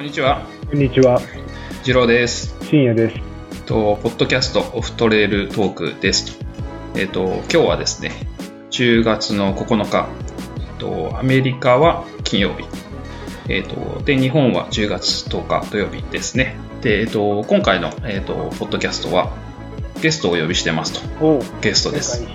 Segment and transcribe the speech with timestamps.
[0.00, 0.46] こんにちは。
[0.70, 1.20] こんにちは。
[1.82, 2.56] 次郎です。
[2.62, 3.62] 深夜です。
[3.64, 6.46] と、ポッドキャストオフトレイルトークですと。
[6.98, 8.12] えっ、と、今日はですね、
[8.70, 10.08] 10月の9日、
[10.56, 12.64] えっ、と、アメリカは金曜日。
[13.50, 16.56] えっ、と、で、日本は10月10日土曜日ですね。
[16.80, 19.36] で、えっ、と、今回の、えっ、と、ポッドキャストは、
[20.00, 21.42] ゲストをお呼びしてますと。
[21.60, 22.26] ゲストです。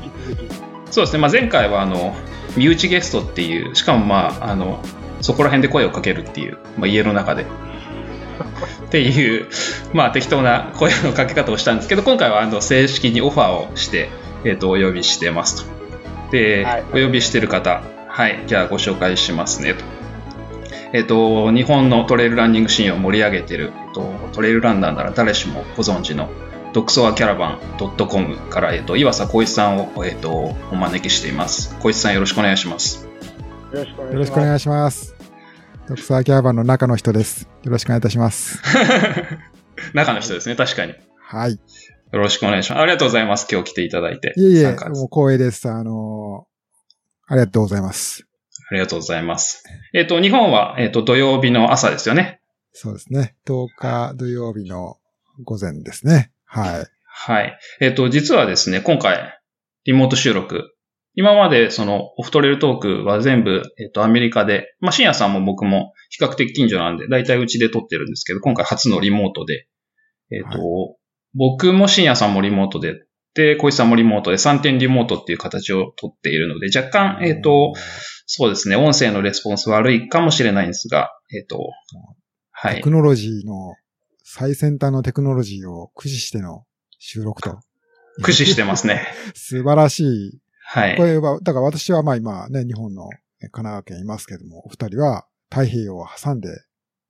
[0.91, 2.15] そうですね、まあ、前回はあの
[2.55, 4.83] 身内ゲストっていう、しかもまあ、あの
[5.25, 7.47] そこら辺で声をかけるっていう、まあ、家の中で。
[8.85, 9.47] っていう、
[9.91, 14.09] まあ、適当な声のかけ方をしたんですけど、今回はあの正式にオファーをして、
[14.43, 15.71] えっとお呼びしてますと。
[16.31, 19.83] で、はいお呼びしてる方、はい、じゃあご紹介しますねと。
[20.93, 26.29] えっと、日本のトレイルランニングシーンを盛り上げてる、えっと、トレイルランナーなら誰しもご存知の
[26.71, 30.29] 独ソアキャラバン .com から、えっと、岩佐光一さんを、えっと、
[30.71, 31.73] お招きしています。
[31.77, 33.07] 光一さんよろしくお願いします。
[33.73, 33.83] よ
[34.13, 35.14] ろしくお願いします。
[35.87, 37.47] ドクサーキャーバンの中の人です。
[37.63, 38.59] よろしくお願いいたします。
[39.93, 40.93] 中の人ですね、確かに。
[40.93, 41.51] よはい。
[41.51, 41.59] い
[42.11, 42.81] ろしくお願いします。
[42.81, 43.47] ありがとうございます。
[43.51, 44.33] 今日来ていただいて。
[44.35, 45.69] えいえ、参加もう光栄です。
[45.69, 46.55] あのー
[47.27, 48.27] ありがとうございます。
[48.69, 49.63] ありがとうございます。
[49.93, 52.39] えっと、日本は、えっと、土曜日の朝ですよね。
[52.71, 53.35] そうですね。
[53.47, 54.97] 10日土曜日の
[55.43, 56.31] 午前ですね。
[56.45, 56.85] はい。
[57.03, 57.59] はい。
[57.79, 59.39] えっと、実はですね、今回、
[59.85, 60.74] リモート収録。
[61.15, 69.67] 今まで、その、オフトレルトークは全部、えっと、アメリカで、まあ、深夜さんも僕も比較的近所なんで、だいたいうちで撮ってるんですけど、今回初のリモートで、
[70.31, 70.95] えっと、は
[71.33, 77.73] 僕も深夜さんもリモートで、で、小石さんもリモートで3点リモートっていう形をとっているので、若干、えっと、
[78.25, 81.59] そうですね、音声のレスポンス悪いかもしれないんですが、えっと、
[82.51, 82.91] はいテク。
[82.91, 83.75] ノロジーの、
[84.23, 86.65] 最先端のテクノロジーを駆使しての
[86.97, 87.59] 収録と。
[88.17, 89.05] 駆使してますね。
[89.35, 90.39] 素晴らしい。
[90.67, 91.03] はいこ。
[91.03, 93.09] れは、だから私はまあ今ね、日本の
[93.41, 96.49] え神奈川県いますけども、お二人は太平洋を挟んで、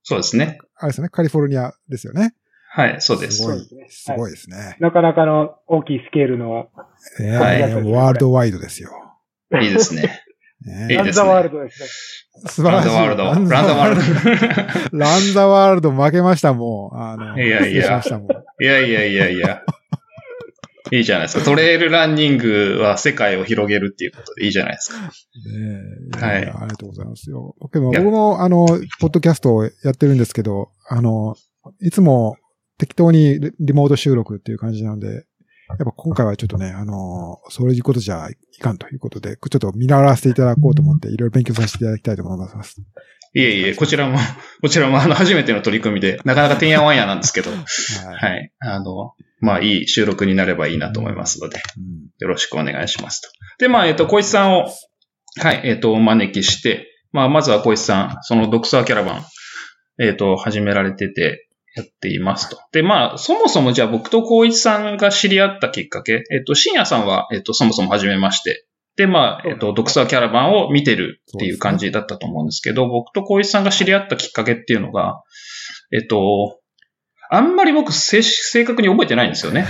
[0.04, 0.60] そうですね。
[0.76, 2.36] あれですよね、カリフォルニアですよね。
[2.70, 3.44] はい、そうですす。
[3.44, 3.60] ごい
[3.90, 4.78] すごいですね。
[4.80, 6.68] なかなかの大きいスケールの、
[7.20, 8.92] ねはいワールドワイドですよ。
[9.62, 10.22] いいですね。
[10.62, 11.90] ねランザワールドですね。
[12.50, 12.90] 素晴らしい。
[12.90, 13.24] ランザワールド。
[13.24, 14.98] ランザワールド。
[14.98, 17.02] ランザワールド負けましたもん。
[17.02, 18.28] あの、いやいや失礼しましたもん。
[18.62, 19.64] いやいやいやいや。
[20.92, 21.44] いいじゃないですか。
[21.44, 25.02] トレイルランニングは世界を広げるっていうことでいいじゃないですか。
[25.02, 25.10] ね
[26.16, 27.56] えはいありがとうございますよ。
[27.60, 28.68] 僕も、あの、
[29.00, 31.36] ポッドキャストをやってるんですけど、あの、
[31.82, 32.38] いつも
[32.78, 35.26] 適当にリリモート収録っていう感じなので、
[35.68, 42.76] やっぱ今回はちょっとね、あの、そういうことじゃいかんということで、ちょっと見習わせていただこうと思って、いろいろ勉強させていただきたいと思います。
[43.36, 44.18] いえいえ、こちらも、
[44.64, 47.62] こちらもあの、初めての取り組みで、なかなかてんやわんやなんですけど、はい。
[48.16, 48.52] はい。
[48.60, 53.28] あの、まあ、いい収録になればいいなと思いますので、うんよろしくお願いしますと。
[53.60, 54.72] で、まあ、えっと、小石さんを、
[55.38, 59.26] はい、えっと、お招きして、まあ、まずは小石さん、そのドクサーキャラバン、
[60.02, 62.58] えっと、始められてて、やっていますと。
[62.72, 68.66] で、まあ、そもそもじゃあ僕と光一さんが知り合ったきっかけ、えっと、深夜さんは、えっと、そもそも初めまして。
[68.96, 75.22] で、まあ、えっと、ドクサーキャラバンを見てるっていう感じだったと思うんですけど、僕と光一さんが知り合ったきっかけっていうのが、
[75.92, 76.60] えっと、
[77.30, 79.66] あんまり僕、せ正確に覚えてないんですよね。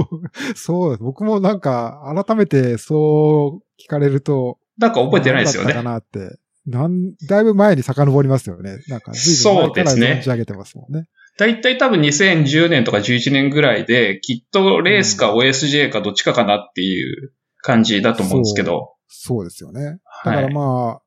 [0.54, 1.02] そうです。
[1.02, 5.74] 僕もなんか、改めてそう聞かれると、なんか覚えてないですよね。
[5.74, 6.38] かなって。
[6.66, 8.78] なん、だいぶ前に遡りますよね。
[8.88, 11.06] なんか、随分前からそうですね存じ上げてますもんね。
[11.38, 18.94] だいたい多分2010年とか11年ぐらいで、きっとレースか OSJ かどっちかかなっていう感じだと思うんですけど。
[19.08, 20.00] そうですよね。
[20.24, 20.54] だからはい。
[20.54, 21.02] まあ、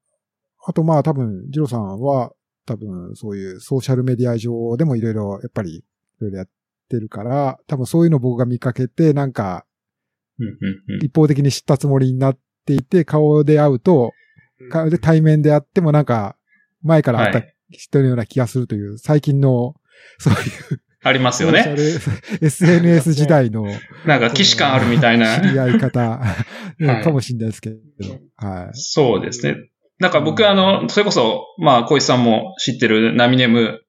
[0.68, 2.32] あとまあ多分、ジロさんは
[2.66, 5.84] 多分そういうソーシャルメディア上でもいろいろやっぱりい
[6.20, 6.50] ろいろやっ
[6.90, 9.66] てるから、多分そういうの僕が見かけて、なんか
[11.02, 14.12] 一方的に知ったつもりになっていて、顔で会うと、
[14.72, 16.36] 顔で対面であってもなんか
[16.82, 19.76] 前から会ったはい人のような気がするという、最近の
[20.20, 21.76] そういうありますよね。
[22.42, 23.64] SNS 時代の
[24.08, 25.40] なんか既視感あるみたいな。
[25.40, 26.36] 知り合い方 は
[26.80, 27.78] いかもしれないですけど、
[28.38, 28.70] はい。
[28.74, 29.56] そうですね。
[30.00, 33.82] なんか僕あの、それこそ、まあ、小石さんも知ってるナミネム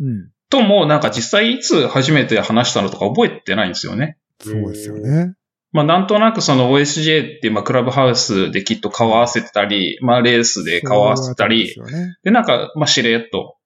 [0.00, 0.30] うん。
[0.50, 4.18] とも、なんか実際いつ初めて話したのとか覚えてないんですよね。
[4.38, 5.32] そうですよね。
[5.72, 11.74] まあなんとなくその OSJ ってまあクラブハウスできっと顔合わせてたり、まあレースで顔合わせてたり。
[12.22, 13.56] でなんかまあしれっと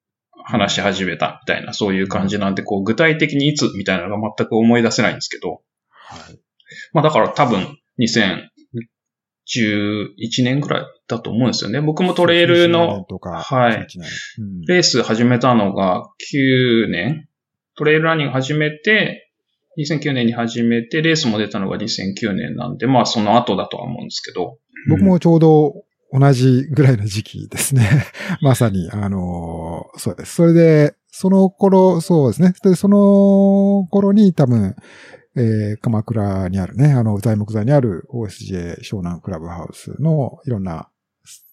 [0.45, 6.39] 話し始めたみたいなそういう感じなんで、こう具体的にいつみたいなのが全く思い出せないんですけど、はい。
[6.93, 8.47] まあだから多分2011
[10.43, 11.81] 年ぐらいだと思うんですよね。
[11.81, 13.73] 僕もトレイル90年のはい。
[13.73, 14.09] 11年。
[14.39, 14.61] うん。
[14.61, 16.03] レース始めたのが
[16.33, 17.27] 9年。
[17.77, 19.29] トレイルランニング始めて、
[19.77, 24.57] 2009年に始めて、レースも出たのが2009年なんで、まあその後だとは思うんですけど。
[24.89, 25.84] 僕もちょうど
[26.17, 27.89] 同じぐらいの時期ですね。
[28.41, 30.35] まさに、あのーそうです。
[30.35, 32.53] それで、その頃、そうですね。
[32.63, 34.75] で、その頃に多分、
[35.37, 40.89] えー、鎌倉にあるね、あの、材木座にある OSJ 湘南クラブハウスのいろんな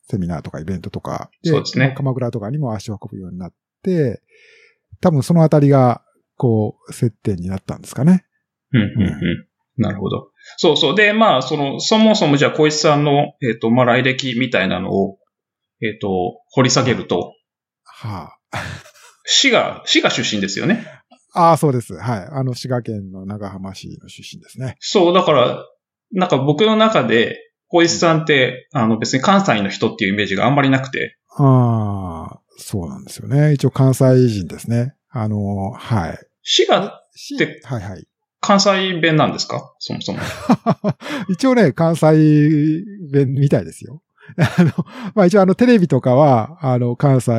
[0.09, 4.23] セミナーとかイベントとかそうですね鎌倉とかにも足を運ぶようになって、
[5.00, 6.03] 多分そのあたりが、
[6.37, 8.25] こう、接点になったんですかね。
[8.73, 9.47] うん、うん、うん。
[9.76, 10.31] なるほど。
[10.56, 10.94] そうそう。
[10.94, 15.19] で、まあ、その、そもそもじゃあ、小石さんの、えっ、と、まあ、来歴みたいなのを、
[15.81, 17.35] えっ、と、掘り下げると、
[17.85, 18.59] はあ。
[19.25, 20.87] 滋賀、滋賀出身ですよね。
[21.35, 21.94] ああ、そうです。
[21.94, 22.29] はい。
[22.31, 24.77] あの、滋賀県の長浜市の出身ですね。
[24.81, 25.65] そう、だから、
[26.12, 33.55] なんか僕の中で、小石さんって、あの、別に関西の人っていうイメージがあんまりなくて、ああ、そうなんですよね。
[33.55, 34.94] 一応関西人ですね。
[35.09, 36.19] あの、はい。
[36.43, 38.06] 滋賀、しではいはい。
[38.43, 39.73] 関西弁なんですか？
[39.79, 40.19] そもそも。
[41.31, 44.03] 一応ね、関西弁みたいですよ。
[44.37, 44.71] あの、
[45.15, 47.33] まあ一応あのテレビとかは、あの、関西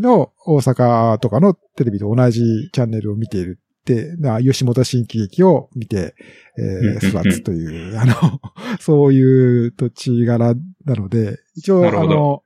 [0.00, 6.14] の大阪とかのテレビと同じチャンネルを見ているって、まあ吉本新喜劇を見て、
[6.58, 8.14] えー、育つという、あの、
[8.78, 10.54] そういう土地柄
[10.84, 12.42] なので、一応、あの、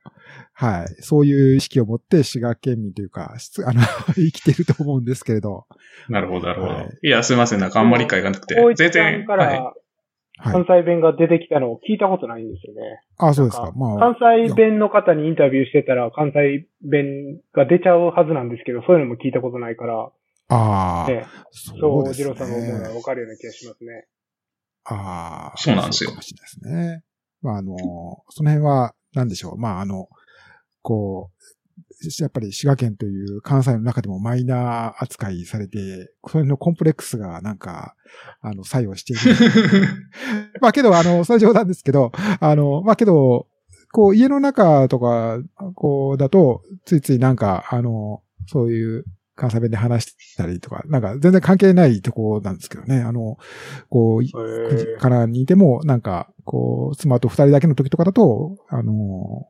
[0.61, 1.01] はい。
[1.01, 3.81] そういう意識を持って滋賀県民というか、し あの、
[4.13, 5.65] 生きてると思うんですけれど。
[6.07, 6.73] なるほど、なるほど。
[6.73, 7.59] はいい、や、すいません。
[7.59, 9.23] なんかあんまり理解がなくて全然。
[9.23, 9.55] んかはい。
[9.57, 10.65] らはい関。
[10.67, 13.01] 西弁が出てきたのを聞いたことないんですよね。
[13.17, 13.71] あ、そうですか。
[13.75, 14.13] まあ。
[14.13, 20.11] 関西弁の方にインタビューしてたら関西弁が出ちゃうはずなんですけど、そういうのも聞いたことないから、
[20.49, 22.23] ああ、ね、そそうう、ですね。
[22.23, 24.05] ジローさんが思うのはわかるような気がしますね。
[24.85, 25.57] ああ。
[25.57, 27.03] そうなんですよそうかもしれないですね。
[27.41, 27.75] まあ、あの、
[28.29, 29.57] その辺は、なんでしょう。
[29.57, 30.07] まあ、あの、
[30.81, 31.41] こう、
[32.19, 37.95] やっぱり滋賀県という関西の中でもマイナー扱いされて、それのコンプレックスがなんか、
[38.41, 39.35] あの、作用している。
[40.61, 43.47] まあけど、あの、それは冗談ですけど、あの、まあけど、
[43.91, 45.39] こう、家の中とか、
[45.75, 49.05] こう、だと、ついついなんか、あの、そういう
[49.35, 53.01] 関西弁で話したりとか、なんか全然関係ないとこなんですけどね。
[53.01, 53.37] あの、
[53.89, 59.45] こう、へ9時ーからにいても、なんか、こう、妻と二人だけの時とかだと、あの、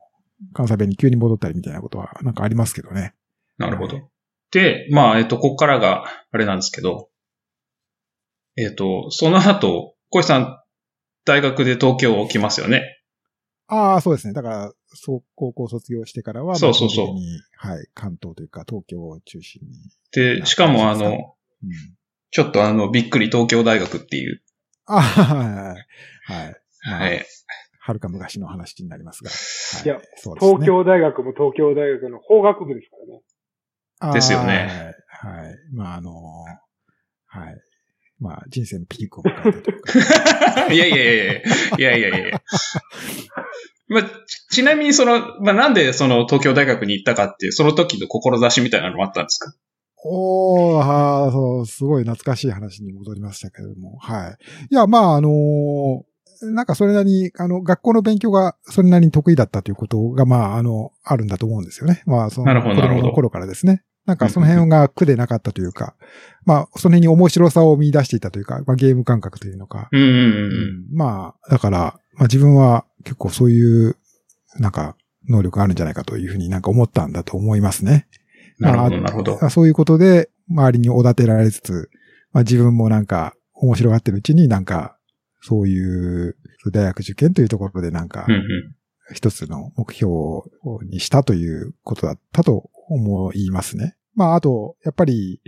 [0.54, 3.14] 関西弁に急に戻ったりみたいなことは、なんかありますけどね。
[3.58, 4.00] なるほど。
[4.50, 7.08] で、まあ、えっと、ここからが、あれなんですけど、
[8.56, 10.58] えっと、その後、小石さん、
[11.24, 13.02] 大学で東京来ますよね。
[13.68, 14.34] ああ、そうですね。
[14.34, 17.06] だから、そう、高校卒業してからは、そうそうそう
[17.56, 19.78] はい、関東というか、東京を中心に。
[20.12, 21.70] で、しかもあの、うん。
[22.30, 24.42] ちょっとあの、びっくり東京大学っていう、
[24.86, 27.26] ああ、はいはいはい。
[27.84, 29.30] はるか昔の話になりますが。
[29.30, 32.96] はいやそうですね東京大学も東京大学の法学部ですか
[34.04, 34.14] らね。
[34.14, 35.46] ですよねはい。
[35.46, 35.56] はい。
[35.72, 36.12] まあ、あの
[37.26, 37.56] はい。
[38.20, 40.70] まあ、人生のピークを迎えたというか。
[40.72, 41.42] いやいやいやい
[41.78, 42.42] やいやいやいや
[43.88, 49.52] まあ、ちちなみにその、まあ、なんでその東京大学に行ったかっていう、その時の志みたいなのもあったんですか？
[50.04, 54.36] おー、はーそう、すごい懐かしい話に戻りましたけれども、はい。
[54.70, 56.11] いや、まあ、あのー
[56.50, 62.02] なんかそれなりに、あの、学校の勉強がそれなりに得意だったということが、まあ、あの、あるんだと思うんですよね。
[62.06, 63.82] まあ、その、子供の頃からですね。
[64.04, 65.94] なんかその辺が苦でなかったというか、
[66.44, 70.14] まあ、その辺に面白さを見出していたというか、まあ、ゲーム感覚というのか、うんうんうん。
[70.14, 70.22] う
[70.92, 71.78] んまあ、だから、
[72.14, 73.96] まあ自分は結構そういう、
[74.58, 74.96] なんか、
[75.28, 78.08] 能力があるんじゃないかというふうになんか思ったんだと思いますね。
[78.58, 79.44] なるほど、まあなるほど。
[79.44, 81.90] あそういうことで、周りにおだてられつつ、
[82.32, 84.96] まあ自分もなんか、面白がってるうちになんか、
[85.42, 86.36] そういう、
[86.72, 88.26] 大学受験というところでなんか。
[89.14, 90.10] 一つの目標
[90.88, 93.96] にしたということだったと思いますね。
[94.14, 95.40] まあ、あと、やっぱり、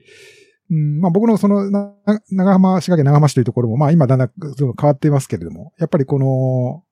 [0.71, 1.93] うん、まあ僕のその、な
[2.31, 6.83] 長浜、滋賀県長浜市というところも、まあ今だんだんその変わっていますけれども、やっぱりこの、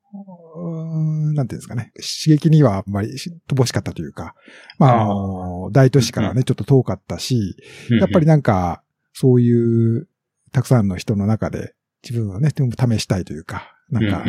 [1.32, 4.35] なんていうんですかね、刺激にはあんまりし乏しかったというか、
[4.78, 7.56] まあ、あの、大都市からね、ちょっと遠かったし、
[7.99, 8.82] やっぱりなんか、
[9.14, 10.06] そういう、
[10.52, 11.75] たくさんの人の中で、
[12.09, 14.25] 自分をね、でも試したいというか、なんか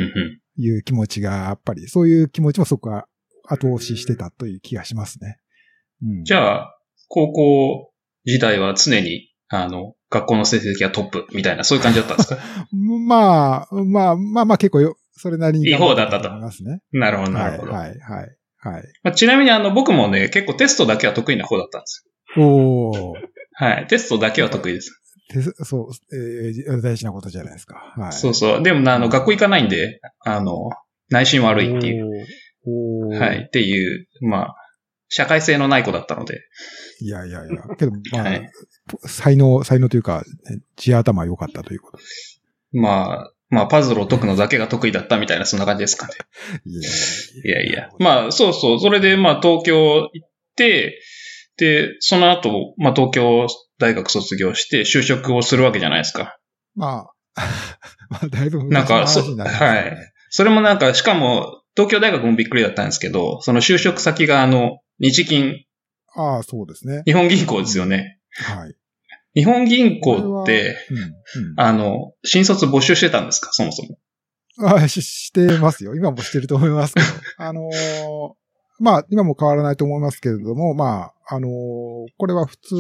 [0.58, 3.08] いう気持ちが、やっぱり、そういう気持ちもそこは
[3.48, 5.38] 後押ししてたという気がしますね。
[6.04, 6.78] うん、じゃあ、
[7.08, 7.92] 高校
[8.26, 12.38] 時代は常に、あの、学校の成績がトップみたいな、そういう感じだったんですか？
[12.74, 15.68] まあ、まあ、まあまあ結構よ、それなりに。
[15.70, 16.82] いい方だったと思いますね。
[16.92, 17.72] なるほど、なはい、るほど。
[17.74, 18.38] はい、はい。
[18.58, 18.84] はい。
[19.04, 22.98] まあ、ちなみにあの、僕もね、結構テストだけは得意な方だったんですおー。
[22.98, 23.14] よ。
[23.56, 23.88] はい。
[23.88, 25.03] テストだけは得意です。
[25.30, 27.94] てそう、えー大事なことじゃないですか。
[27.98, 28.14] はい。
[28.14, 28.64] そうそう。
[28.64, 30.70] でも、あの、学校行かないんで、あの、
[31.10, 32.26] 内心悪いっていう。
[33.20, 33.46] はい。
[33.48, 34.56] っていう、まあ、
[35.10, 36.42] 社会性のない子だったので。
[37.02, 37.76] いやいやいや。
[37.78, 38.50] けど、まあ、はい
[39.06, 42.00] 才能、才能というか、ね地頭良かったということ。
[42.74, 46.14] まあ、まあ、パズルを解くのだけが得意だったみたいな、そんな感じですかね。
[46.66, 47.90] いやいやいや。
[48.00, 48.80] まあ、そうそう。
[48.80, 51.00] それで、まあ、東京行って、
[51.58, 53.48] で、その後、まあ、東京
[53.80, 56.38] 大学卒業して就職をするわけじゃないですか。
[56.76, 57.42] まあ、
[58.10, 60.14] まあ、だいぶなんか、そ、昔の話になりますねはい。
[60.30, 65.64] それもなんか、しかも、東京大学もびっくりだったんですけど、その就職先があの、日銀、
[66.16, 67.02] ああ、そうですね。
[67.06, 68.20] 日本銀行ですよね。
[68.36, 68.76] はい。
[69.36, 70.98] 日本銀行って、うん。
[70.98, 71.60] うん。
[71.60, 73.50] あの、新卒募集してたんですか？
[73.52, 73.98] そもそも。
[74.70, 75.96] あししてますよ。
[75.96, 77.08] 今もしてると思いますけど。
[77.38, 78.34] あのー
[78.80, 81.52] まあ、今も変わらないと思いますけれども、まあ、あのー
[82.18, 82.76] これは普通、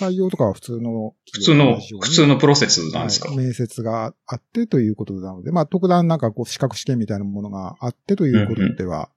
[0.00, 9.10] 採用とかは普通の普通の、普通ののプロセスなんですか、はい面接があってということなので、まあ、特段なんかこう、資格試験みたいなものがあってということでは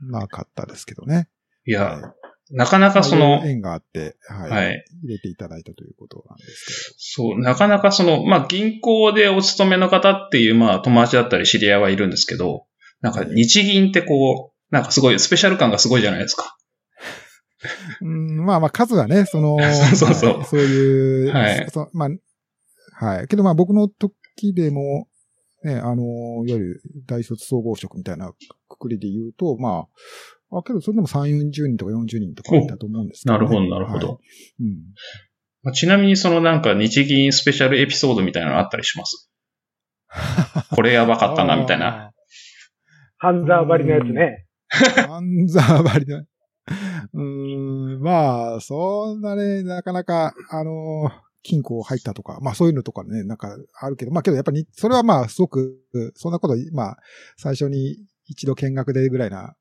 [0.00, 1.28] なかったですけどね。
[1.66, 4.50] いや、はいなかなかその縁があって、はい。
[4.50, 4.84] はい。
[5.02, 12.66] 入れていただいたということなんですそう、なかなかその、まあ、銀行でお勤めの方っていう、まあ、友達だったり知り合いはいるんですけど、
[13.00, 16.56] なんか日銀ってこう、なんかすごい、スペシャル感がすごいじゃないですか。
[18.02, 19.56] うん、まあまあ数はね、その、
[19.94, 23.28] そうそうはいそういう、はいそまあ、はい。
[23.28, 25.08] けどまあ僕の時でも、
[25.64, 28.32] ね、あの、いわゆる大卒総合職みたいな
[28.68, 29.86] くくりで言うと、ま
[30.50, 33.38] あ、あ、けどそれでも3、40人とか40人とかいたと思うんですけど、ね。
[33.38, 34.08] なるほど、なるほど。
[34.08, 34.68] はいうん。
[35.62, 39.30] まあちなみにそのなんか日銀スペシャルエピソードみたいなのあったりします？
[40.70, 42.12] これやばかったな、みたいな。
[43.16, 44.43] 半沢張りのやつね。
[45.08, 46.18] アンザーバリの。
[46.18, 51.10] うーん、まあ、そんなね、なかなか、あの、
[51.42, 55.78] 金庫入ったとか、まあそういうのとかね、なんかあるけど、まあけどやっぱり、それはまあすごく、
[56.16, 56.96] そんなこと、まあ、
[57.36, 59.54] 最初に一度見学でぐらいな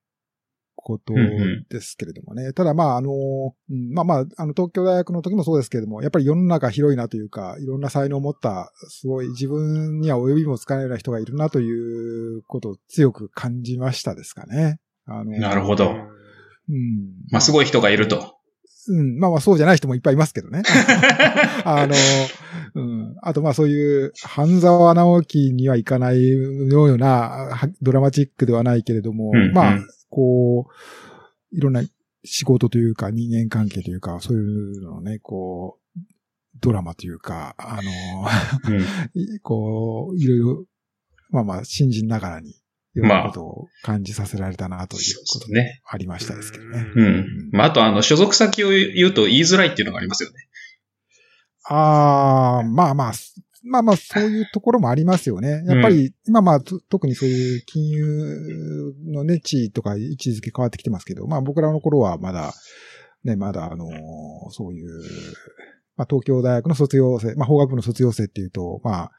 [0.76, 2.54] ことうんうんですけれどもね。
[2.54, 14.80] ただまああの、うんまあまあ、あの東京大学の時もそうですけれども、やっぱり世の中広いなというか、いろんな才能を持った、すごい自分には及びもつかないような人がいるなということを強く感じましたですかね。
[15.06, 15.96] あのなるほど。
[16.70, 17.14] うん。
[17.30, 18.38] まあ、すごい人がいると。
[18.88, 19.18] うん。
[19.20, 20.64] まあまあそうじゃない人もいっぱいいますけどね。
[21.66, 21.96] あの、
[22.76, 23.16] うん。
[23.22, 29.80] あとまあそういう、半沢直樹にはいかないような、はドラマチックではないけれども、うんうんまあ、
[30.10, 31.84] こう、いろんな
[32.26, 36.00] 仕事というか人間関係というか、そういうのをね、こう、
[36.60, 38.82] ドラマというか、あの、うん
[39.20, 40.66] いこう、いろいろ、
[41.30, 42.56] まあまあ、信じながらに、
[42.96, 45.82] いろんなことを感じさせられたなということね。
[45.86, 46.86] ありましたですけどね。
[46.96, 47.50] うん。
[47.52, 50.36] まあ、あとあの、所属先を言うと言いづらいっていうのがありますよね。
[51.66, 53.36] ああ、まあまあ、す
[53.66, 55.64] まあまあ、そういうところもありますよね。
[55.66, 62.54] やっぱり、今まあ、と特にそういう金融のね、地位とか位置づけ変わってきてますけど、まあ僕らの頃はまだ、
[63.24, 63.90] ね、まだあのー
[64.50, 64.90] そういう、
[65.96, 69.12] まあ東京大学の卒業生、まあ法学部の卒業生っていうと、まあ、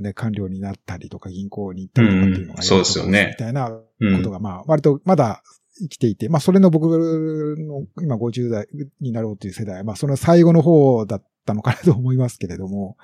[0.00, 3.70] ね、官僚になったりとか銀行に行ったりとかっていうのが、うんそうですよねみたいな
[4.00, 5.42] うんことが、まあ、割とまだ
[5.80, 8.66] 生きていて、まあ、それの僕の今50代
[9.00, 12.96] になろうという世代、まあ、その最後の方だったのかなと思いますけれども、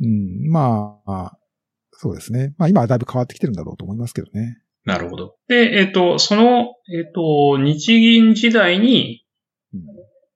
[0.00, 1.36] うん、まあ、
[1.92, 2.54] そうですね。
[2.58, 4.58] まあ、今はだいぶ変わってきてるんだろうと思いますけどね。
[4.84, 5.36] なるほど。
[5.48, 9.24] で、えっ、と、その、えっ、と、日銀時代に、
[9.72, 9.80] うん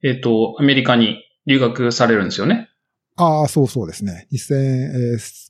[0.02, 2.68] えっ、と、アメリカに留学されるんですよね。
[3.16, 4.28] ああ、そうそうですね。
[4.32, 5.46] 2000えー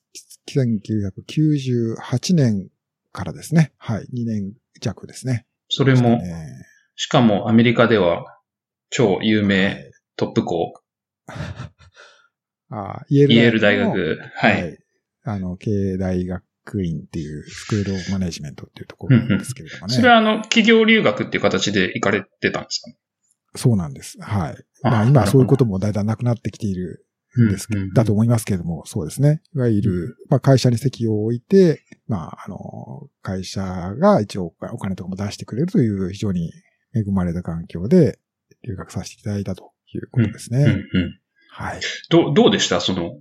[0.49, 2.69] 1998年
[3.13, 3.73] からですね。
[3.79, 4.07] はい。
[4.15, 5.47] 2年弱ですね。
[5.69, 6.65] それも、ね
[6.99, 8.25] しかもアメリカでは
[8.89, 9.77] 超有は名い
[10.17, 10.73] トップ校、
[12.71, 14.19] あーイェイェール大の学。
[14.35, 14.79] はい。
[15.25, 19.95] あの、経営大学院っていうスクールオブマネジメントっていうところなんですけれどもね。
[19.95, 22.97] それはあの、企業留学っていう形で行かれてたんですかね？
[23.57, 24.19] そうなんです。
[24.21, 24.65] はい。
[24.83, 27.06] あまあ今はそういうこともだいたいなくなってきているん
[27.37, 29.43] ですけど、うんうんだと思いますけれども、そうですね。
[29.55, 36.53] いわゆる、まあ会社に席を置いて、まああの、会社が一応お金とかも出してくれるという非常に
[36.95, 38.19] 恵まれた環境で
[38.63, 40.59] 留学させていただいたということですね。
[40.59, 41.21] うんうん
[41.57, 41.81] はい。
[42.11, 42.81] どうどうでした？
[42.83, 43.19] その、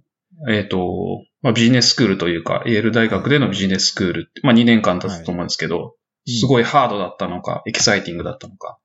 [0.50, 5.95] えっ、と、まあ、ビジネススクールというか、イェール大学でのビジネススクールって、まあ、2年間経つと思うんですけど、
[6.27, 8.77] すいごいハードだったのか、エキサイティングだったのか、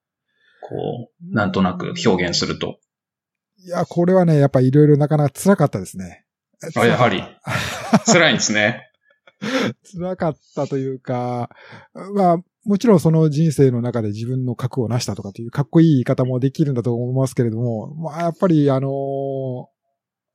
[0.61, 2.79] こう、なんとなく表現すると。
[3.65, 6.25] いや、これはね、やっぱいろいろなかなか辛かったですね。
[6.77, 7.23] あやはり
[8.07, 8.91] 辛いんですね。
[9.93, 11.51] 辛かったというか、
[12.15, 19.69] まあ、もちろんその人生の中で自分の核を成したとかというかっこいい言い方もできるんだと思いますけれども、まあ、やっぱりあの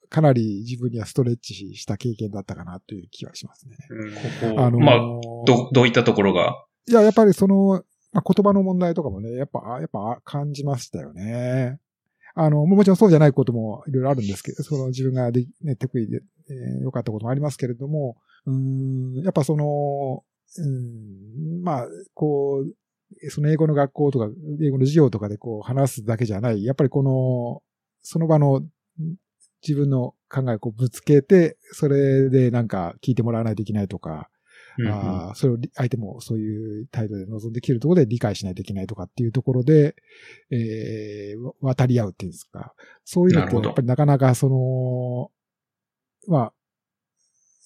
[0.10, 3.76] かなり自分にはストレッチした経験だったかなという気はしますね。
[4.42, 4.98] ここあのまあ、
[5.46, 11.80] ど、どういったところが、いや、やっぱりその、まあ、言葉の問題とかもね、やっぱ、やっぱ感じましたよね。
[12.36, 20.24] あの、もちろんそうじゃないこともいろいろあるんですけど、その自分がで、ね、得意で、えー良かったこともありますけれども、うん、やっぱその、
[20.58, 24.28] うん、まあ、こう、その英語の学校とか、
[24.62, 27.64] 英語の授業とかでこう話すだけじゃない、やっぱりこの、
[28.02, 28.62] その場の
[29.68, 34.30] 自分の考えをこうぶつけて、それでなんか聞いてもらわないといけないとか、
[34.80, 34.94] うんうん。
[34.94, 39.96] あーそれをり相手もそういう態度で望んできるところで理解しないといけないとかっていうところで、
[40.52, 42.74] えーわ渡り合うっていうんですか。
[43.04, 45.32] そういうのってやっぱりなかなかその、
[46.28, 46.54] まあ、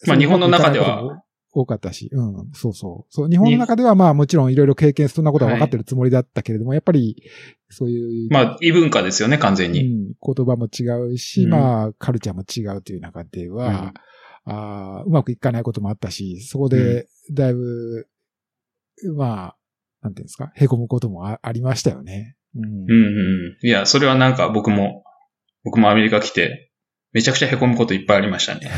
[0.07, 1.23] まあ日本の中では。
[1.51, 3.13] 多かったし、うん、そうそう。
[3.13, 7.23] そう、日本の中ではまあもちろんいろいろ経験、そんなことは分かってるつもりだったけれども、やっぱり、
[7.69, 9.81] そういう、まあ、異文化ですよね、完全に。
[9.81, 11.49] うん、言葉も違うし、うん。
[11.49, 13.93] まあ、カルチャーも違うという中では、
[14.45, 18.07] あーうまくいかないこともあったし、そこで、だいぶ、
[19.15, 19.57] まあ、
[20.01, 22.35] なんていうんですか、凹むこともあありましたよね。
[22.55, 23.67] うんうんうんうん。
[23.67, 25.03] いや、それはなんか僕も、
[25.63, 26.71] 僕もアメリカ来て、
[27.11, 28.69] めちゃくちゃ凹むこといっぱいありましたね。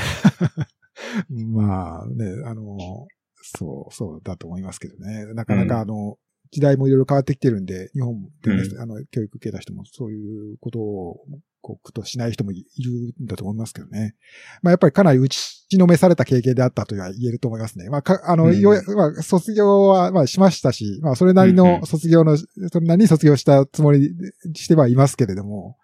[1.30, 3.08] まあね、あの、
[3.42, 5.26] そう、そうだと思いますけどね。
[5.34, 6.18] なかなうんかあの、
[6.52, 11.26] 時代もいろいろ変わってきてるんで、日本でね、うあの、教育受けた人もそういうことを、
[11.62, 12.92] こう、苦としない人もいいる
[13.24, 14.16] んだと思いますけどね。
[14.62, 17.90] まあやっぱりかなり打ちのめされた経験であったとは言えると思いますね。
[17.90, 18.64] まあか、あの、うん
[18.96, 24.12] まあ、卒業は、まあしましたし、まあそれなりうんうんの卒業の、それなりに卒業したつもり
[24.54, 25.78] してはいますけれども、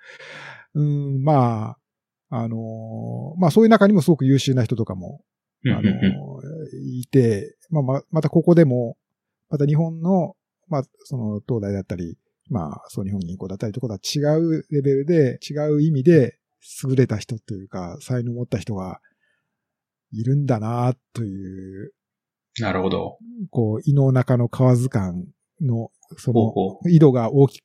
[0.73, 1.77] うん、ま
[2.29, 5.21] あ、あの、まあそういう中にもすごく優秀な人とかも
[5.65, 8.97] あのうんうんうん、いて、まあ、ま、またここでも、
[9.49, 10.35] また日本の、
[10.67, 12.17] まあ、その、東大だったり、
[12.49, 16.39] まあ、そう日本銀行だったりとかとは違うレベルで、違う意味で、
[16.83, 18.99] 優れた人というか、才能を持った人が
[20.11, 21.93] いるんだな、という、
[22.59, 23.17] なるほど。
[23.51, 25.25] こう、胃の中の河図感
[25.61, 26.53] の、その、
[26.89, 27.61] 井戸が大き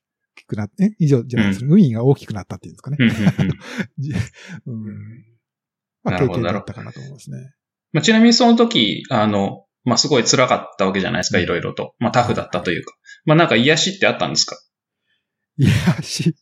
[0.47, 2.99] くなって、え井戸じゃないです、海が大きくなったっていうんですかね。
[4.67, 5.25] うん。
[6.03, 7.55] まあ、経験だったかなと思いますね。
[7.93, 11.95] まあ、ちなみにその時、あの、まあ、すごい辛かったわけじゃないですか、いろいろと。
[11.99, 12.95] まあ、タフだったというか。
[13.25, 14.57] まあ、なんか癒しってあったんですか
[15.59, 16.35] いや、し、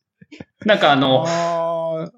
[0.64, 2.10] なんかあの、あー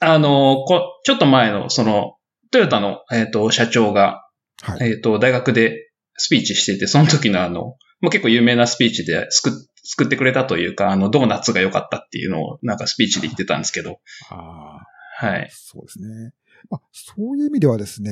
[0.00, 2.16] あの、こちょっと前の、その、
[2.50, 4.28] トヨタの、えっ、と、社長が、
[4.60, 4.92] はい。
[4.92, 9.52] えっ、と、大学でスピーチしていて、その時のあの、まあ、結構有名なスピーチで救っ
[9.84, 14.80] 救ってくれたというか、あの、ドーナツが良かったっていうのを、なんかスピーチで言ってたんですけど、あ
[15.16, 15.48] はい。
[15.52, 16.32] そうですね。
[16.70, 18.10] まあ、そういう意味ではですね、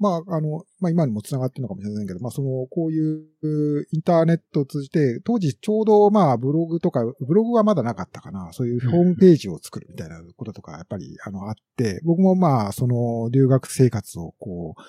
[0.00, 14.82] まあ、あの、まあ今にも繋がってるのかもしれませんけど、まあその、こういうインターネットを通じて、当時ちょうどまあブログとか、ブログはまだなかったかな、そういうホームページを作るみたいなこととか、やっぱりあのあって、僕もまあその留学生活をこう、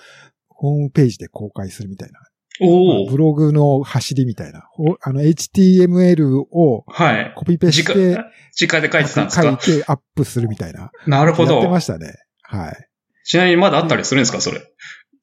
[0.48, 2.20] ホームページで公開するみたいな、
[2.62, 7.32] おおブログの走りみたいな、ほあの HTML をはい。
[7.36, 8.16] コピペし直て、
[8.60, 9.42] 直で書いてたんですか？
[9.42, 10.90] 書いてアップするみたいな。
[11.06, 11.80] なるほどやってま。
[11.80, 12.14] したね。
[12.42, 12.88] はい。
[13.24, 14.60] ちなみにまだあったりするんですか、それ？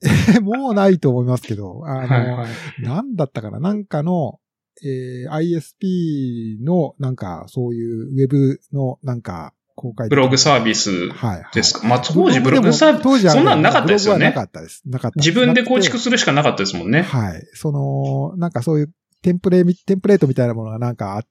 [0.41, 2.81] もうないと思いますけど、あの、はいはい。
[2.83, 3.59] なんだったかな？
[3.59, 4.39] なんかの、
[4.83, 11.43] えー ISP の、なんか、そういうウェブの、なんか、公開ブログサービスはい、はい。
[11.53, 11.87] ですか？
[11.87, 14.81] まあ、当時ブログサービス、当時はそんなんなかったですよねなかったです。
[14.85, 15.27] なかったです。
[15.29, 17.01] 自分で構築すするしかなかったですもんね。
[17.03, 17.43] はい。
[17.53, 21.23] その、なんかそういうテンプレみ、テンプレートみたいなものがなんかあ、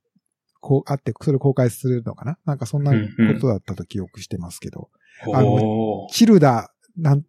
[0.60, 2.38] こう、あって、それを公開するのかな？
[2.44, 2.98] なんかそんなこ
[3.40, 4.90] とだったと記憶してますけど。
[5.34, 7.22] あのおーチルダなん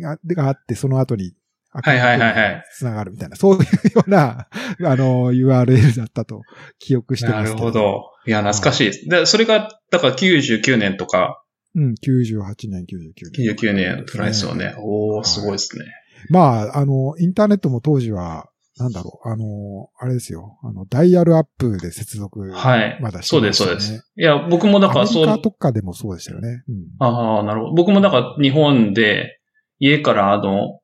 [0.00, 1.32] ががあって、その後に、
[1.72, 2.64] はいはいはいはい。
[2.76, 3.60] つながるみたいな、そういう
[3.96, 4.48] ような、
[4.84, 6.42] あの、URL だったと
[6.78, 7.66] 記憶してなるますけど。
[7.66, 8.02] ほど。
[8.26, 9.08] いや、懐かしいです。
[9.08, 11.42] で、それが、だから99年とか、
[11.74, 13.54] うん、98年、99年。
[13.54, 14.74] 99年くらいですよね。
[14.78, 15.86] おー、すごいですね。
[16.28, 18.46] まあ、あの、インターネットも当時は、
[18.78, 22.40] なんだろう、あの、あれですよ、あの、ダイヤルアップで接続。
[22.50, 24.04] はいまだしてそうです、そうです。
[24.16, 26.62] いや、僕もだからそうアメリ、カとかでもそうでしたよね。
[26.68, 26.76] うん。
[26.98, 27.74] ああ、なるほど。
[27.74, 29.40] 僕もだから日本で、
[29.82, 30.78] 家からあの、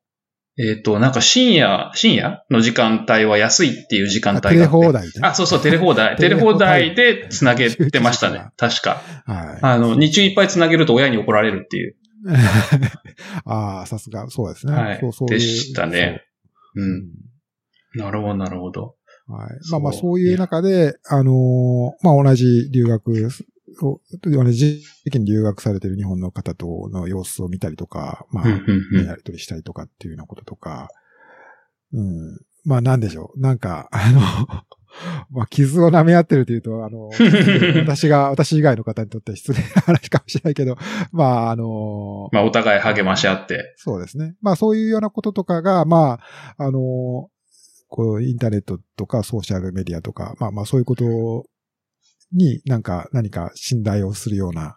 [0.58, 4.58] えっ、と、なんか深夜、深夜の時間帯は安いっていう時間帯があって。
[4.58, 5.20] テレ放題で。
[5.22, 6.16] あ、そうそう、テレ放題。
[6.16, 8.48] テレ放題題で繋げてましたね。
[8.58, 9.00] 確か。
[9.24, 9.58] はい。
[9.62, 11.94] あの、日中いっぱい繋げると親に怒られるっていう。
[13.46, 14.72] ああ、さすが、そうですね。
[14.72, 16.24] はいそうそうでしたね。
[16.74, 16.80] う。
[16.80, 16.84] そう。
[16.84, 17.08] うんん
[17.94, 18.96] なるほど、なるほど。
[19.28, 19.70] はい。
[19.70, 21.34] まあまあ、そういう中で、あのー
[22.02, 23.30] まあ同じ留学
[23.87, 28.51] を、同じ時期に留学されている日本の方との様子を見たりとか、まうん
[28.99, 30.88] あ、やり取りしたりとかっていうようなこととか、
[31.93, 32.38] うん。
[32.64, 33.41] まあなんでしょう。
[33.41, 34.21] なんか、あの、
[35.31, 37.09] まあ傷を舐め合ってるというと、あの、
[37.81, 40.77] 私が、私以外の方にとっては失礼な話かもしれないけど、
[41.12, 43.75] まああの、まあ、お互い励まし合って。
[43.77, 44.35] そうですね。
[44.41, 46.19] まあそういうようなこととかが、ま
[46.59, 47.31] あ、あの、
[47.88, 51.47] こう、インターネットとかソーシャルメディアとか、まあまあそういうこと
[52.33, 54.77] になんか何か信頼をするような、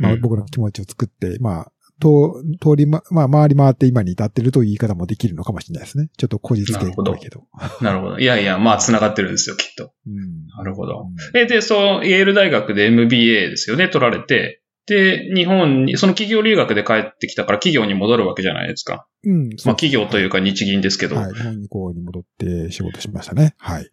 [0.00, 1.72] まあ僕の気持ちを作って、まあ、
[2.02, 6.08] と、通りま、まあ、回り回って今に至ってるという言い方もできるのかもしれないですね。
[6.16, 7.44] ちょっとこじつけっぽいけど。
[7.80, 8.18] なるほど。
[8.18, 9.92] いやいや、まあ、繋がってるんですよ、きっと。
[10.08, 10.46] うん。
[10.48, 11.06] なるほど。
[11.32, 14.62] うんえ、で、そう、イェール大学で MBA ですよね、取られて。
[14.86, 19.06] で、日本に、その企業留学で帰ってきたから企業に戻るわけじゃないですか。
[19.22, 19.50] うん。
[19.64, 21.14] まあ、企業というか日銀ですけど。
[21.14, 21.32] はい。
[21.32, 23.54] 日本に戻って仕事しましたね。
[23.58, 23.88] はい。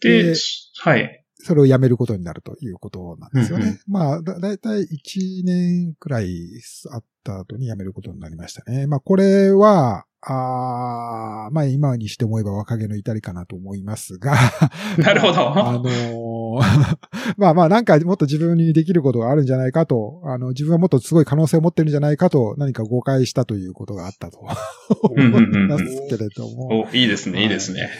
[0.00, 0.34] でで、
[0.80, 1.22] はい。
[1.38, 3.64] それを辞めることになるということなんですよね。
[3.64, 6.28] うんうんまあ、だ、だいたい1年くらい
[6.90, 8.86] あった後に辞めることになりましたね。
[8.86, 14.34] まあ、これは、あーまあ、今にして思えば若気の至りかなと思いますが、
[14.98, 15.54] なるほど。
[15.56, 16.36] あのー
[17.36, 24.40] まあまあなんかもっと自分にできることがあるんじゃないかと、あの、自分はもっとすごい可能性を持ってるんじゃないかと何か誤解したということがあったと
[25.14, 26.88] うんうんうん思いますけれども。
[26.90, 27.90] お、いいですね、いいですね。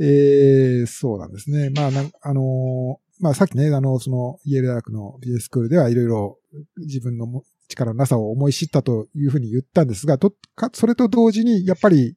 [0.00, 1.70] えー、そうなんですね。
[1.70, 6.38] まあなん、あのーまあさっきね、あの、その、イェール大学のビジネススクールではいろいろ
[6.78, 12.16] 自分のも力のなさを思い知ったというふうに言ったんですが、と、か、それと同時に、やっぱり、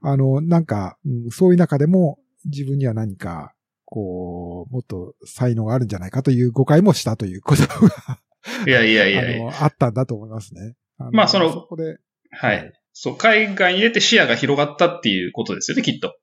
[0.00, 3.54] あの、なんか、うんそういう中でも自分には何か、
[3.84, 8.18] こう、もっと才能があるんじゃないかという誤解もしたということが、
[8.66, 9.48] いやいやいやいや。
[9.48, 10.74] あの、あったんだと思いますね。
[10.98, 11.98] あまあそのそこで、
[12.30, 12.72] はい。
[12.92, 16.16] そう、海外に出て視野が広がったっていうことですよね、きっと。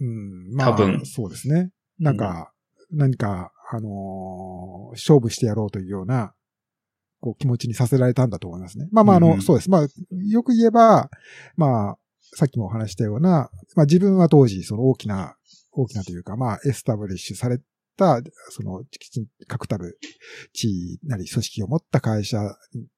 [0.00, 1.70] うん、まあ、多分そうですね。
[1.98, 2.52] なんか、
[2.90, 6.34] 何か、あのー勝負してやろうというような、
[7.20, 8.86] こう気持ちにさせられたんだと思いますね。
[8.92, 9.70] まあまあ、あの、うんうんそうです。
[9.70, 9.86] まあ、
[10.28, 11.10] よく言えば、
[11.56, 11.98] まあ、
[12.36, 15.36] さっきもお話ししたような、まあ自分は当時、その大きな、
[15.72, 17.58] 大きなというか、まあ、エスタブリッシュされ
[17.96, 19.98] た、その、きちん確たる
[20.52, 22.38] 地位なり組織を持った会社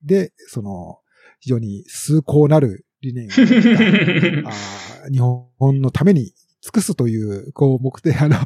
[0.02, 0.98] で、その、
[1.40, 3.30] 非常に崇高なる理念を
[4.48, 6.32] あー日本のために
[6.66, 8.36] 尽くすという、こう、目的、 あの、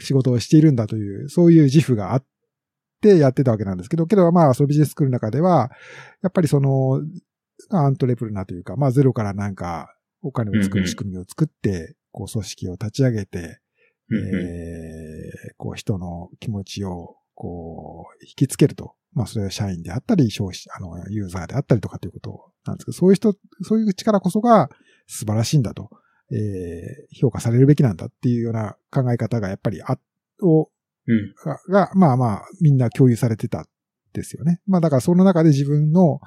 [0.00, 2.24] 仕事をしているんだという、そういう自負があっ
[3.02, 5.70] てやってたわけなんですけど、けど、まあ、そのビジネススクールの中では、
[6.22, 7.02] やっぱりその、
[7.68, 13.60] アントレプルナーというか、まあ、ゼロからなんか、お金を作る仕組みを作って、こう、組織を立ち上げて、
[14.10, 18.94] えーこう、人の気持ちを、こう、引きつけると。
[19.12, 24.70] まあ、それは社員であったり、消費者、あの、ユーザーであったりとかということなんですけど、そういう人、そういう力こそが
[25.06, 25.90] 素晴らしいんだと、
[26.32, 29.98] えー評価されるべきなんだっていうような考え方がやっぱりあ、
[30.42, 30.70] を、
[31.06, 31.34] うん。
[31.44, 33.64] が、がまあまあ、みんな共有されてたん
[34.12, 34.60] ですよね。
[34.66, 36.20] まあだからその中で自分の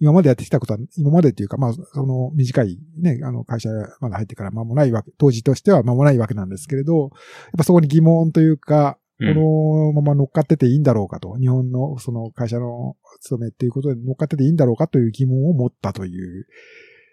[0.00, 3.68] 今までやってきたことは、今までっていうか、まあ、その短いね、あの会社
[4.00, 7.10] まだ入ってから間もないわけ、当時としては間もないわけなんですけれど、やっ
[7.58, 16.46] ぱそこに疑問というか、こうんのまま乗っかってていいんだろうかと、日本のその会社の勤めっていうことで乗っかってていいんだろうかという疑問を持ったという、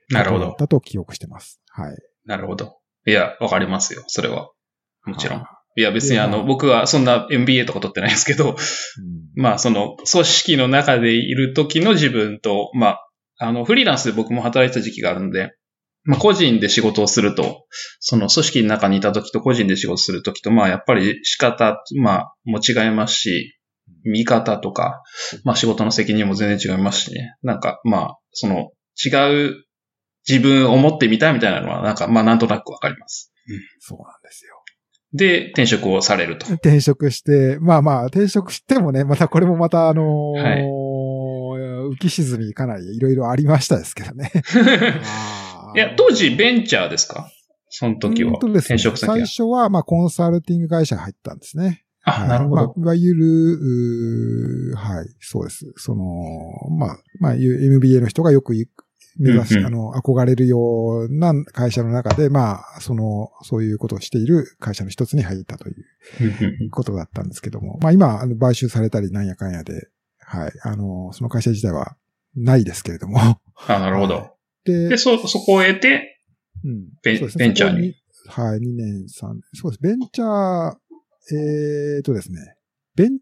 [0.09, 0.55] なるほど。
[0.57, 1.61] だと記憶してます。
[1.69, 1.95] はい。
[2.29, 2.77] なるほど。
[3.07, 4.51] いや、わかりますよ、それは。
[5.03, 5.39] もちろん。
[5.39, 8.49] はいや、別にあの、僕はそんな MBA とか取ってないですけど、い。
[8.49, 8.55] うん
[9.35, 15.55] まあ、その、組織の中でいる時の自分と、まあ、あの、フリーランスで僕も働いてた時期があるんで、
[16.03, 17.65] まあ、個人で仕事をすると、
[17.99, 23.57] その組織の中にいた時と個人で仕事する時と、まあ、やっぱり仕方、まあ、も違いますし、
[24.03, 25.01] 見方とか、
[25.43, 27.35] まあ、仕事の責任も全然違いますしね。
[27.41, 29.63] なんか、まあ、その、違う
[30.29, 33.31] 自分を持ってみたいみたいなのは、なんか、まあ、なんとなくわかります。
[33.79, 34.55] そうなんですよ。
[35.13, 36.45] で、転職をされると。
[36.53, 40.79] 転職して、まあまあ、転職してもね、またこれもまたあのーはい
[41.91, 44.31] 浮き沈みかなりいろいろありましたですけどね。
[45.75, 47.31] いや、当時ベンチャーですか？
[47.69, 48.31] その時は。
[48.33, 49.15] ね転職先は。
[49.15, 51.83] 最初は、まあ、コンサルティング会社に入ったんですね。
[52.03, 52.73] あ、はいなるほど。
[52.77, 55.65] まあ、いわゆる、はい、そうです。
[55.77, 56.03] その、
[56.77, 58.78] まあ、まあ、MBA の人がよく行く
[59.19, 59.65] 目指し、うんうん。
[59.67, 71.95] あの、憧れるような会社の中で、まあ、その、そういうことをしている会社の一つに入ったということだったんですけども、まあ今、買収されたりなんやかんやで、はい、あの、その会社自体は
[72.35, 73.19] ないですけれども。
[73.67, 74.35] あ、なるほど。
[74.63, 76.19] でで、そ、そこを得て、
[76.63, 76.89] うん。
[77.03, 77.27] ベンね。
[77.37, 77.95] ベンチャーに。
[78.27, 79.41] はい、2年、3年。
[79.53, 79.81] そうです。
[79.81, 80.75] ベンチャー、
[81.35, 82.55] えーとですね、
[82.95, 83.19] ベン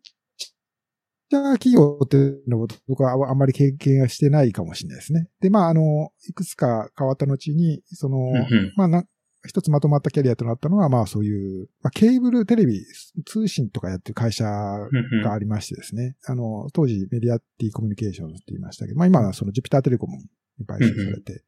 [1.29, 5.27] チャー企業っていうのを僕はああんまり経験はしてないかもしれないですね。
[5.41, 8.73] で、まあ、あの、いくつか変わった後に、その、うんうん。
[8.75, 9.03] まあな、
[9.45, 12.81] 一つまとまったキャリアとなったのは、まあそういう、まあ、ケーブルテレビ、
[13.25, 16.15] 通信とかやってる会社がありましてですね。
[16.25, 21.43] あの、当時メディアティコミュニケーションズって言いましたけど、まあ今はそのジュピターテレコムに買収されて、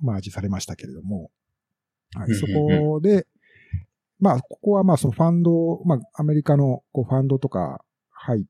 [0.00, 1.30] マージされましたけれども、
[2.14, 3.26] はい、そこで、
[4.20, 8.48] まあ、ここはまあそのファンド、まあアメリカのこうファンドとか入って、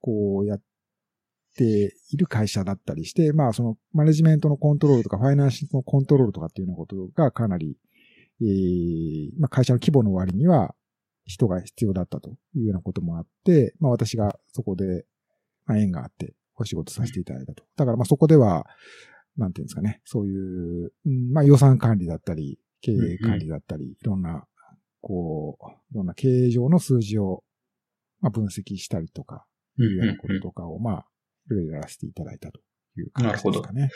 [0.00, 0.60] こうやっ
[1.56, 7.76] ている会社だったりして、まあそのマネジメントのコントロールとかファイナンシングのコントロールとかっていうようなことがかなり、
[8.40, 10.74] えーまあ会社の規模の割には
[11.24, 15.04] 人が必要だったというようなこともあって、まあ私がそこで、
[15.66, 17.64] まあ、縁があって、お仕事させていただいたと。
[17.76, 18.66] だからまあそこでは、
[19.36, 24.46] なんていうんですかね、そういう、うんまあ予算管理だったり、経営管理だったり、いろんな、
[25.00, 27.42] こう、いろんな経営上の数字を、
[28.20, 29.44] まあ分析したりとか、
[29.78, 31.06] いうようなこととかを、まあ、
[31.50, 32.60] いろいろやらせていただいたと
[32.96, 33.90] いう感じですかね。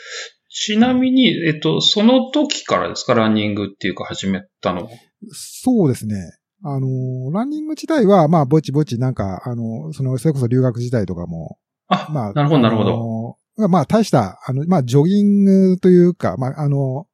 [0.49, 3.13] ちなみに、えっと、その時からですか？
[3.15, 4.89] ランニングっていうか始めたのは？
[5.31, 6.15] そうですね。
[6.63, 11.57] あの、ランニング自体は、まあ、ぼちぼちなんか、あの、その、それこそ留学時代とかも、
[11.87, 13.37] あ、まあ、なるほど、なるほど。
[13.57, 13.67] ど。
[13.67, 17.07] まあ、大した、あの、まあ、ジョギングというか、まあ、あの、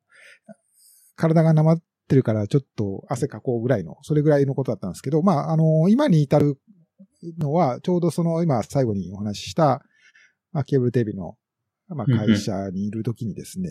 [1.16, 6.60] 体がなまってるからちょっと汗かこうぐらいの、それぐらいのことだったんですけど、まあ、あの、今に至る
[7.38, 9.82] のは、ちょうどその、今最後にお話しした、
[10.52, 11.36] まあ、ケーブルテレビの、
[11.88, 13.70] まあ、会社にいるときにですね、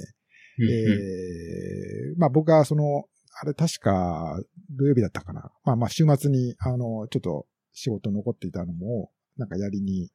[0.58, 3.04] えー、まあ、僕はその、
[3.38, 5.50] あれ確か土曜日だったかな。
[5.64, 10.10] まあまあ週末に、あの、ちょっと仕事残っていたのも、なんかやりに、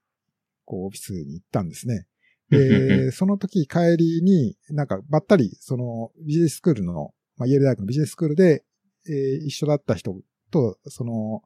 [0.66, 2.08] こうオフィスに行ったんですね。
[2.50, 8.64] で、その時帰りに、なんかばったり、そのビジネススクールの、まあ、イェール大学のビジネススクールで、
[9.08, 10.16] えー、一緒だった人
[10.50, 11.44] と、その、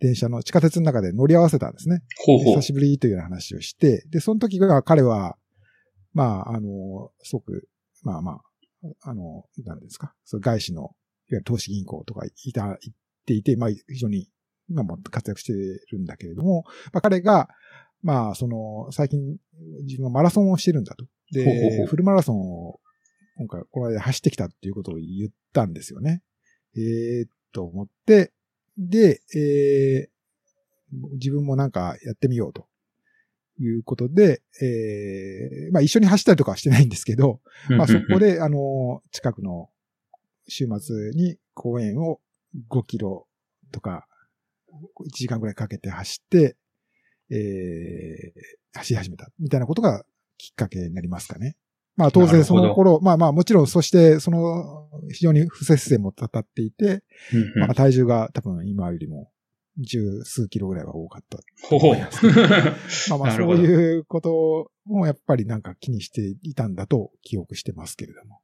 [0.00, 2.02] 電車の地下鉄の中で乗り合わせたんですね。
[2.24, 5.36] ほうほう久しぶりというような話をして、で、その時が彼は、
[6.14, 7.68] まあ、あの、すごく、
[8.02, 8.40] まあまあ、
[9.02, 10.90] あの、なんですか、そう外資の、いわ
[11.30, 12.78] ゆる投資銀行とかいた、行っ
[13.26, 14.28] ていて、まあ、非常に、
[14.70, 17.48] 今も活躍してるんだけれども、まあ、彼が、
[18.02, 19.20] まあ、その、最近、
[19.84, 21.06] 自分はマラソンをしてるんだと。
[21.32, 22.80] で、ほうほうほうフルマラソンを、
[23.36, 26.22] 今回、この間走ってきたっていうことを言ったんですよね。
[26.76, 28.32] えー、と思って、
[28.78, 32.66] で、えー、自分もなんかやってみようと。
[33.60, 39.68] いうことで、えー、まあ一緒に走ったりとかはしてないんですけど、まあそこで、あの、近くの
[40.46, 42.20] 週末に公園を
[42.70, 43.26] 5キロ
[43.72, 44.06] とか、
[45.04, 46.56] 1時間ぐらいかけて走って、
[47.30, 50.04] えー、走り始めた、みたいなことが
[50.36, 51.56] きっかけになりますかね。
[51.98, 59.32] まあ当然その頃、まあまあもちろんそしてその非常に不節制もたたっていて、うんうんまあ体重が多分今よりも
[59.78, 61.38] 十数キロぐらいは多かった。
[61.68, 61.96] ほうほう。
[63.10, 68.40] まあまあそういうこともやっぱりなんか気にしていたんだと記憶してますけれども。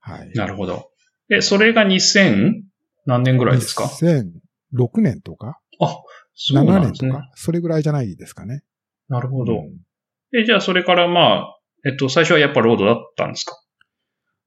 [0.00, 0.30] はい。
[0.34, 0.90] なるほど。
[1.30, 2.62] え、それが2000
[3.06, 5.58] 何年ぐらいですか ?2006 年とか？
[5.80, 5.96] あ、
[6.34, 7.10] そうな7年んですね。
[7.12, 7.30] とか？
[7.36, 8.64] それぐらいじゃないですかね。
[9.08, 9.54] なるほど。
[9.54, 9.88] うん
[10.38, 13.56] え、じゃあそれからまあ、えっと、最初はやっぱロードだったんですか？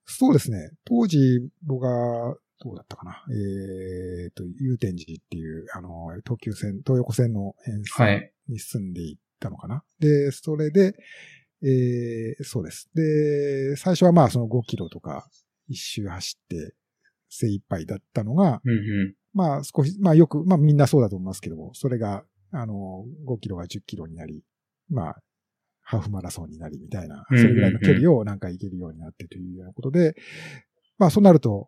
[0.05, 0.71] そうですね。
[0.85, 1.17] 当時
[1.65, 3.23] 僕がどうだったかな。
[3.29, 8.33] えっ、と、祐天寺っていう、あの、東急線、東横線の沿線はい。
[8.49, 9.83] に住んでいったのかな。
[9.99, 10.93] で、それで、
[11.63, 12.89] えーそうです。
[12.95, 15.27] で、最初はまあその5キロとか
[15.67, 16.73] 一周走って
[17.29, 18.75] 精一杯だったのが、うんう
[19.11, 19.15] ん。
[19.33, 24.43] まあ少し、まあよく、まあみんなそうだと思いますけども、それが、あの、5キロが10キロになり、
[24.89, 25.21] まあ、
[25.91, 30.15] ハーフマラソンになりみたいな、それぐらいの距離をなんか行けるようになってというようなことで、
[30.97, 31.67] まあそうなると、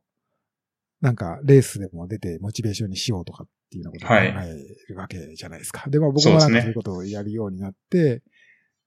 [1.02, 5.90] なんかレースでも出てモチベーションにしようとかっていうようなことを考はいえるわけじゃないですか。
[5.90, 8.24] で、まあ僕もなんかそういうことをやるようになって、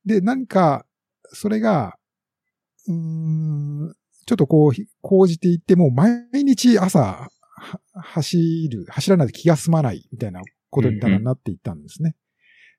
[0.07, 0.87] で、何か、
[1.33, 1.97] それが、
[2.87, 3.95] うーん、
[4.25, 4.71] ちょっとこう、
[5.01, 7.29] 講じていっても、毎日朝、は
[7.93, 12.15] 走る、走らないと気が済まないみたいなことになっていったんですね。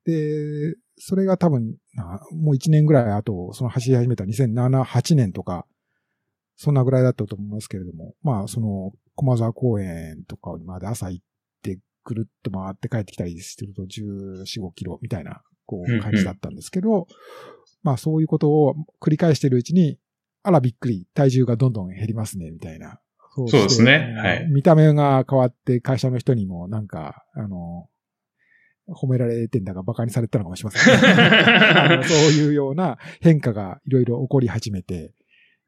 [0.08, 5.66] で、それが多分、なもう1年ぐらい後、その走り始めた2007、8年とか、
[6.56, 11.24] そんなぐらいだったと思いますけれども、まあ、その、駒沢公園とかまで朝行っ
[11.62, 17.06] て、ぐるっと回って帰ってきたりすると14、5キロみたいな、こう、感じだったんですけど、
[17.82, 19.98] まあ、そういうことを繰り返しているうちに、
[20.42, 22.98] あらびっくり、体重がどんどん減りますね、みたいな。
[23.34, 27.88] そそうですねはい見た目が変わって、会社の人にもなんか、あの、
[28.88, 30.94] 褒められてんだが馬鹿にされたのかもしれません、
[32.00, 32.04] ね。
[32.04, 35.14] そういうような変化がいろいろ起こり始めて、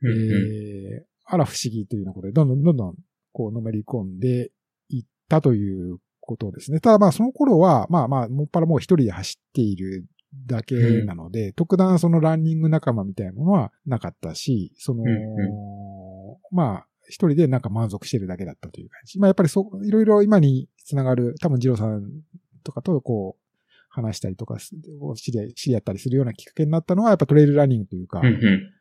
[0.02, 2.94] うんうんえーあら不思議というようなことで、どんどんどんどん、
[3.32, 4.50] こう、のめり込んで
[4.88, 6.80] いったということですね。
[6.80, 10.06] ただまあ、その頃は、まあまあ、もっぱらもう一人で走っている
[10.46, 19.18] だけなので、特段そのランニング仲間みたいなものはなかったし、その、うんまあ、一人でなんか満足してるだけだったという感じ。
[19.20, 22.02] まあ、やっぱりそう、いろいろ今につながる、多分二郎さん
[22.62, 23.40] とかとこう、
[23.90, 24.70] 話したりとかす、
[25.16, 28.72] 知り合い、知り合ったりするようなきっかけになったのは、やっぱトレイルランニングというか、うんうん。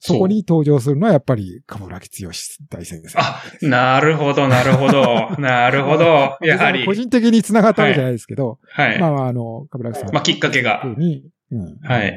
[0.00, 2.30] そこに登場するのはやっぱり、カムラキ剛
[2.70, 3.18] 大先生。
[3.18, 5.30] あ、なるほど、なるほど。
[5.42, 6.38] なるほど。
[6.40, 6.86] やはり。
[6.86, 9.00] 個人的に繋がったわけじゃないですけど、はい。
[9.00, 10.12] まあまあ、あの、カムラキさん。
[10.14, 10.84] まあ、きっかけが。
[10.96, 11.78] に、うん。
[11.82, 12.14] はい。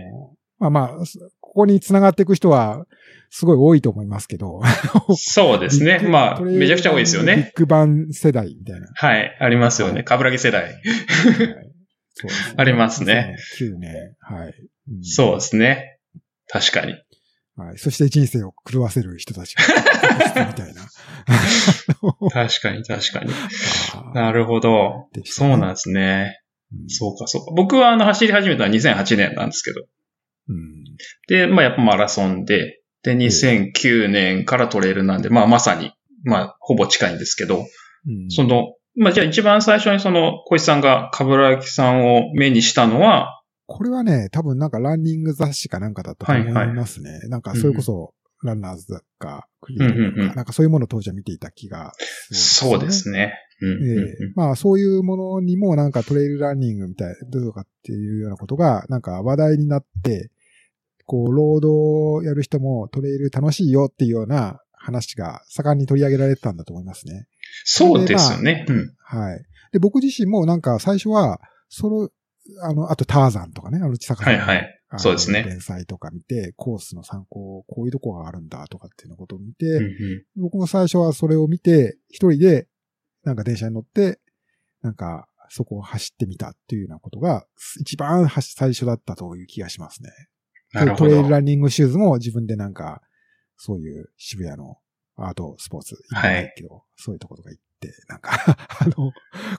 [0.59, 1.17] まあまあ、す
[1.51, 2.85] ここに繋がっていく人は、
[3.29, 4.61] すごい多いと思いますけど。
[5.17, 7.51] そうですねまあ、めちゃくちゃ多いですよビッね。
[7.55, 8.87] グバン世代みたいな。
[8.95, 9.37] はい。
[9.37, 10.03] ありますよね。
[10.03, 10.63] かぶらぎ世代。
[10.63, 10.81] はいね
[12.55, 13.35] ありますね。
[13.59, 13.93] 9年。
[14.19, 14.53] はい。
[14.89, 15.97] うんそうですね。
[16.47, 16.93] 確かに。
[17.57, 17.77] はい。
[17.77, 19.63] そして人生を狂わせる人たちが、
[20.47, 20.87] みたいな。
[22.31, 23.33] 確かに、確かに。
[24.13, 25.09] なるほど。
[25.15, 26.39] ねそうなんですね。
[26.73, 27.51] うんそうか、そうか。
[27.55, 29.81] 僕はあの、走り始めたのは2008年なんですけど。
[30.49, 30.80] うん。
[31.27, 35.91] で、まあ、やっぱマラソンで、で、2009年からトレイルなんで、まあ、まさに、
[36.23, 37.65] まあ、ほぼ近いんですけど、
[38.07, 38.29] うん。
[38.29, 47.19] その、まあ、じゃあ一番最初にその、小石さんが、かぶらきさんを目にしたのは、これはね、多分なんかランニング雑誌かなんかだったと思いますね。
[47.29, 50.29] なんかそれこそ、ランナーズだか、クリエイティブうんうんうん。
[50.29, 51.93] か、なんかそういうものを当時は見ていた気が
[52.31, 53.33] そうですね。
[54.35, 60.31] まあそういうものにもなんかトレイルランニングみたい、どうとかっていうようなことがなんか話題になって、
[61.11, 67.27] こう、労働やる人もトレイル楽しいよっていうような話が盛んに取り上げられてたんだと思いますね。
[67.65, 68.65] そうですよね。
[68.69, 68.95] うん。
[69.03, 69.45] はい。
[69.73, 72.09] で、僕自身もなんか最初は、その、
[72.61, 74.77] あの、あとターザンとかね、あの、ちさかさんのはいはい。
[74.97, 82.67] そうですね連載とか見て、コースの参考、こういうとこがあるんだとかっていうのことを見て、うんうん僕も最初はそれを見て、一人で、
[83.25, 84.21] なんか電車に乗って、
[84.81, 87.45] なんか、そこを走ってみたっていうようなことが、
[87.81, 90.09] 一番はし最初だったという気がしますね。
[90.73, 91.29] トレイル。
[91.29, 93.01] ランニングシューズも自分でなんか、
[93.57, 94.77] そういう渋谷の
[95.15, 98.31] アートスポーツ行ってないけど、そういうところとか行って、なんか、
[98.79, 99.11] あの、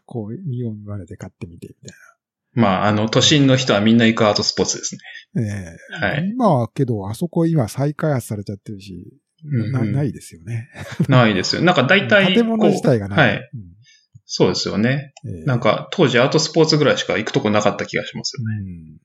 [0.07, 1.98] こう、見よう見まねで買ってみて、みたい
[2.55, 5.01] まあ、あの、都心の人はみんな行くアートスポーツですね。
[5.35, 5.42] な。
[5.42, 6.29] ええはい。
[6.29, 10.68] 今はけど、あそこ今再開発されちゃってるし、うんうんなないですよね。
[11.09, 11.62] ないですよ。
[11.62, 12.33] なんか大体。
[12.33, 13.31] 建物自体がない。
[13.31, 13.51] はい。
[14.25, 15.12] そうですよね。
[15.25, 18.57] うんええなんか、当時アートスポーツぐらいしか行くとこなかった気がしますよね。
[18.61, 18.98] うん、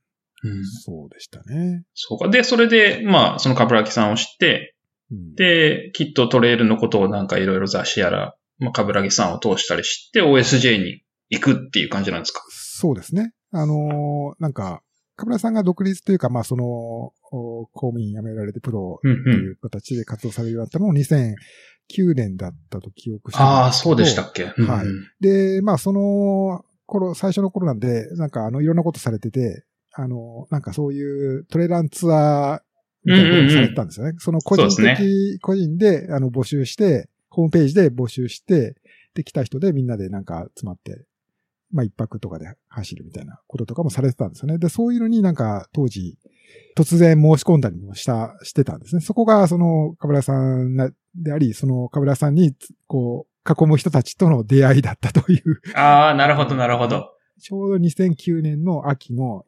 [0.44, 0.66] うん。
[0.66, 1.84] そうでしたね。
[1.94, 2.30] そうか。
[2.30, 4.76] で、それで、まあ、そのカブラキさんを知って、
[5.12, 12.44] うん、で、きっとトレイルのことをなんかいろいろ雑誌やら、まあ、カブラギさんを通したりして、OSJ に行くっていう感じなんですか？
[12.50, 13.32] そうですね。
[13.52, 14.82] あのーなんか、
[15.16, 17.12] カブラさんが独立というか、まあ、その、お
[17.74, 24.46] 公務員辞められてプロうんという形で活動されるようになったのも2009年だったと記憶してああ、そうでしたっけ？
[24.46, 24.54] はい
[25.20, 29.64] で、まあ、その頃、最初の頃なんで、なんか、あの、いろんなことされてて、
[30.00, 32.62] あの、なんかそういうトレランツアー
[33.04, 34.14] みたいなこともされてたんですよね。
[34.20, 38.76] その個人そうで的、個人で、あの、募集して、ホームページで募集して、
[39.16, 41.04] で、来た人でみんなでなんか集まって、
[41.72, 44.60] まあ、一泊とかで走るみたいなこととかもされてたんですよね。
[44.60, 46.18] で、そういうのになんか当時、
[46.78, 49.02] 突然申し込んだりもした、してたんですね。
[49.02, 52.54] そこが、その、かぶらさんなであり、その、かぶらさんに、
[52.86, 57.14] こう、囲む人たちとの出会いだったという、ああ、なるほど、なるほど。
[57.40, 59.46] ちょうど2009年の秋の、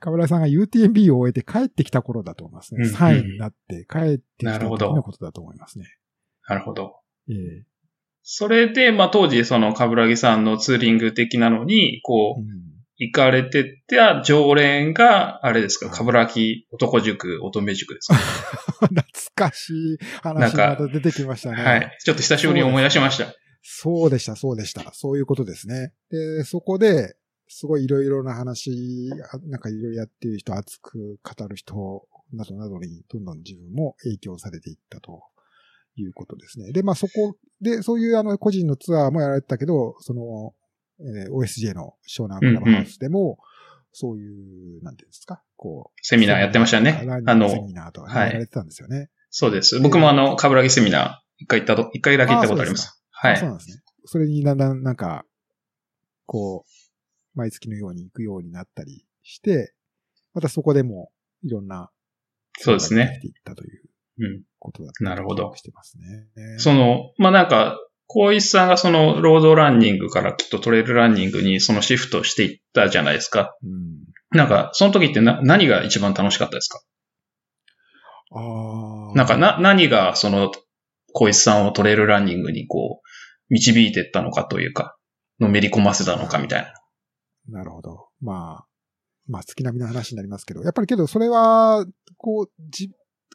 [0.00, 2.80] かぶらさんが UTMB を終えて帰ってきた頃だと思いますね。
[2.82, 5.86] うんうん3位になって帰ってきたなるほど時のことだと思いますね。
[6.48, 6.96] なるほど。
[7.28, 7.64] ええ
[8.22, 18.14] それで、まあ当時、その、カブラギさんのツーリング的なのに、こう、うん行かれてた常連が、あれですか、はいカブラギ男塾、乙女塾ですか、
[18.86, 19.02] 懐
[19.34, 21.62] かしい話かがまた出てきましたね。
[21.62, 21.98] はい。
[21.98, 23.34] ちょっと久しぶりに思い出しました。
[23.62, 24.92] そうでした、そうでした。
[24.92, 25.94] そういうことですね。
[26.10, 27.16] で、そこで、
[27.52, 35.24] すごいいろいろな話、あなんかいろいろやってる人、熱く語る人などなどに、どんどん自分も影響されていったと
[35.96, 36.70] いうことですね。
[36.70, 40.54] で、まあそこで、そういうあの個人のツアーもやられてたけど、その、
[41.00, 43.38] えー OSJ の湘南クラブハウスでも、
[43.92, 45.98] そういう、なんていうんですか、こう。
[46.02, 49.10] セミナーやってましたねあのセミナーとかね、はいやられてたんですよね。
[49.30, 49.80] そうです。
[49.80, 53.02] 僕もあの、カブラギセミナー、一回行ったと、一回だけ行ったことあります。
[53.10, 53.36] はい。
[53.36, 53.82] そうなんですね。
[54.04, 55.24] それにだんだんなんか、
[56.26, 56.79] こう、
[57.40, 59.72] 毎月のように行くようになったりして、
[60.34, 61.10] またそこでも
[61.42, 61.90] いろんな、
[62.58, 63.82] そうですねていったという
[64.18, 64.42] うん。
[64.58, 66.58] ことだったなるほどしてますね。
[66.58, 73.56] その、まあ、なんか、小石さんがその、ロードランニングからきっとトレイルランニングにそのシフトしていったじゃないですか。
[73.62, 74.04] うん。
[74.36, 76.80] なんか、その時ってな、何が一番楽しかったですか？
[78.32, 79.16] ああ。
[79.16, 80.52] なんか、な、何がその、
[81.12, 83.06] 小石さんをトレイルランニングにこう、
[83.48, 84.96] 導いていったのかというか、
[85.40, 86.74] のめり込ませたのかみたいな。
[87.48, 88.08] なるほど。
[88.20, 88.66] まあ、
[89.28, 91.86] まあ、月並みの話になりますけど、やっぱりけど、それは、
[92.16, 92.90] こう、じ、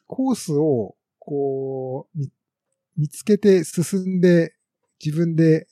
[0.06, 2.30] コースを、こう、見
[2.96, 4.54] 見つけて進んで、
[5.04, 5.66] 自分で、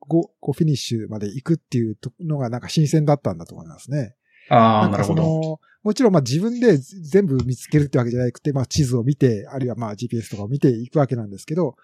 [0.00, 4.14] ご、こう、フィニッシュまで行くっていうのがなんか新鮮だったんだと思いますね。
[4.50, 5.60] ああ、なるほど。
[5.82, 11.76] もちろんまあ自分で全部見つけるってわけじゃなくて、まあ地図を見て、あるいはまあ GPS とかを見ていくわけなんですけど、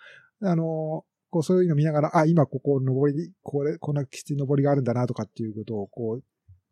[0.43, 1.05] あの、
[1.35, 6.25] こうそういうの見ながら、あ、今ここ登り、これ、こんなきつい登りがあるんだなとかっていうことをこう、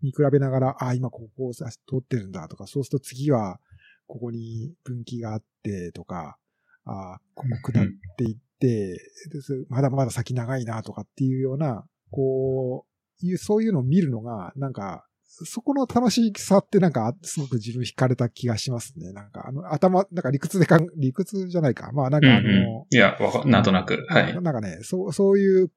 [0.02, 3.58] 見比べながら、あ、今ここを通ってるんだとか、そうすると次は、
[4.06, 6.36] ここに分岐があってとか、
[6.84, 7.86] あ、ここ下っ
[8.16, 8.98] ていって、
[9.32, 12.86] ですまだまだ先長いなとかっていうような、こ
[13.20, 15.04] う、いう、そういうのを見るのが、なんか、
[15.44, 19.12] そこの楽しさってなんか、すごく自分惹かれた気がしますね。
[19.12, 21.90] なんか、あの、頭、なんか理屈でかん、理屈じゃないか。
[21.92, 24.04] まあなんかあの、うんうんいや、わかなんとなく。
[24.08, 24.34] はい。
[24.34, 25.70] なんかね、そう、そういう、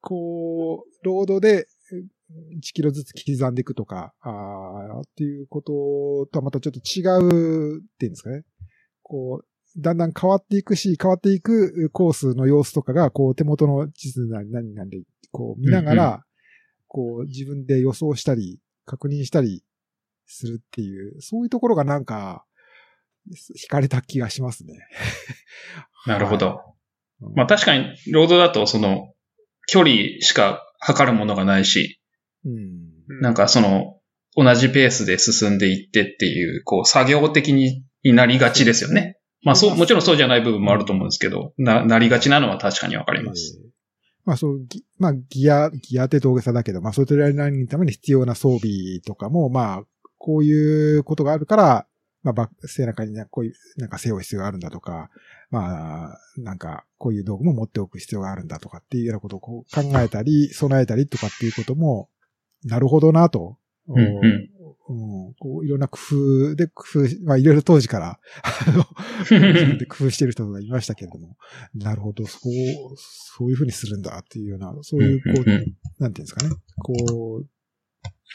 [0.00, 1.66] こう、ロードで
[2.56, 5.72] 1キロずつ刻んでいくとか、あーっていうこと
[6.32, 8.44] とはまたちょっと違うっていうんですかね。
[9.02, 16.24] こう、だんだん変わっていくし、変わっていくコースの様子とかが、こう手元の地図なり何なんで、こう見ながら、
[16.88, 19.64] こう自分で予想したり、確認したり
[20.26, 22.44] するっていう、そういうところがなんか、
[23.30, 24.74] 惹かれた気がしますね。
[26.06, 26.60] なるほど。
[26.66, 26.72] うん
[27.36, 29.14] まあ確かに、ロードだとその、
[29.68, 32.00] 距離しか測るものがないし、
[32.44, 33.20] うん。
[33.20, 34.00] なんかその、
[34.34, 39.18] 同じペースで進んでいってっていう、こう、作業的になりがちですよね。
[39.44, 43.60] まあそう、もちろんそうじゃない部分もあると思うんですけど、な、なりがちなのは確かにわかります。
[43.64, 43.71] えー
[44.24, 44.60] まあそう、
[44.98, 49.82] まあギア、ギアって大げさだけど、まあそういうトレーのために必要な装備とかも、まあ、
[50.18, 51.86] こういうことがあるから、
[52.22, 55.10] まあバック、背中にこういう、なんか背負う必要があるんだとか、
[55.50, 62.08] まあ、なんか、こういう道具も持っておく必要があるんだとかっていうようなことをこう考えたり、備えたりとかっていうことも、
[62.64, 63.58] なるほどなと。
[63.88, 64.48] うん。
[64.92, 65.98] うんこういろんな工
[66.50, 68.84] 夫で工夫し、まあいろいろ当時から、あの、
[69.30, 71.36] 自分で工夫してる人がいましたけれども、
[71.74, 72.52] なるほど、そう、
[72.96, 76.92] そういうふうにするんだっていうような、そういう、こう、なんていうんですかね、こ
[77.42, 77.48] う、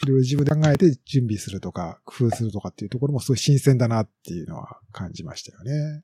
[0.04, 6.04] いろいろ自分で考えて準備するとか、工夫するとかっていうところもすごい新鮮だなっていうのは感じましたよね。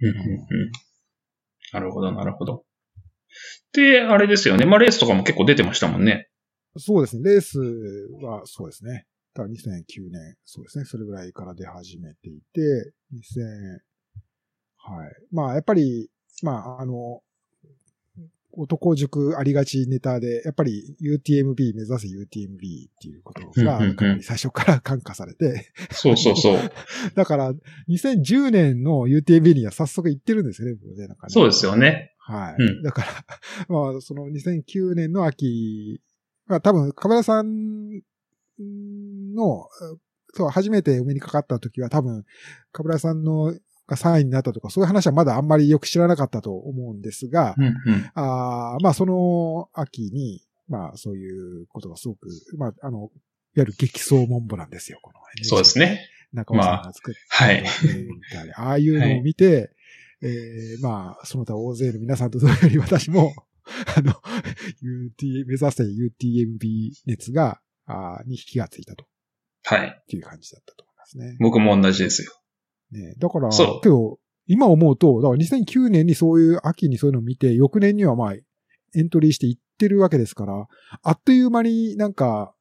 [0.00, 0.72] うんうんうん
[1.72, 2.64] なるほど、なるほど。
[3.72, 4.64] で、あれですよね。
[4.64, 6.28] まあレースとかも結構出てましたもんね。
[6.76, 7.58] そうですね、レース
[8.22, 9.06] はそうですね。
[9.34, 13.78] だから2009年、そうですね、それぐらいから出始めていて、2000、
[14.76, 15.12] はい。
[15.32, 16.08] まあ、やっぱり、
[16.42, 17.20] まあ、あの、
[18.56, 23.80] 男塾ありがちネタで、やっぱり UTMB 目指せ UTMB っていうことが、
[24.22, 26.58] 最初から感化されて、そうそうそう。
[27.16, 27.52] だから、
[27.88, 31.08] 2010年の UTMB には早速行ってるんですよね、僕ね。
[31.08, 32.14] なんかねそうですよね。
[32.18, 32.54] はい。
[32.62, 33.08] うんだから、
[33.68, 36.00] まあ、その2009年の秋、
[36.46, 38.02] まあ多分、カメラさん
[38.60, 39.68] の、
[40.34, 42.24] そう、初めてお目にかかった時は多分、
[42.72, 43.54] カブラさんの
[43.86, 48.10] が3位になったとか、そういう話はまだあんまりよく知らなかったと思うんですが、うんうん。
[48.14, 53.08] あーまあその秋に、まあそういうことがすごく、まああの、いわ
[53.56, 55.78] ゆる激走モンブランですよ、この、そうです。
[55.78, 56.08] ね。
[56.32, 57.56] 中尾さんが作って、はい。
[57.56, 59.70] えーみたいなああいうのを見て、
[60.22, 63.34] えーまあ、その他大勢の皆さんと同様に私も、
[63.96, 64.12] あの、
[64.82, 69.04] UT、目指せ UTMB 熱が、あーに火がついたと
[69.64, 69.86] はい。
[69.88, 71.36] っていう感じだったと思いますね。
[71.40, 72.32] 僕も同じですよ。
[72.92, 78.44] ねだから、そうけど、今思うと、だから2009年にそういう秋にそういうのを見て、翌年にはまあ、エ
[79.02, 80.66] ントリーしていってるわけですから、
[81.02, 82.54] あっという間になんか、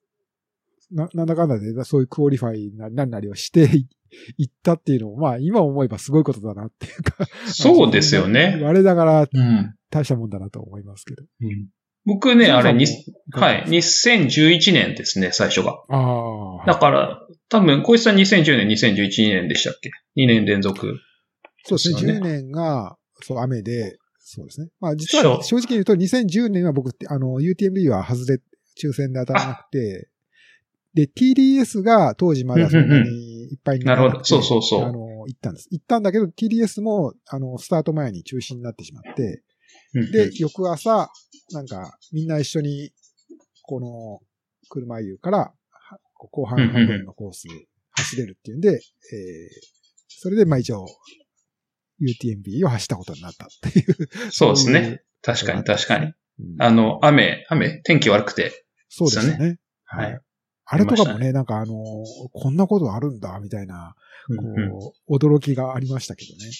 [0.91, 3.87] な、なんだかんだで、そういう qualify なりなんなりをしてい
[4.37, 7.25] いったっていうのも、まあ今思えばすごいことだなっていうか。
[7.47, 8.59] そうですよね。
[8.63, 9.75] 我ながらうん。
[9.89, 11.23] 大したもんだなと思いますけど。
[11.41, 11.69] うん
[12.05, 12.85] 僕ね、あれ、に
[13.31, 13.63] ははい。
[13.65, 15.81] 2011年ですね、最初が。
[15.89, 16.65] ああ。
[16.65, 20.99] だから、多分、小石さん2010年、2011年でしたっけ ?2 年連続。
[21.65, 21.99] そうですね。
[21.99, 24.69] そうね10年が、そう、雨で、そうですね。
[24.79, 28.39] まあ実は正直に言うと2010年は僕って、あの、UTMB は外れ、
[28.81, 30.09] 抽選で当たらなくて、
[30.93, 35.67] で、TDS が当時まだそんなにいっぱいになるほどそうそうそうあの、行ったんです。
[35.71, 39.41] 行ったんだけど、TDS も、あの、スタート前に中止になってしまって、うん
[39.93, 41.09] で、翌朝、
[41.51, 42.91] なんか、みんな一緒に、
[43.63, 44.21] この、
[44.69, 45.53] 車湯から、は
[46.15, 47.47] 後半半分のコース
[47.91, 48.79] 走れるっていうんで、えー、
[50.07, 50.87] それで、まあ一応、
[52.01, 54.09] UTMB を走ったことになったっていう。
[54.31, 55.03] そうですね。
[55.21, 56.07] 確かに確かに。
[56.07, 56.13] うん
[56.57, 58.65] あの、雨、雨、天気悪くて。
[58.89, 59.59] そうですね。
[59.85, 60.19] はいはい。
[60.65, 61.75] あれとかもありね、なんかあの、
[62.31, 63.95] こんなことあるんだ、みたいな、
[64.29, 66.51] うんうんこう、驚きがありましたけどね。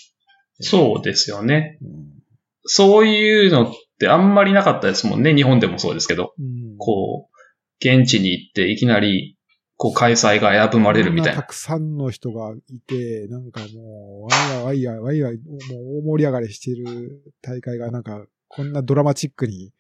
[0.59, 1.79] そうですよね。
[1.81, 2.22] うん。
[2.66, 5.34] そういうのってあんまりなかったですもんね。
[5.36, 6.34] 日本でもそうですけど。
[6.39, 7.34] うんこう、
[7.80, 9.38] 現地に行っていきなり、
[9.76, 11.41] こう、開催が危ぶまれるみたいな。
[11.41, 15.41] こんたくさんの人がいて、なんかもう、ワイワイワイワイワイ、も
[15.95, 19.74] う大盛り上がりしている大会がなんか、こんなドラマチックに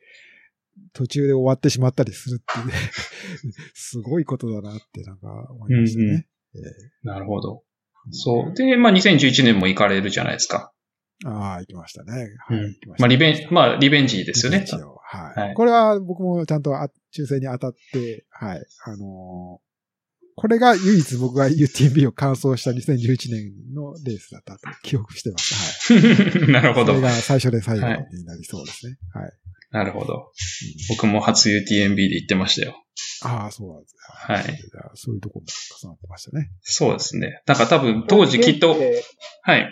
[0.93, 2.73] 途中で終わってしまったりするっていうね、
[3.73, 6.27] すごいことだなってなんか思いましたね。
[6.55, 6.59] え
[7.03, 7.63] なるほど。
[8.07, 8.53] えそう。
[8.53, 10.73] で、まあ、2011年も行かれるじゃないですか。
[11.25, 12.35] ああ、行きましたね。
[12.47, 12.89] はい、ました。
[12.99, 14.65] まあ、リベン、まあ、リベンジですよね。
[15.03, 15.39] はい。
[15.39, 18.65] はいこれは僕もちゃんとあ抽選に当たって、はい。
[18.85, 19.63] あのー
[20.35, 25.93] これが唯一僕が UTMB を完走した2011年のレースだったと記憶してます。
[25.93, 26.49] はい。
[26.51, 27.01] なるほどそれ。
[27.01, 28.97] が最初で最後はいになりそうですね。
[29.13, 29.31] はい。
[29.69, 30.31] なるほど。
[30.89, 32.83] 僕も初 UTMB で行ってましたよ。
[33.23, 34.35] ああ、そうなんですね。
[34.35, 34.61] はい
[34.95, 35.47] そういうところも
[35.81, 36.51] 重なってましたね。
[36.61, 37.41] そうですね。
[37.45, 39.03] だから多分当時きっと、で
[39.43, 39.71] はい。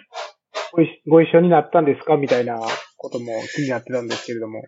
[0.71, 2.17] ご一ご一緒になったんですか？
[2.17, 2.59] みたいな
[2.97, 4.63] ことも気になってたんですけれども。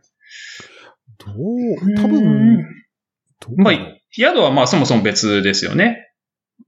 [1.19, 2.65] どう、多分、
[3.39, 3.73] どうまあ、
[4.11, 6.09] 宿はまあそもそも別ですよね。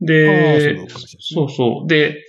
[0.01, 0.75] で
[1.19, 1.87] そうそう。
[1.87, 2.21] で、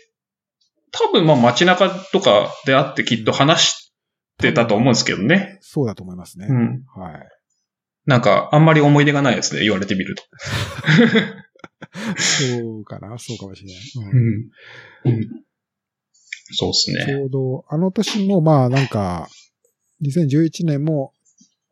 [0.93, 3.93] 多分まあ街中とかで会ってきっと話し
[4.39, 5.59] てたと思うんですけどね。
[5.61, 6.47] そうだと思いますね。
[6.49, 6.85] うん。
[7.01, 7.29] はい。
[8.07, 10.23] なんか、あんまり思い出がないですね、言われてみると。
[12.17, 13.73] そうかな、そうかもしれ
[14.05, 14.13] ない。
[15.05, 15.13] うん。
[15.13, 15.45] うん。
[16.53, 17.15] そうですちね。
[17.23, 19.29] ょうど、あの年もまあなんか、
[20.03, 21.13] 2011年も、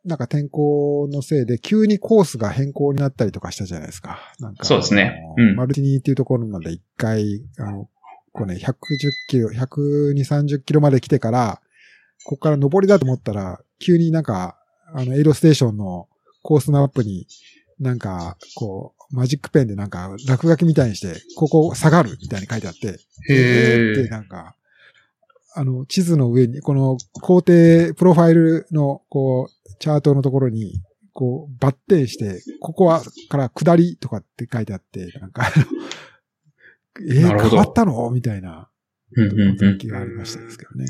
[0.05, 4.19] なんか天候のせいで急にコースが変更になったりとかしたじゃないですか。
[4.39, 7.89] なんかそうですねうんマルティニーっていうところまで一回、あの、
[8.33, 8.75] こうね、110
[9.29, 11.61] キロ、120、30キロまで来てから、
[12.25, 14.59] ここから上りだと思ったら、急になんか、
[14.93, 16.09] あの、エイドステーションの
[16.43, 17.27] コースマップに、
[17.79, 22.99] なんか、こう、マジックペンでなんか、落書きみたいにして、ここ下がるみたいに書いてあって、
[23.31, 24.57] へーってなんか、
[25.55, 30.83] あの、地図の上に、この高低、プロファイルの、こう、チャートのところに、
[31.13, 35.51] こう、バッテンして、ここは、から下りとかって書いてあって、なんか、
[37.09, 38.11] えー、変わったの？
[38.11, 38.69] みたいな、
[39.17, 40.87] うんうんうん時がありましたですけどね。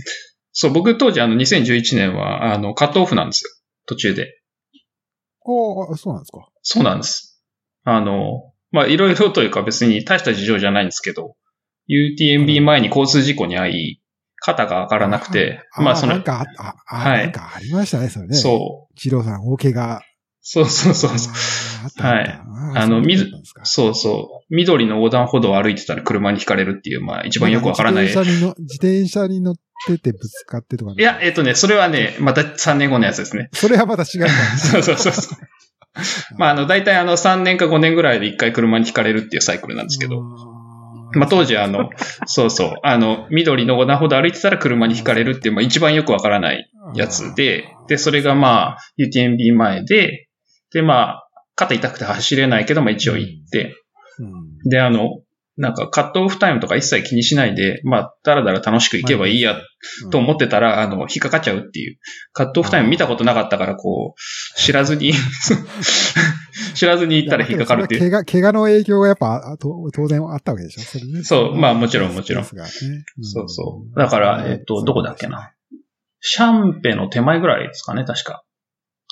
[0.52, 3.50] そう、僕当時あの2011年は、あの、カットオフなんですよ。
[3.86, 4.40] 途中で。
[5.46, 6.48] ああ、そうなんですか。
[6.62, 7.42] そうなんです。
[7.84, 11.36] あの、まあ、いろいろというか別に大した事情じゃないんですけど、
[11.88, 14.00] UTMB 前に交通事故に遭い、
[14.44, 18.36] 肩が上がらなくて、あまあ、そのなん、かあ、あ、あはいなんかありましたね、それね。
[18.36, 18.40] う。
[18.40, 20.02] そう、二郎さん、大怪我。
[20.42, 21.32] そうそうそうそう。
[22.02, 24.54] あのそうだ水ったんですかそうそう。
[24.54, 28.04] 緑の横断歩道を歩いてたら車にひかれるっていう、まあ一番よくわからない。
[28.04, 29.54] 自転車にの、自転車に乗っ
[29.86, 33.48] ててぶつかってとか、いや、えっ、とね、それはね、また3年後のやつですね。
[33.54, 35.38] それはまた違ったんですそうそうそう そう。
[36.36, 40.22] まあ、あの、大体あの、3年か5年ぐらいで1回車にひかれるっていうサイクルなんですけど。
[41.14, 41.90] まあ、当時あの、
[42.26, 50.28] そうそう、あの、緑の横断歩道歩いてたら車にひかれるっていう、まあ、一番よくわからないやつで、で、それがまあ、UTMB 前で、
[50.72, 53.74] で、まあ、肩痛くて走れないけど、まあ一応行って、
[54.18, 55.20] うん、で、あの、
[55.56, 59.56] なんかカットオフタイムとか一切気にしないで、まあ、だらだら楽しく行けばいいや
[60.10, 61.98] と思ってたら、あの、引っかかっちゃうっていう。
[62.32, 65.12] カットオフタイム見たことなかったから、こう、知らずに、
[66.74, 68.00] 知らずに行ったら引っかかるっていう。
[68.00, 70.82] 怪我、怪我の影響がやっぱ、当然あったわけでしょ？
[70.82, 71.22] それね。
[71.22, 73.98] そうまあもちろんもちろんそうそう。
[73.98, 75.52] だから、えっと、どこだっけな。
[76.20, 78.42] シャンペの手前ぐらいですかね、確か。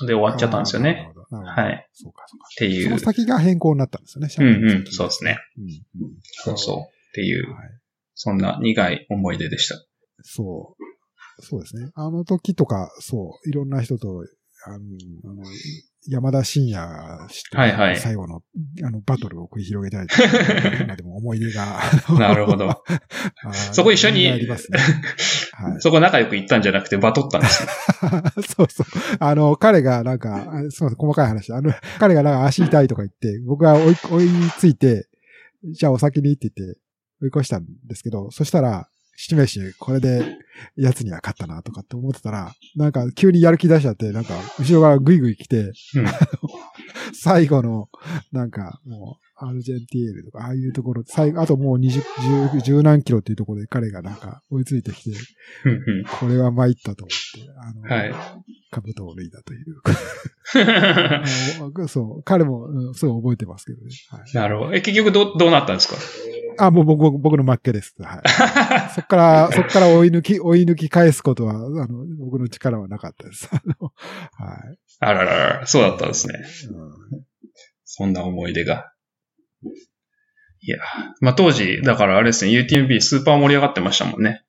[0.07, 1.13] で終わっちゃったんですよね。。
[1.39, 1.55] は。
[1.55, 2.47] はいそうか、そうか。
[2.57, 2.85] ていう。
[2.85, 4.35] その先が変更になったんですよね。
[4.39, 5.39] うんうん、そうですね。
[5.59, 5.65] うん
[6.05, 6.77] うんそうそう。
[6.79, 6.81] っ
[7.15, 7.71] ていう、はい。
[8.15, 9.77] そんな苦い思い出でした。
[10.23, 10.83] そう。
[11.43, 11.91] そうですね。
[11.95, 14.25] あの時とか、そう、いろんな人と、
[14.67, 14.79] あの、
[15.25, 15.43] あの
[16.09, 18.43] 山田信也氏とはいはい最後の、
[18.85, 20.23] あの、バトルを繰り広げたりとか、
[20.83, 21.81] 今でも思い出が。
[22.19, 22.83] なるほど。
[23.73, 24.81] そこ一緒にありますね。
[25.53, 25.81] はい。
[25.81, 27.69] そこ仲良く行ったんじゃなくてバトったんですよ。
[28.57, 28.87] そうそう。
[29.21, 31.53] あの、彼がなんか、あすみません、細かい話。
[31.53, 34.29] あの、彼がなんか足痛いとか言って、僕が追い、追い
[34.59, 35.07] ついて、
[35.65, 36.81] じゃあお先にって言って
[37.23, 40.25] 追い越したんですけど、そしたら、七名氏、これで、
[40.77, 45.73] 奴には勝ったなとかって思ってたら、なんか急にやる気出しちゃって、なんか、後ろからグイグイ来て、うん。
[47.15, 47.89] 最後の、
[48.33, 52.01] なんか、もう、アルジェンティールとか、ああいうところ、最後、あともう二十、
[52.53, 55.17] 十、十何キロっていうところで彼がなんか追いついてきて、
[56.21, 58.15] これは参ったと思って、あの、はい
[58.75, 59.77] 兜を脱いだという。
[61.89, 63.91] そう、彼も、うん、そう覚えてますけどね。
[64.11, 64.75] はい、なるほど。
[64.75, 65.89] え、結局どう、どうなったんです
[66.57, 66.67] か？
[66.67, 67.95] あ、もう僕、僕僕の負けです。
[67.99, 68.23] はい。
[68.95, 73.49] そっから、 そっから追い抜き、追い抜き返すことは、あの、僕の力はなかったです。
[73.53, 73.93] あの
[74.33, 74.79] はい。
[75.01, 76.35] あららら、そうだったんですね。
[76.71, 77.23] うん
[77.95, 78.91] そんな思い出が。
[79.65, 80.79] いや、
[81.21, 84.45] まあ当時、だからあれですね、UTMB スーパー盛り上がってましたもんね。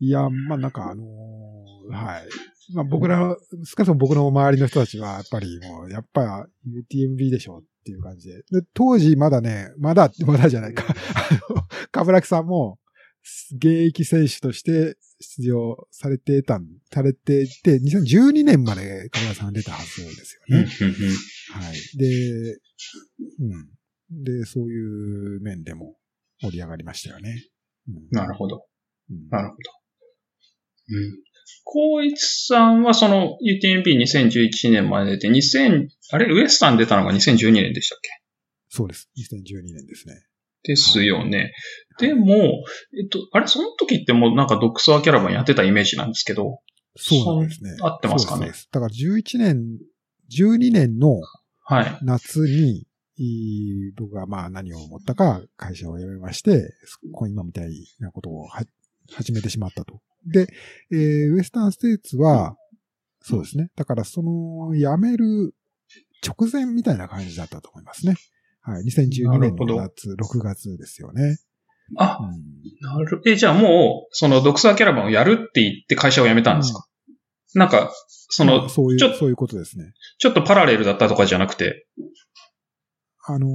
[0.00, 2.28] いや、まあなんかあのーはい。
[2.74, 8.36] まあ僕ら、少なくとも僕の周りの人たちは、やっぱりもう、やっぱ UTMB でしょっていう感じで。
[8.50, 10.84] で、当時まだね、まだ、まだじゃないか。
[11.14, 12.78] あの、かぶらきさんも、
[13.54, 20.66] 現役選手として出場されてたん、されていて、2012年までかぶらきさん出たはずですよね。
[21.52, 21.98] はい。
[21.98, 22.58] で、
[23.40, 23.68] うん。
[24.12, 25.96] で、そういう面でも
[26.40, 27.48] 盛り上がりましたよね。
[27.88, 28.66] うんなるほど。
[29.10, 29.60] うんなるほど。
[30.88, 31.18] うん。
[31.98, 36.26] 光一さんはその UTMB2011 年まで出て、2000、あれ？
[36.32, 38.10] ウエスタン出たのが2012年でしたっけ？
[38.68, 39.08] そうです。
[39.16, 40.14] 2012年ですね。
[40.64, 41.52] ですよね。
[41.98, 42.34] でも、
[42.96, 43.46] えっと、あれ？
[43.46, 46.60] その時ってもうなんかドックスワーキャラバンやってたイメージなんですけど、
[46.96, 47.70] そうなんですね。
[47.80, 48.52] 合ってますかね？
[48.70, 49.78] だから11年、
[50.36, 51.20] 12年の
[51.64, 51.98] はい。
[52.02, 52.86] 夏に、いい
[53.96, 56.72] 僕がまあ何を思ったか会社を辞めまして、
[57.28, 58.62] 今みたいなことをは
[59.12, 60.00] 始めてしまったと。
[60.26, 60.48] で、
[60.90, 62.56] えーウエスタンステーツは、
[63.20, 63.70] そうですね。
[63.76, 65.54] だからその辞める
[66.26, 68.14] 直前みたいな感じだったと思いますね。
[68.62, 68.84] はい。
[68.84, 71.38] 2012年の夏、6月ですよね。
[71.96, 72.42] あ、うん
[72.80, 73.20] なる。
[73.26, 76.86] え、じゃあもう、そのドクサーキャラバンをやるって言って会社を辞めたんですか、
[77.54, 79.92] なんか、その、まあそういう、そういうことですね。
[80.18, 81.86] ちょっとパラレルだったとかじゃなくて、
[83.24, 83.46] あの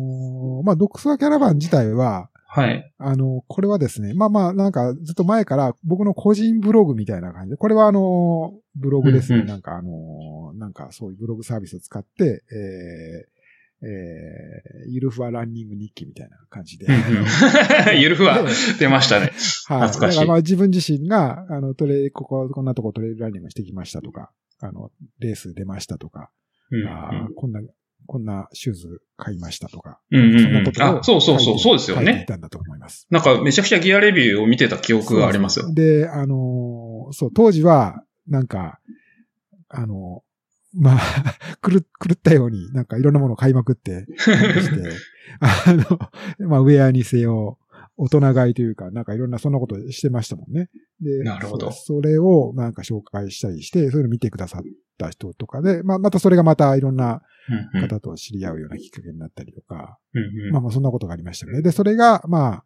[0.64, 2.94] ーまあ、ドックスワキャラバン自体は、はい。
[2.98, 9.40] あの、これはですね、まあまあ、なんかずっと前から僕の個人ブログみたいな感じで、これはあの、ブログですね。
[9.40, 13.38] うんうんなんかあの、なんかそういうブログサービスを使って、えー、
[13.86, 16.88] えー、ゆるふわランニング日記みたいな感じで。
[18.00, 18.50] ゆるふわで
[18.80, 19.32] 出ましたね。
[19.68, 19.90] はい。
[19.90, 24.90] 懐かしいまあ自分自身が、あの、トレここ、こんなとこトレイルランニングしてきましたとか、あの、
[25.20, 26.32] レース出ましたとか、
[26.72, 27.62] うんあーこんな、
[28.08, 32.26] こんなシューズ買いましたとか、うんうんそんあ、そうそうそう、そうですよ書い。
[32.26, 33.08] たんだと思います。
[33.10, 35.74] なんかめちゃくちゃギアレビューを見てた記憶がありますよ。
[35.74, 38.80] で、あのーそう、当時は、なんか、
[39.70, 40.24] あの
[40.74, 41.00] まあ、
[41.62, 41.84] 狂狂
[42.14, 44.34] ったように、なんかいろんなものを買いまくって、して、
[45.40, 45.74] あ
[46.40, 47.58] の、まあ、ウェアにせよ、
[47.98, 50.70] 大人買いというか、なんかいろんなそんなことしてましたもんね。
[51.02, 54.62] で、なるほどそれをなんか紹介したりして、そういうの見てくださっ
[54.98, 57.24] た人とかで、まあ、またそれがまたいろんな
[57.82, 60.52] 方と知り合うようなきっかけになったりとか、うんうん。
[60.52, 61.62] まあまあそんなことがありましたよね。
[61.62, 62.64] で、それが、ま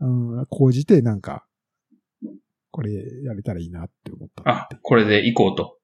[0.00, 1.46] うん、講じてなんか、
[2.70, 2.92] これ
[3.22, 5.78] やれたらいいなって思ったあ、これで行こうと。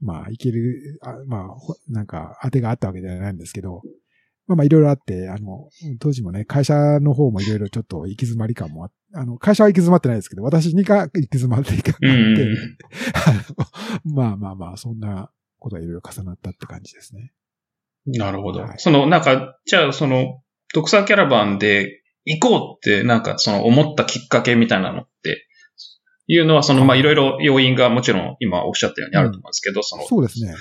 [0.00, 3.82] まあ、いける、あまあ、ほなんか、当てがあったわけではないんですけど、
[4.46, 12.48] まあまあ、いろいろあって、あの、当時もね、会社の方もいろいろちょっと行き詰まり感もああの、会社は行き詰まってないですけど、私にが行き詰まっていかが あって、
[14.04, 15.30] まあまあまあ、そんな
[15.64, 17.32] ことがいろいろ重なったって感じですね。
[18.06, 18.74] なるほどは。
[18.74, 20.42] いその、なんか、じゃあ、その、
[20.74, 25.46] ドクサーキャラバンで行こうって、なんか、その、思ったきっかけみたいなのって、
[26.26, 30.54] いうのは、その、まあ、いろいろ要因がもちろん、今おっしゃったようにあると思うんですけど、その、そうですね。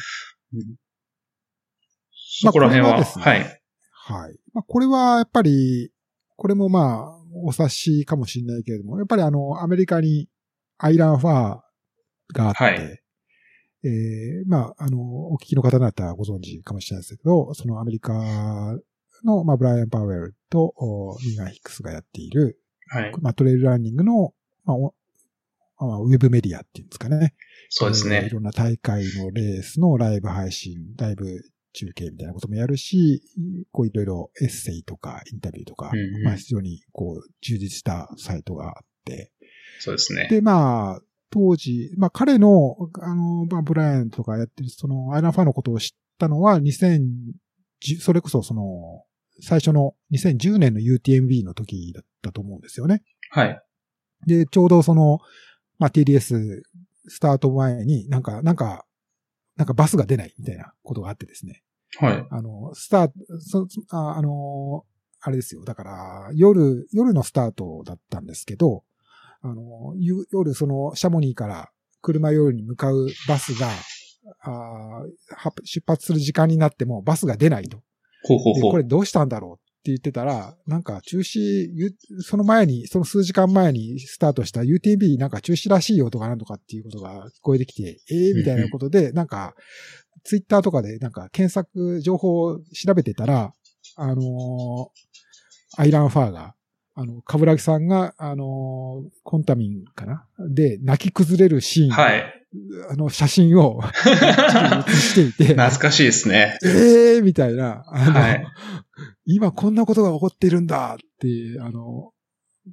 [2.42, 3.62] そこら辺は、まあこれはねはい。
[3.92, 4.40] はい。
[4.54, 5.92] まあ、これはやっぱり、
[6.38, 10.30] これもまあ、お察しかもしれないけれども、やっぱりあの、アメリカに
[10.78, 11.34] アイランファー
[12.34, 13.03] があって、はい
[13.84, 15.00] えーまあ、あの、
[15.34, 18.14] お聞きの方だったらご存知かもしれないですけど、そのアメリカ
[19.24, 23.12] の、まあ、ブライアン・パウエルと、おミーガン・ヒックスがやっている、はい。
[23.22, 24.34] まあ、トレイルランニングの、
[24.66, 24.96] まあ、お
[25.88, 27.34] まあウェブメディアっていうんですかね。
[27.70, 28.18] そうですね。
[28.18, 31.26] えーいろんな大会のレースのライブ配信、ライブ
[31.74, 33.22] 中継みたいなこともやるし、
[33.72, 39.32] こういろいろエッセイとかインタビューとか、うんうんまあ非常にこう充実したサイトがあって、
[39.80, 40.28] そうですね。
[40.30, 41.02] で、まあ、
[41.34, 47.02] 当時、まあ彼の、あの、まあブライアンとかやってる、そのアイランファンのことを知ったのは2010、
[48.00, 49.04] それこそその、
[49.42, 53.02] 最初の2010年の UTMB の時だったと思うんですよね。
[53.32, 53.60] はい。
[54.28, 55.22] で、ちょうどその、
[55.80, 56.62] まあ、TDS
[57.08, 58.86] スタート前になんか、なんか、
[59.56, 61.64] なんかバスが出ないみたいなことがあってですね。
[61.98, 62.28] はい。
[62.30, 64.86] あの、スタート、そああの、
[65.20, 65.64] あれですよ。
[65.64, 68.84] だから、夜、夜のスタートだったんですけど、
[69.44, 71.70] あの、ゆ夜、その、シャモニーから
[72.02, 73.68] 車夜に向かうバスが、
[74.42, 75.04] あ
[75.66, 77.78] 出発する時間になってもバスが出ないと。
[77.78, 77.84] で、
[78.24, 78.72] ほうほうほう。
[78.72, 81.40] これどうしたんだろうって言ってたら、なんか中止、
[81.74, 89.56] ゆその前に、その数時間前にスタートした UTB なんか中止らしいよとかなんとかっていうことが聞こえてきて、ええー、みたいなことで、なんか、
[90.24, 93.52] ツイッターとかでなんか検索情報を調べてたら、
[93.98, 94.88] あのー
[95.76, 96.54] アイランファーが、
[96.96, 100.26] あの、カブラギさんが、あのーコンタミンかな？
[100.40, 102.24] で、泣き崩れるシーン、はい。
[102.92, 103.82] あの、写真を
[104.86, 106.60] 写していて、懐かしいですね。
[106.64, 108.46] ええー、みたいな、あの、はい
[109.26, 112.12] 今こんなことが起こっているんだっていう、あの、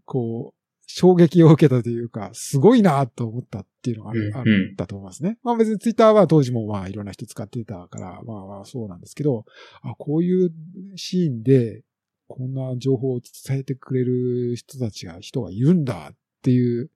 [0.04, 4.14] こう、衝撃を受けたというか、すごいなと思ったっていうのがあ
[4.44, 5.38] るったと思いますね。
[5.44, 9.44] まあ別にツイッターは当時もまあいろんな人使ってたから、まあまあそうなんですけど、
[9.82, 10.50] あ、こういう
[10.96, 11.84] シーンで、
[12.30, 16.90] こんな情報を伝えてくれる人たちが、人がいるんだっていう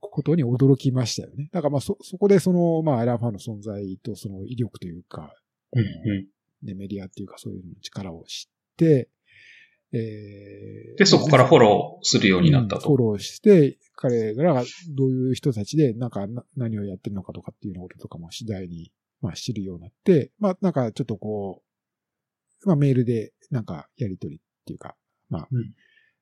[0.00, 1.48] ことに驚きましたよね。
[1.50, 5.34] だからまあそ、そこでその、まあアイランファンの存在とその威力というか、
[5.72, 5.86] うんうん
[6.62, 9.08] ね、メディアっていうかそういうの力を知って、
[9.92, 12.90] えーで、そこからフォローするようになったと。
[12.90, 14.64] うんフォローして、彼らが
[14.94, 21.69] どういう人たちで、なんかな何をやってるのかとかっていうのこととかも次第に、まあ知るようになって、まあなんかちょっとこう、
[22.64, 24.96] まあメールでなんかやりとりっていうか、
[25.28, 25.72] まあ、うん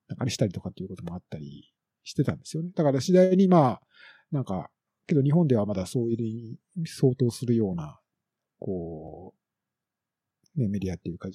[0.08, 1.70] なんかしたりとかっていうこともあったり
[2.02, 2.70] してたんですよね。
[2.74, 3.80] だから次第にまあ、
[4.32, 4.70] なんか、
[5.06, 7.98] けど日本ではまだそういう相当するような、
[8.58, 9.34] こ
[10.56, 11.28] う、ね、メディアっていうか、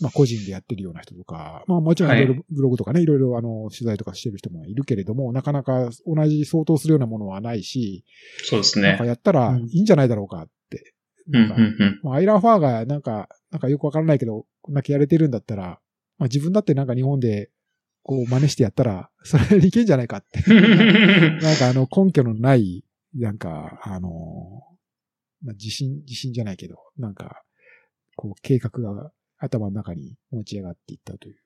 [0.00, 8.04] まあ個人でやってるような人とか、まあもちろんいろいろブログとかね、いろいろあの、取材とかしてる人もいるけれども、なかなか同じ相当するようなものはないし、
[8.44, 9.06] そうですねなんか。
[9.06, 10.94] やったらいいんじゃないだろうかって。
[11.28, 12.00] うん、うなんかん、うん。
[12.02, 15.80] まあアイランファーがなんか、なんかよくわからないけど、こんだけやれてるんだったら、
[16.18, 17.50] まあ自分だってなんか日本で、
[18.02, 20.42] こう真似してやったら、それでいけんじゃないかって。
[21.40, 22.84] なんかあの根拠のない、
[23.14, 24.62] なんか、あの、
[25.42, 27.44] まあ、自信、自信じゃないけど、なんか、
[28.14, 31.38] こう計画が頭の中に持ち上がっていったという。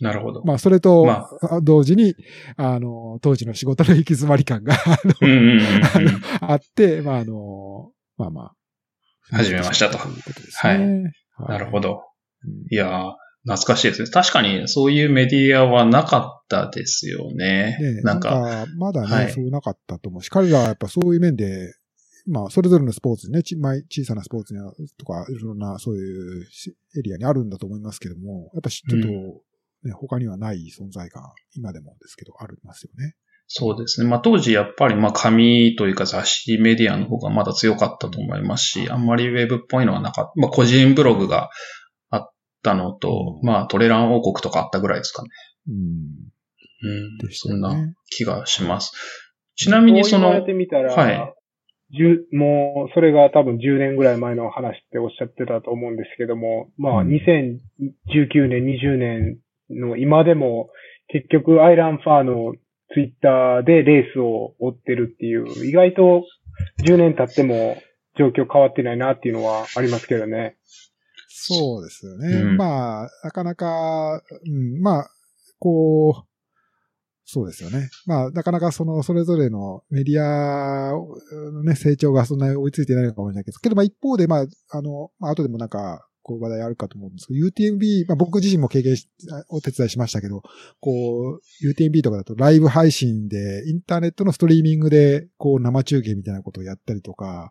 [0.00, 0.42] なるほど。
[0.44, 2.16] まあそれと、まあ同時に、
[2.56, 4.74] あの、当時の仕事の行き詰まり感が
[6.40, 8.54] あって、まああの、まあまあ。
[9.30, 10.72] 始めましたとということですね。
[10.72, 11.80] はいなるほ。
[11.80, 12.02] ど。
[12.44, 13.12] うんいやー、
[13.42, 14.08] 懐かしいですね。
[14.08, 17.76] 確かにそういうメディアはなかったですよね。
[17.80, 21.74] ねなんか、か、まだね、はいそうなかったと思うし、彼らはやっぱそういう面で、
[22.26, 24.54] まあ、それぞれのスポーツね、ちまあ小さなスポーツ
[24.98, 31.22] とか、いろんなそういうしエリアにあるんだと思いますけども、やっぱちょっと、ね他にはない存在感、
[31.54, 33.14] 今でもですけど、ありますよね。
[33.48, 34.08] そうですね。
[34.08, 40.32] まあ当時やっぱりまあ紙というか雑誌メディアの方がまだ強かったと思いますし、あんまりウェブっぽいのはなかった。
[40.36, 41.48] まあ個人ブログが
[42.10, 42.30] あっ
[42.62, 45.30] たのと、まあトレラン王国とかあったぐらいですかね。
[45.66, 45.74] うん。
[46.90, 47.18] うん。
[47.18, 47.74] でしたそんな。
[48.10, 48.92] 気がします。
[49.56, 50.42] ちなみにそのはい
[51.90, 59.38] 10もう、それが多分10年ぐらい前の話っておっしゃってたと思うんですけども、まあ、うん2019年、20年
[59.70, 60.68] の今でも、
[61.08, 62.52] 結局、アイランファーの
[62.94, 66.24] ツイッターでレースを追ってるっていう、意外と
[66.84, 67.76] 10年経っても
[68.18, 70.56] 状況変わってないなっていうのはありますけどね。
[71.28, 72.28] そうですよね。
[72.28, 75.10] うんまあ、なかなか、うん、まあ、
[75.58, 76.28] こう、
[77.24, 77.90] そうですよね。
[78.06, 89.08] まあ、なかなかその、それぞれのメディアのね、成長がそんなに追いついてないのかもしれないけど、けど、まあ一方で、まあ、あの、まあ後でもなんか、こう話題あるかと思うんですけど、UTMB、まあ僕自身も経験し、
[89.48, 90.42] お手伝いしましたけど、
[90.78, 97.50] こう、UTMB とかだとライブ配信で、インターネットのストリーミングで、こう生中継みたいなことをやったりとか、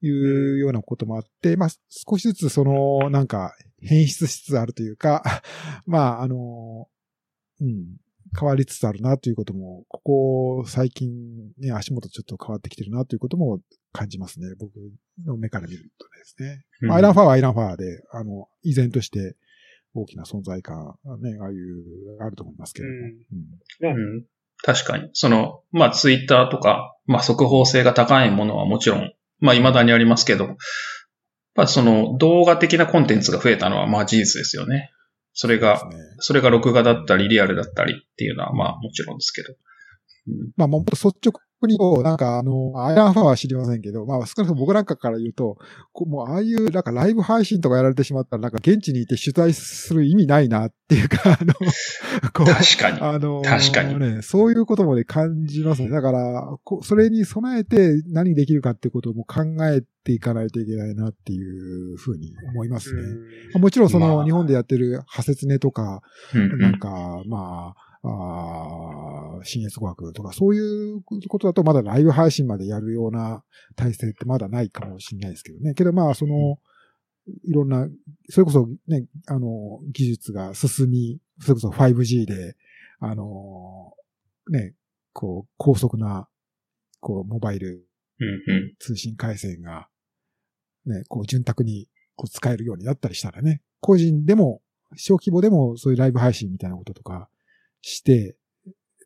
[0.00, 5.42] いうようなこともあって、まあ少しずつその、なんか、変質しつつあるというか、
[5.86, 6.88] まあ、あの、
[7.60, 7.96] うん、
[8.38, 10.00] 変わりつつあるなということも、こ
[10.62, 11.10] こ最近
[11.58, 13.60] ね、足元ちょっと変わってきてるなということも
[13.92, 14.54] 感じますね。
[14.58, 14.72] 僕
[15.24, 16.64] の目から見るとですね。
[16.82, 19.36] うんまあアイランファーはアイランファーで、あの、依然として
[19.94, 23.94] 大きな存在感、ね、ああいう、あると思いますけれども。
[23.94, 24.24] うんうん、
[24.62, 25.10] 確かに。
[25.12, 30.56] その、まあツイッターとか、まあ速報性が高いものはもちろん、まあ未だにありますけど、
[31.54, 34.90] まあその動画的なコンテンツが増えたのはまあ事実ですよね。
[35.34, 39.52] それが、ねそれが録画だったりリアルだったりっていうのはまあもちろんですけど。
[40.26, 45.58] うんまあ、もっと率直にこう、なんかあの、アイランファーは知りませんけど、まあ、少なくとも僕なんかから言うと、
[45.92, 51.54] こうもうああいうなんかライブ配信とかやられてしまったら、なんか現地にいて取材する意味ないなっていうか、 あの、
[52.32, 53.00] こう、確かに。
[53.00, 55.90] あのー確かにね、そういうこともね、感じますね。
[55.90, 63.02] だから、こそれに備えて何できるかってことも考えていかないといけないなっていうふうに思いますね。
[63.54, 66.02] うんもちろんその、まあ日本でやってる派切ねとか、
[66.34, 70.60] なんか、まあ、あー新越語学とか、そうい
[70.92, 73.42] うことだとまだライブ配信までやるような
[73.76, 75.74] 体制ってまだないかもしれないですけどね。
[75.74, 76.58] けどまあ、その、
[77.44, 77.88] いろんな、
[78.28, 82.56] それこそね、あの、技術が進み、それこそ 5G で、
[83.00, 83.94] あの、
[84.50, 84.74] ね、
[85.12, 86.28] こう、高速な、
[87.00, 87.86] こう、モバイル
[88.78, 89.88] 通信回線が、
[90.86, 94.60] ね、こう、潤沢にこう使えるようになったりしたらね、個人でも、
[94.96, 97.28] 小規模でもそういうライブ配信みたいなこととか
[97.84, 98.36] して、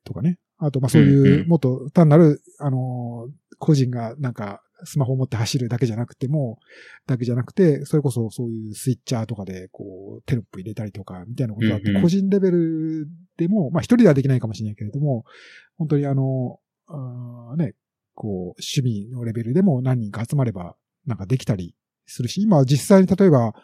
[0.05, 0.39] とかね。
[0.59, 6.61] あと、まあそううんいうう、んもっと単なる、あのー、個人がなんか、スマホを持って走るだけじゃなくても、
[7.07, 15.25] だけじゃなくて、それこそそういうスイッチャーとかで、こう、テロップ入れたりとか、みたいなことだって個人レベルでも、まあ一人ではできないかもしれないけれども、
[15.77, 17.75] 本当にあの、あーね、
[18.15, 20.77] こう、趣味のレベルでも何人か集まれば、
[21.07, 21.75] なんかできたり
[22.07, 23.55] するし、今実際に例えば、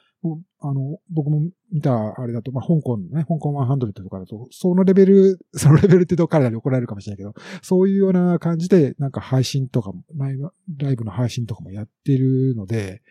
[0.61, 1.41] あの、僕も
[1.73, 13.03] 見たあれだと、まあ、香港のね、香港100とかだと、そのレベル、 そのレベルって言うと彼らに怒られるかもしれないけど、そういうような感じで、なんか配信とかも、ライブ、ライブの配信とかもやってるので、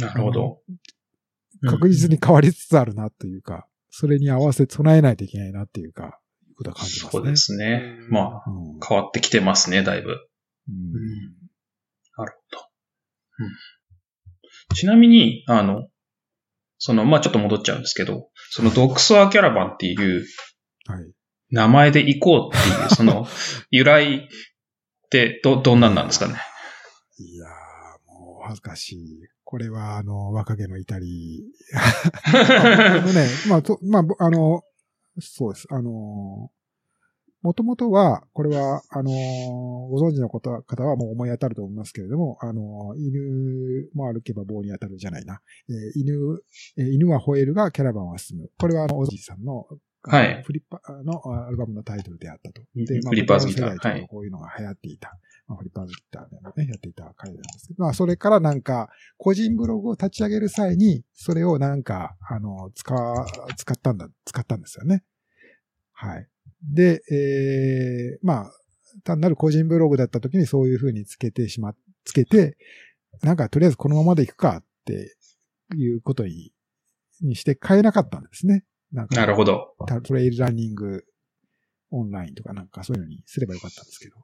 [0.00, 0.62] なるほど。
[1.64, 7.22] 確実に変わりつつあるなというか、それに合わせ備えないといけないなっていうか、いうことは感じますね。
[7.22, 7.96] そうですね。
[8.00, 8.80] うんまあ、うん。
[8.86, 10.10] 変わってきてますね、だいぶ。
[10.68, 10.92] うん
[12.18, 12.68] なるほど。
[13.38, 13.76] うん
[14.74, 15.88] ちなみに、あの、
[16.78, 20.24] その、まあ、ちょっと戻っちゃうんですけど、そのドックスワーキャラバンっていう
[20.86, 21.12] はい。
[21.50, 23.26] 名前で行こうっていう、その、
[23.70, 24.20] 由来っ
[25.10, 26.34] て、ど、どんなんなんですかね？
[27.18, 29.20] いやー、も恥ずかしい。
[29.44, 31.44] これは、あの、若気の至り。
[32.26, 34.62] あのね、まあ、と、まあ、ぼあの、
[35.20, 35.66] そうです。
[35.70, 36.50] あの、
[37.46, 39.10] もともとは、これは、あの、
[39.88, 45.40] ご存知の方方はもう思い当たると思いますけれども、あの、犬も歩けば棒に当たるじゃないな。
[45.68, 46.42] えー犬、
[46.76, 48.50] えー犬は吠えるがキャラバンは進む。
[48.58, 49.64] これは、あの、おじいさんの、
[50.02, 52.62] はいフリッパーのあアルバムのタイトルであったと。
[52.76, 55.18] うんで、まあ、フリッパーズギター僕の世代とかこういうのが流行っていた。
[55.46, 62.94] まあ、フリッパーズギターでもね、やっていた彼なんですけど、まあ、それからなんか、個人ブログを立ち上げる際に、それをなんか、あの、使、
[63.56, 65.04] 使ったんだ、使ったんですよね。
[65.92, 66.28] はい。
[66.62, 68.52] で、えー、まあ、
[69.04, 72.56] 単なる個人ブログだった時にそういう風につけてしま、つけて、
[73.22, 75.16] なんかとりあえずこのままでいくかって
[75.74, 76.52] いうことに、
[77.22, 78.64] にして変えなかったんですね。
[78.92, 79.74] ななるほど。
[79.86, 81.04] たトレイルランニング
[81.90, 84.16] オンラインとかなんかそういうのにすればよかったんですけど、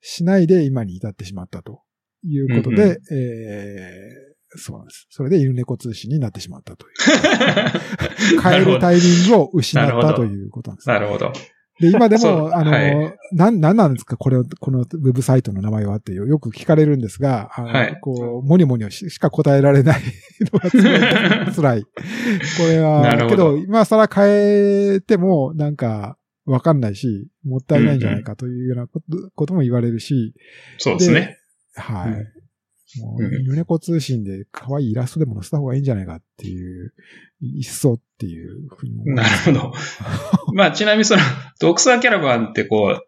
[0.00, 1.82] しないで今に至ってしまったと
[2.24, 5.06] いうことで、うんうえー、そうなんです。
[5.10, 6.94] それで犬猫通信になってしまったという。
[8.40, 10.88] 変えるタイミングを失ったということなんです。
[10.88, 11.32] なるほど。
[11.80, 13.14] で、今でも、 あの、はい。
[13.32, 14.16] なん、なんなんですか？
[14.16, 17.98] これを、このウェブサイトの名前はっていうよく聞かれるんですが、あのはい。
[18.00, 20.00] こう、もにもにししか答えられない
[20.52, 21.82] のが辛い 辛い。
[21.82, 21.88] こ
[22.68, 23.54] れは、なるほど。
[23.54, 26.16] けど、今更変えても、なんか、
[26.46, 28.86] わかんないし、もったいないんじゃないかというような
[29.34, 30.34] こと,、も言われるし、
[30.78, 31.36] そうですね。
[31.74, 32.12] はい。
[32.12, 33.02] うん。
[33.02, 33.42] もう、うん。
[33.44, 36.94] 犬猫通信で可愛いイラストでも載せた方がいいんじゃないかっていう、
[37.40, 39.74] いっそっていうふうになするほど。
[40.54, 41.22] まあ、ちなみにその、
[41.60, 43.00] ドクサーキャラバンってこ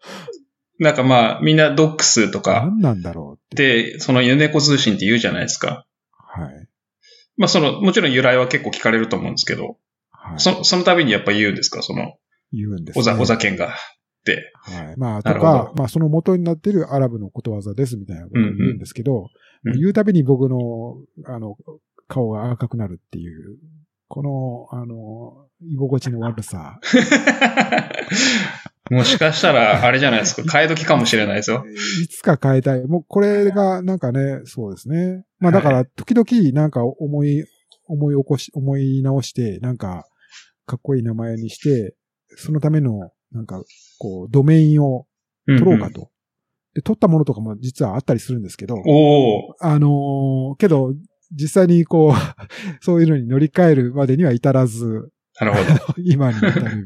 [0.79, 3.93] う、なんかまあ、みんなドックスとか、何なんだろうって。
[3.93, 5.87] で、その犬猫通信って言うじゃないですか。
[6.13, 6.69] はい。
[7.37, 9.79] まあ、その、もちろん由来は結構聞かれると思うんですけど、
[10.11, 10.41] はい。
[10.41, 11.83] そその度にやっぱ言うんですか？
[11.83, 12.15] その、
[12.53, 13.69] 言うんです、おざ、おざけんが。
[13.69, 14.53] って。
[14.55, 14.97] はい。
[14.97, 19.29] まあ、とかど、まあ、その元になっているアラブのことわざですみたいなことを言うんですけど、うんうん
[19.63, 21.55] 言うたびに僕の、あの、
[22.09, 23.59] 顔が赤くなるっていう、
[24.11, 26.81] この、あの、居心地の悪さ。
[28.91, 30.43] もしかしたら、あれじゃないですか。
[30.43, 31.65] 替え時かもしれないですよ。
[32.03, 32.85] いつか変えたい。
[32.89, 35.25] もうこれがなんかね、そうですね。
[35.39, 37.45] まあだから、時々なんか思い、
[37.87, 40.09] 思い起こし、思い直して、なんか、
[40.67, 41.95] かっこいい名前にして、
[42.31, 43.63] そのための、なんか、
[44.01, 45.07] こう、ドメインを
[45.47, 46.11] 取ろうかと。
[46.75, 50.95] で、取ったものとかも実はあったりするんですけど、おおあのーけど、
[51.33, 52.15] 実際にこう、
[52.81, 55.11] そういうのに乗り換えるまでには至らず、
[55.41, 55.95] なるほど。
[56.03, 56.85] 今に至るみたいな。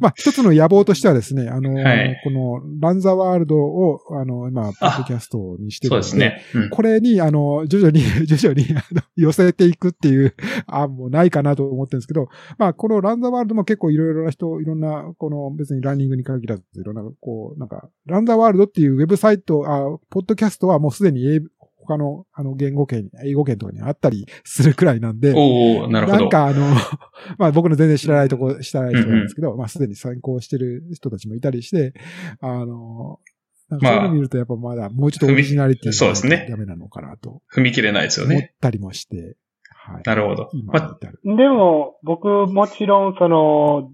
[0.00, 6.42] まあ、一つの野望としてはですね、あのーはいこの、ランザワールドを、あの、今、ポッドキャストにしてるので、そうですね。
[6.54, 10.34] うんこれに、あの、徐々に、 徐々に、あの、寄せていくっていう
[10.66, 12.28] 案もないかなと思ってるんですけど、
[12.58, 21.40] まあ、このランザワールドも結構いろいろな人、いろんな、この、別にランニングに限らず、いろんな、こう、なんか、ランザワールドっていうウェブサイト、あ、ポッドキャストはもうすでに英
[21.86, 26.26] 他の、あの、言語圏、英語圏とかにあったりするくらいなんで、おおなるほど。
[26.26, 26.74] んかあの、
[27.38, 31.94] まあ僕の全然知らないとこ、知らない人なんですけど、まあすでに参考してる人たちもいたりして、
[32.40, 33.20] あの、
[33.68, 38.54] なんかそういうの見るとやっぱまだもうちょっとオリジナリティそうですねダメなのかなと踏み切れないですよ思っね。
[38.60, 39.36] たりもして、
[39.70, 40.02] はい。
[40.04, 40.50] なるほど。
[40.52, 41.20] 今まに至る。
[41.24, 43.90] でも、僕もちろんその、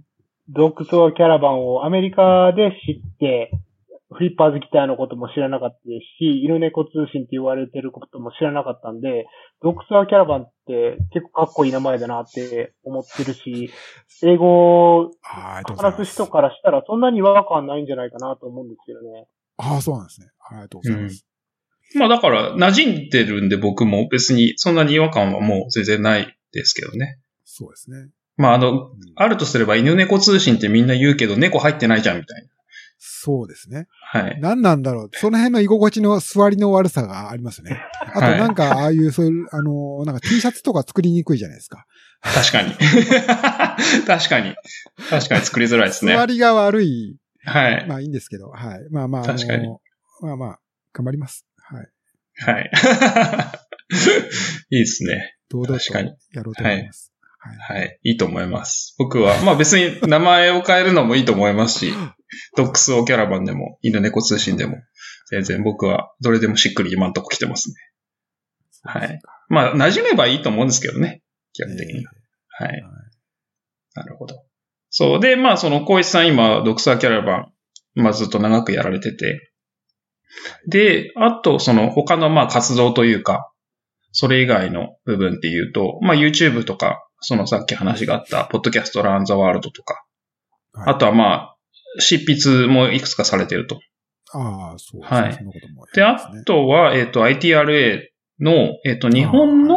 [0.49, 3.51] ドッグソーキャラバンをアメリカで知って、
[4.13, 9.27] フリッパーズギターのことも知らなかったですし、犬猫通信って言われてることも知らなかったんで、
[9.63, 13.71] ドッグソーキャラバンって結構かっこいい名前だなって思ってるし、
[14.25, 15.11] 英語を
[15.65, 19.29] 話す人からしたらそんなに違和感ないんじゃないかなと思うんですけどね。
[19.59, 20.29] ああ、そうなんですね。
[20.41, 21.27] ありがとうございます。
[21.95, 27.19] まあだから、馴染んでるんで僕も別にそんなに違和感はもう全然ないですけどね。
[27.45, 28.11] そうですね。
[28.37, 32.49] まああの、うんあるとすれば犬猫通信ってみんな言うけど猫入ってないじゃんみたい
[33.03, 33.89] そうですね。
[34.15, 34.21] な。
[34.21, 34.41] はい。
[34.41, 35.11] 何なんだろう。
[35.15, 37.83] その辺の居心地の座りの悪さがありますね。
[38.15, 41.87] あとはいなんか、ああいう、そういう、あの、なんか T シャツとか作りにくいじゃないですか。
[42.21, 42.75] 確かに。
[44.07, 44.55] 確かに。
[45.09, 46.15] 確かに作りづらいですね。
[46.15, 47.17] 座りが悪い。
[47.45, 47.87] はい。
[47.89, 48.87] まあいいんですけど、はい。
[48.91, 49.81] まあまあ、あ確かにの、
[50.21, 50.61] まあまあ、
[50.93, 51.47] 頑張ります。
[51.57, 51.89] はい。
[52.37, 52.71] はい。
[54.71, 55.37] いいですね。
[55.49, 55.99] 堂々と
[56.33, 57.07] やろうと思います。
[57.07, 57.10] はい。
[57.41, 57.99] はい。
[58.03, 58.95] いいと思います。
[58.99, 61.93] 僕は、まあ別に名前を変えるのもいいと思いますし、
[62.57, 64.77] ドックスオーキャラバンでも、犬猫通信でも、
[65.31, 67.75] 全然僕はどれでもしっくり今んとこ来てますね。
[68.83, 69.21] はい。
[69.49, 71.23] まあ、馴染めばいいと思うんですけどね。
[71.53, 72.05] 基本的に。
[72.49, 72.69] はい。
[72.69, 72.83] はい
[73.95, 74.45] なるほど。
[74.89, 75.21] そう。
[75.21, 77.53] で、まあ、その、小石さん今、ドクサーキャラバン、
[77.95, 79.53] まあ、ずっと長くやられてて。
[80.69, 83.53] で、あと、その、他の、まあ、活動というか、
[84.13, 90.05] それ以外の部分っていうと、まあ、YouTube とか、そのさっき話があった、ポッドキャストランザワールドとか、
[90.73, 91.57] はいあとはまあ、
[91.99, 93.81] 執筆もいくつかされてると。
[94.33, 95.21] ああ、そうですね。
[95.21, 95.39] はい
[95.95, 96.19] で、あ。
[96.47, 98.01] とは、えっ、と、ITRA
[98.39, 98.53] の、
[98.85, 99.77] えっ、と、日本の、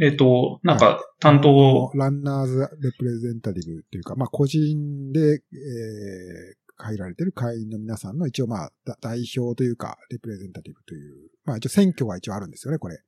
[0.00, 12.98] えっ、と、なんか、担当、ランナーズレプレゼンタティブっていうか、まあ、個人で、えー、入られてる会員の皆さんの一応まあ、だ代表というか、レプレゼンタティブという、まあ一応選挙は一応あるんですよね、これ。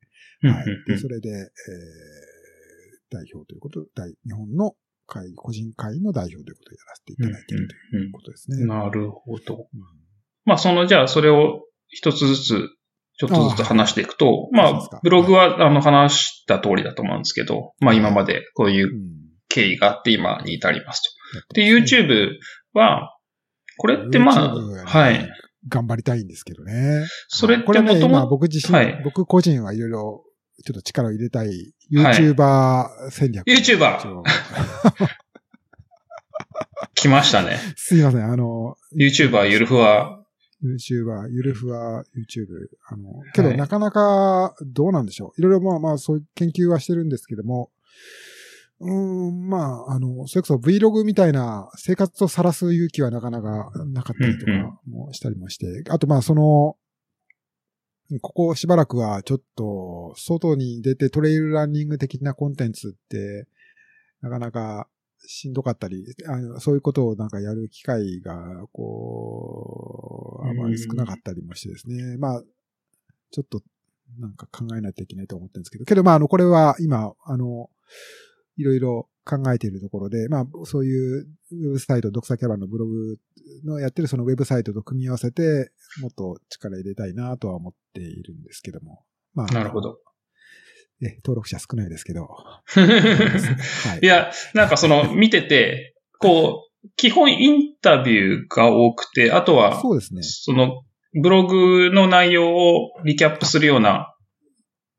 [0.43, 0.65] はい。
[0.89, 1.51] で、それで、えー、
[3.11, 4.75] 代表ということ、大日本の
[5.07, 8.67] 会、個人会の代表ということでやらせていただいているということですね。
[8.67, 9.55] なるほど。
[9.57, 9.81] うん、
[10.45, 12.69] まあその、じゃあそれを一つずつ、
[13.19, 18.91] ちょっとずつ話していくと、あまあ、ブログは、あの、話した通りだと思うんですけど、まあ今までこういう
[19.49, 21.03] 経緯があって今に至ります
[21.49, 21.55] と。
[21.55, 22.31] で、YouTube
[22.73, 23.15] は、
[23.77, 24.55] これってまあ、
[24.87, 25.29] はい。
[25.69, 27.07] 頑張りたいんですけどね。
[27.29, 30.25] それってもとも僕自身、はい、僕個人はいろいろ
[30.65, 33.59] ちょっと力を入れたい YouTuber 戦略、はい。
[33.59, 34.23] YouTuber!
[36.95, 37.59] 来ましたね。
[37.77, 40.21] すいません、あの、YouTuber ゆるふわ。
[40.63, 42.69] YouTuber、ゆるふわ YouTube。
[42.89, 45.41] あの、けどなかなかどうなんでしょう。
[45.41, 47.71] いろいろまあまあそういう研究はしてるんですけども、
[48.81, 56.77] うん、まあ、あの、それこそ Vlog みたいな生活を晒す勇気はなかなかなかったりとかもしたりもして、うんうん、あとまあその、
[58.19, 63.47] ここしばらくはちょっと外に出てトレイルランニング的なコンテンツって
[64.21, 64.89] なかなか
[65.27, 72.17] しんどかったり、あのそういうことをなんかやる機会が、こう、あまり少なかったりもしてですね。
[72.17, 72.43] まあ、
[73.31, 73.63] ちょっと
[74.19, 77.71] なんか考えないといけないと思ってるんですけど、けどまあ、あの、これは今、あの、
[78.57, 83.17] いろいろ考えているところで、まあ、そういうウェブサイト、ドクサキャラのブログ
[83.65, 89.05] のやってるそのウェブサイトと組み合わせて、もっと力入れたいなとは思っているんですけども。
[89.35, 89.99] まあ、なるほど。
[91.03, 92.25] え、登録者少ないですけど。
[92.27, 100.23] はい、いや、なんかその、見てて、こう、基本インタビューが多くて、あとは、そうですね。
[100.23, 100.83] その、
[101.21, 104.10] ブログの内容をリキャップするような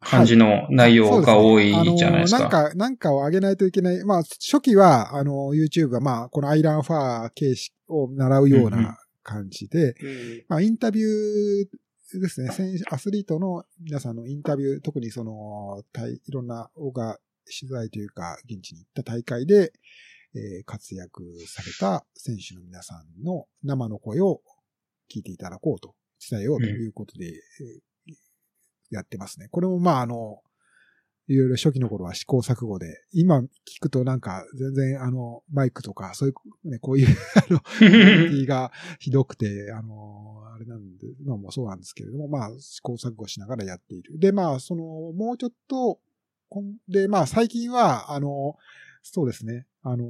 [0.02, 2.44] 感じの内容が多いじゃないですか。
[2.44, 4.04] はい、なんか、なんかを上げないといけない。
[4.04, 10.08] まあ、初期は、あの、YouTube は、まあ、このアイランファー形式を習うような感じで、うん。
[10.08, 12.50] うん、まあ、インタビューですね、
[12.90, 15.84] アスリートの皆さんのインタビュー、特にその、
[16.26, 17.20] いろんなオガ
[17.60, 19.72] 取材というか、現地に行った大会で、
[20.34, 24.42] えー、活躍された選手の皆さんの生の声を
[25.14, 25.94] 聞いていただこうと、
[26.30, 27.36] 伝えようということで、うん
[28.92, 29.48] やってますね。
[29.50, 30.42] これもまああの、
[31.28, 33.48] いろいろ初期の頃は試行錯誤で、今聞
[33.82, 36.34] くとなんか全然あの、マイクとか、そうい
[36.66, 44.20] う、ね、こういう あの、クオリティがひどくて、あの、あれなんで、今もそうなんですけれども、まあ試行錯誤しながらやっている。
[44.20, 46.00] で、まあその、もうちょっと、
[46.90, 48.58] で、まあ最近は、あの、
[49.04, 50.04] そうですね、あの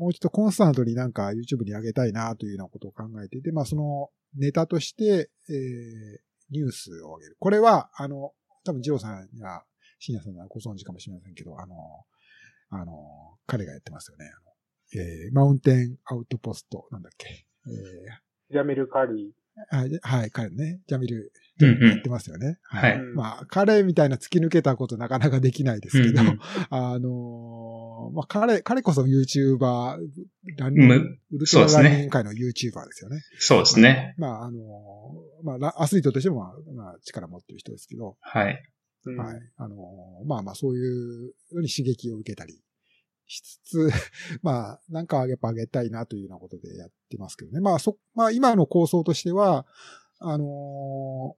[0.00, 6.18] もうちょっとコンスタントになんか YouTube に上げたいなというようなことを考えていて、まあそのネタとして、えー、
[6.50, 7.36] ニュースを上げる。
[7.38, 8.32] これは、あの、
[8.64, 9.62] 多分、ジローさんや、
[9.98, 11.74] 深夜さんはご存知かもしれませんけど、あの、
[12.70, 14.26] あの、彼がやってますよね。
[14.26, 14.50] あの
[14.92, 17.46] えー、マウンテンアウトポスト、なんだっけ。
[17.66, 19.39] えー、ジャミル・カリー。
[20.02, 20.80] はい、彼ね。
[20.86, 22.58] ジャミル、やってますよね。
[22.62, 22.98] はい。
[22.98, 26.38] まあ、彼みたいな突き抜けたことなかなかできないですけど、うんうん、
[26.70, 29.98] あの、まあ、彼、彼こそ YouTuber、
[30.56, 30.94] ランニング、
[31.32, 33.20] ウルトラランニング界の YouTuber ですよね。
[33.38, 34.14] そうですね。
[34.16, 34.58] まあ、あの、
[35.42, 38.16] まあ、アスリートとしても、まあ、力持ってる人ですけど。
[38.20, 38.62] はい。
[39.04, 39.40] はい。
[39.56, 39.76] あの、
[40.26, 42.60] まあまあ、そういうのに刺激を受けたり
[43.30, 43.90] しつつ、
[44.42, 47.60] まあ、なんかやっぱ上げたいなというようなことでやってますけどね。
[47.60, 49.66] まあ、そ、まあ、今の構想としては、
[50.18, 51.36] あの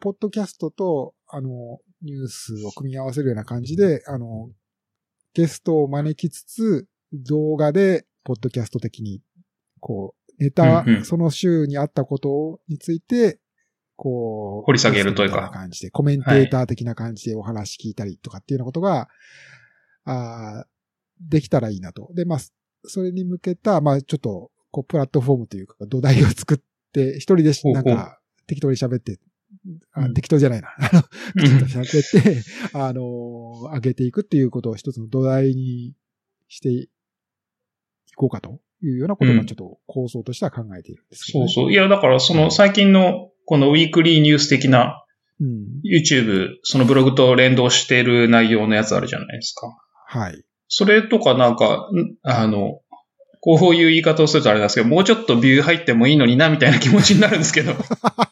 [0.00, 4.48] ポッドキャストと、あの、ニュースを組み合わせるような感じで、あの、
[5.34, 9.20] ゲストを招きつつ、動画で、ポッドキャスト的に、
[9.80, 13.40] こう、ネタ、うんうん、その週にあったことについて、
[13.96, 15.50] こう、掘り下げるというか。
[15.52, 19.08] 感じで、コメンテーター的な感じでお話聞いたりとかっていうようなことが、
[20.06, 20.64] あ
[21.28, 22.10] できたらいいなと。
[22.14, 22.38] で、まあ、
[22.86, 26.60] それに向けた、まあ、ちょっと、こう、プラットフォームというか、土台を作っ
[26.92, 29.18] て、一人で、なんか、適当に喋って、
[29.92, 30.68] あ適当じゃないな。
[30.78, 32.42] あの、喋って、
[32.76, 35.94] あの、上げていくっていうことを一つの土台に
[36.48, 36.88] してい
[38.16, 41.72] こうかというようなことがちょっと構想としては考えているんですけど、ねうん、そうそう。
[41.72, 45.04] いや、だからその最近のこのウィークリーニュース的な、
[45.40, 49.76] うん、YouTube、そのブログと連動している内容のやつあるじゃないですか。
[50.06, 50.44] はい。
[50.76, 51.88] それとかなんか、
[52.24, 52.80] あの、
[53.40, 57.74] こういう言い方をするとあれなんですけど、もうちょっとビュー入ってもいいのにな、みたいな気持ちになるんですけど。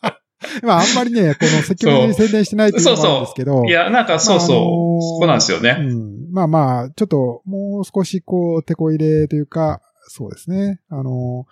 [0.64, 3.52] まあ、あんまりね、この積極的に宣伝してないっていうのもあるんですけど。
[3.52, 5.76] そうそういや、なんかそうそう、まああのー、そこなんですよね。
[5.78, 6.32] うん。
[6.32, 10.80] まあまあ、ちょっと、もう少しこう、手こ入れというか、そうですね。
[10.88, 11.46] あの、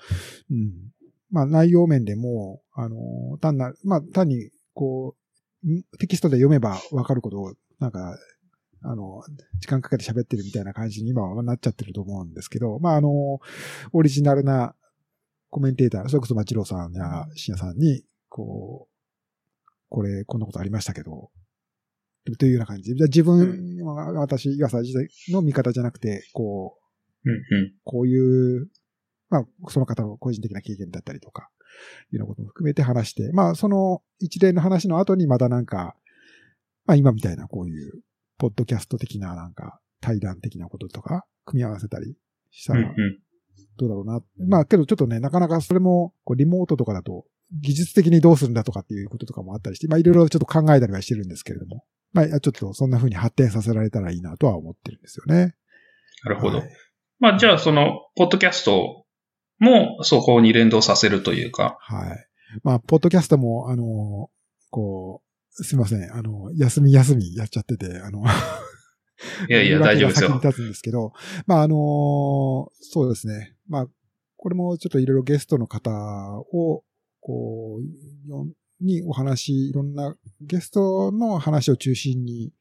[0.50, 0.72] うん。
[1.30, 5.14] まあ内容面でも、あの、単な、まあ単に、こ
[5.64, 8.16] う、テキストで読めばわかることを、なんか、
[8.82, 9.22] あの、
[9.60, 13.40] 時間かけて喋ってるみたいな感じに今はなっちゃってると思うんですけど、まあ、あの、
[13.92, 14.74] オリジナルな
[15.50, 21.30] コメンテーター、それこそ町郎さんや深夜さんに、こう、これ、こんなことありましたけど、
[22.38, 23.78] というような感じで、自分、
[24.16, 26.76] 私、岩佐時代の見方じゃなくて、こ
[27.24, 27.72] うんうん。
[27.84, 28.68] こういう、
[29.28, 31.50] まあ、その方の個人的な経験だったりとか、
[32.12, 35.94] いうようなことも含めて話して、まあ、その一連の話の後にまたなんか、
[36.86, 38.00] まあ今みたいなこういう、
[38.40, 42.16] ポッドキャスト的ななんか、対談的なこととか、組み合わせたり
[42.50, 42.94] したら、うんうん。
[43.76, 44.20] どうだろうな。
[44.48, 55.54] まあ、けどちょっとね、なかなかそれも、こう、リモートとかだと、技術的にどうするんだとかっていうこととかもあったりして、まあ、いろいろちょっと考えたりはしてるんですけれども、まあ、ちょっとそんな風に発展させられたらいいなとは思ってるんですよね。
[56.24, 56.68] なるほどはい。
[57.18, 59.04] まあ、じゃあ、その、ポッドキャスト
[59.58, 61.76] もそこに連動させるというか。
[61.80, 62.26] はい。
[62.64, 64.30] まあ、ポッドキャストも、あの、
[64.70, 68.24] こう、すいません、あの、休み休みやっちゃってて、あの、
[69.48, 70.28] いやいや、 大丈夫ですよ。
[70.30, 71.12] が先に立つんですけど、
[71.46, 73.56] まあ、あの、そうですね。
[73.68, 73.86] まあ、
[74.36, 75.90] これもちょっといろいろゲストの方
[76.52, 76.84] を、
[77.20, 82.52] こう、にお話、いろんなゲストの話を中心に、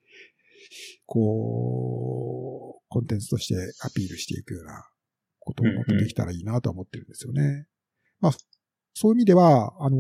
[1.06, 4.84] こう、コンテンツとしてアピールしていくような
[5.40, 7.68] ことをもっとできたらいいなとは思ってるんですよね。
[8.20, 8.32] まあ、
[8.94, 9.98] そういう意味では、あの、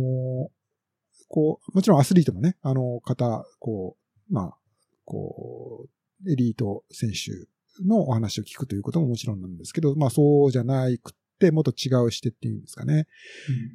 [1.29, 3.95] こう、もちろんアスリートのね、あの方、こ
[4.29, 4.57] う、まあ、
[5.05, 7.47] こう、エリート選手
[7.85, 13.07] のお話を聞くということももちろんなんですけど、まあそうじゃなくて、もっと違う視点っていうんですかね。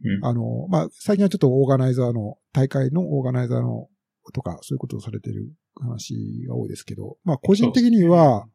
[0.05, 3.89] うんあの、まあ最近はちょっとオーガナイザーの、大会のオーガナイザーの
[4.33, 8.47] とか、そういうことをされてる話が多いですけど、まあ個人的には、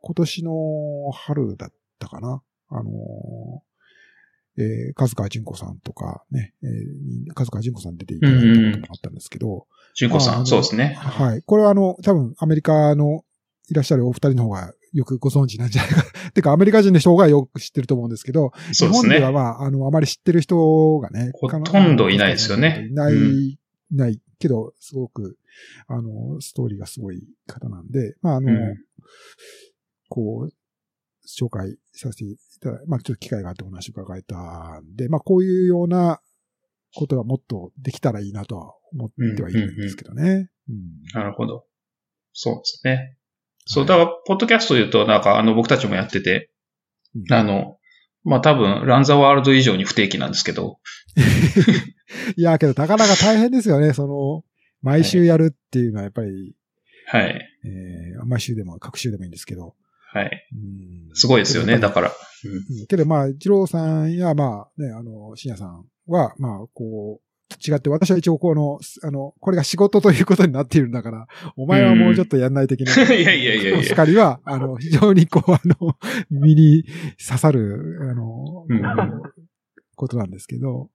[0.00, 2.42] 今年の春だったかな。
[2.68, 2.90] あの、
[4.56, 10.96] えー、数川純子さんとかね、えー、数川純子さん出ていただいたこともあったんですけど、純子さん、まああのそうですね。
[10.98, 11.42] はい。
[11.42, 13.24] これはあの、多分アメリカの
[13.68, 16.04] いらっしゃるお二人の方がよくご存知なんじゃないか。
[16.34, 19.34] てかアメリカ人の人がよく知ってると思うんですけど、そうです日本ではね。
[19.34, 23.58] まあ、あの、あまり知ってる人がね、ほとんどいないですよねいない、うんい
[23.90, 25.36] ないけど、すごく、
[25.86, 28.76] あの、ストーリーがすごい方なんで、まあ、あの、うん
[30.08, 30.52] こう、
[31.26, 36.20] 紹介させていただいまあ、ちょっと機会があってお話を伺えたんで、まあ、こういうような
[36.94, 40.50] ことがもっとできたらいいなとは思ってはいるんですけどね。
[40.68, 41.64] うんなるほど。
[42.32, 43.16] そうですね。
[43.66, 46.50] そう、だから、ポッドキャストで言うと、なんか、あの、僕たちもやってて、
[47.14, 47.78] うんあの、
[48.24, 50.78] まあ、多分、ランザワールド以上に不定期なんですけど、
[52.36, 53.92] いや、けど、なかなか大変ですよね。
[53.92, 54.44] その、
[54.82, 56.56] 毎週やるっていうのはやっぱり、
[57.06, 57.48] はい。
[57.64, 59.74] えー、毎週でも、各週でもいいんですけど。
[60.14, 60.48] はい。
[60.52, 61.78] うんすごいですよね。
[61.78, 61.94] だら。
[61.94, 62.08] から。
[62.08, 67.24] うんけど、まあ、一郎さんや、まあ、ね、あの、深夜さんは、まあ、こう、
[67.66, 72.94] 違って、私は一応この、あの、これが仕事ということになっているんだから、お前はもうちょっとやんないといけない。
[72.94, 75.96] いやいやいやいやお叱りは、 あの、非常にこう、あの、
[76.30, 76.84] 身に
[77.18, 78.82] 刺さる、あの、うん
[79.96, 80.90] ことなんですけど、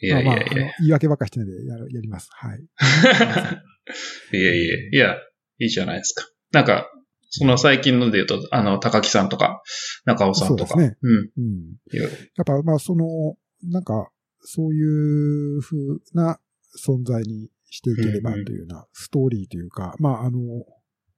[0.00, 0.72] いやいやいまあまあ、あのや。
[0.78, 2.28] 言い訳ばっかしてないでやる、やります。
[2.32, 2.60] はい。
[4.38, 5.16] いやいや、いや、
[5.58, 6.28] いいじゃないですか。
[6.52, 6.88] なんか、
[7.36, 9.60] その最近ので言うと、あの、高木さんとか、
[10.04, 10.74] 中尾さんとか。
[10.74, 11.30] そうですねうん。
[11.36, 11.52] うん。
[11.92, 14.10] いややっぱ、まあ、その、なんか、
[14.40, 15.76] そういう風
[16.12, 16.38] な
[16.78, 20.38] 存在にしていければうんうんというようなストーリーというか、まあ、あの、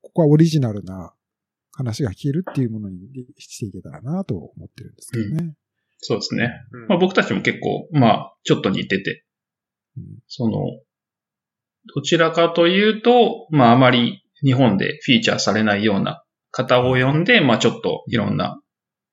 [0.01, 1.13] ここはオリジナルな
[1.73, 2.99] 話が聞けるっていうものに
[3.37, 5.55] していけたらなと思ってるんですけどね。
[5.99, 6.51] そうですね。
[6.89, 9.25] まあ僕たちも結構、まあ、ちょっと似てて、
[9.99, 10.53] うんその、
[11.95, 18.61] どちらかというと、まああまり日本でフィーチャーされないような方を呼んで、まあちょっといろんな、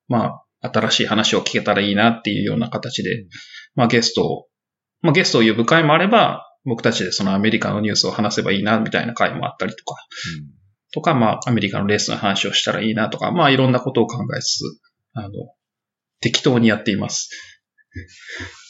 [0.07, 3.29] まあ新しい話を聞けたらいいなっていうような形で、うん。
[3.73, 4.45] まあゲストを、
[5.01, 9.95] まあゲストを呼ぶ会もあれば、僕たちでそのアメリカのニュースを話せばいいなみたいな会もあったりとか、
[10.93, 14.61] とか、まあアメリカのレースの話をしたらいいなとか、まあいろんなことを考えつつ、
[15.13, 15.29] あの、
[16.21, 17.29] 適当にやっています。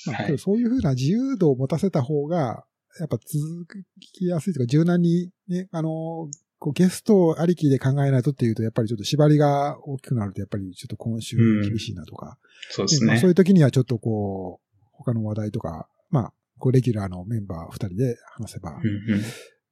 [0.08, 0.38] ま あはい。
[0.38, 2.66] そういうふうな自由度を持たせた方が、
[3.00, 3.68] やっぱ続
[4.14, 6.30] きやすいとか、柔軟にね、あの、
[6.64, 12.38] こうゲストありきで考えないとっていうと、やっぱりちょっと縛りが大きくなると、やっぱりちょっと今週厳しいなとか、
[12.70, 13.30] そうですねねまあそう。
[13.30, 19.22] いう時にはちょっとこう、他の話題とか、まあ、こうレギュラーのメンバー二人で話せば、うんうん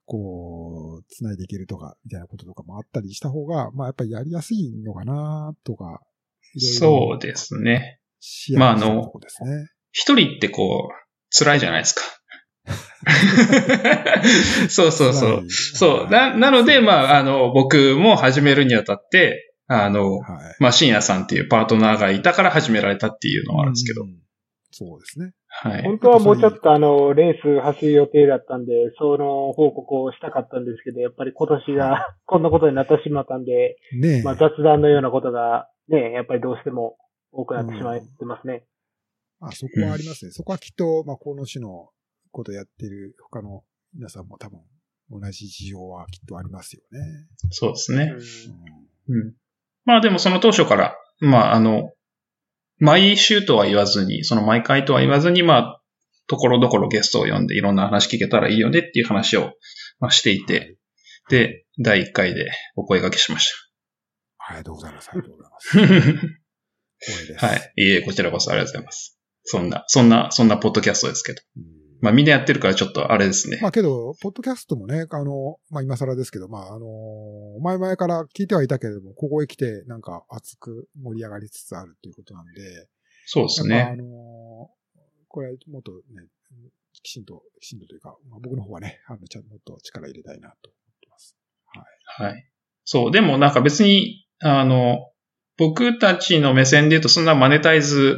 [0.03, 6.01] こう、繋いでいけるとか、みたいなこととかもあったりした方が、まあやっぱりやりやすいのかなとか、
[6.55, 8.01] いろいろそうですね。
[8.57, 9.13] まああの。
[9.93, 12.01] 一人ってこう、辛いじゃないですか。
[14.69, 15.49] そうそうそう。
[15.49, 16.09] そう。
[16.09, 20.23] な、なので、まあ、あの、僕も始めるにあたって、あの、はい。
[20.59, 24.03] まあ、深夜さんっていうパートナーがいたから始められたっていうのもあるんですけど。
[24.03, 24.21] うん
[24.71, 25.33] そうですね。
[25.47, 25.83] はい。
[25.83, 34.23] 本当はもうちょっとあの、レース走る予定だったんで、その報告をしたかったんですけど、やっぱり今年がこんなことになってしまったんで、ねえ。
[34.23, 36.95] まあ雑談のようなことがね、やっぱりどうしても
[37.33, 38.63] 多くなってしまってますね。
[39.41, 40.31] あ、そこはありますね。
[40.31, 41.89] そこはきっと、まあ、この種の
[42.31, 43.63] ことやってる他の
[43.93, 44.59] 皆さんも多分、
[45.09, 46.99] 同じ事情はきっとありますよね。
[47.49, 48.13] そうですね。
[49.07, 49.33] うんうん。
[49.83, 51.91] まあでもその当初から、まああの、
[52.81, 55.81] 毎週とは言わずに、その毎回とは言わずに、まあ、
[56.27, 59.53] ところどころゲストを呼んでいろんな話聞けたらいいよねっていう話を、
[59.99, 60.77] まあ、していて、
[61.29, 63.53] で、第1回でお声掛けしまし
[64.39, 65.09] ありがとうございます。
[65.11, 65.71] ありがとうございます。
[65.71, 65.79] た。
[67.11, 67.45] 光栄です。
[67.45, 67.73] はい。
[67.75, 69.19] いいえ、こちらこそありがとうございます。
[69.43, 71.41] そんな、そんな、そんなポッドキャストですけど。
[71.57, 73.59] うんまあみんなやってるからちょっとあれですね。
[73.61, 76.87] まあけど、ポッドキャストもね、あの、まあ今更ですけど、まああの、
[77.61, 82.87] 前々から聞いてはいたけれども、ここへ来てなんか熱く盛り上がりつつあるということなんで、
[83.25, 83.81] そうですね。
[83.81, 84.03] あの、
[85.27, 86.27] これもっとね、
[86.93, 91.35] きちんと、きちんとというか、まあ、僕の方はね、あの、ちゃんともっと力入れたいなと思ってます。
[92.05, 92.51] はい。
[92.83, 93.11] そう。
[93.11, 95.11] でもなんか別に、あの、
[95.57, 98.17] 僕たちの目線で言うとそんなマネタイズ、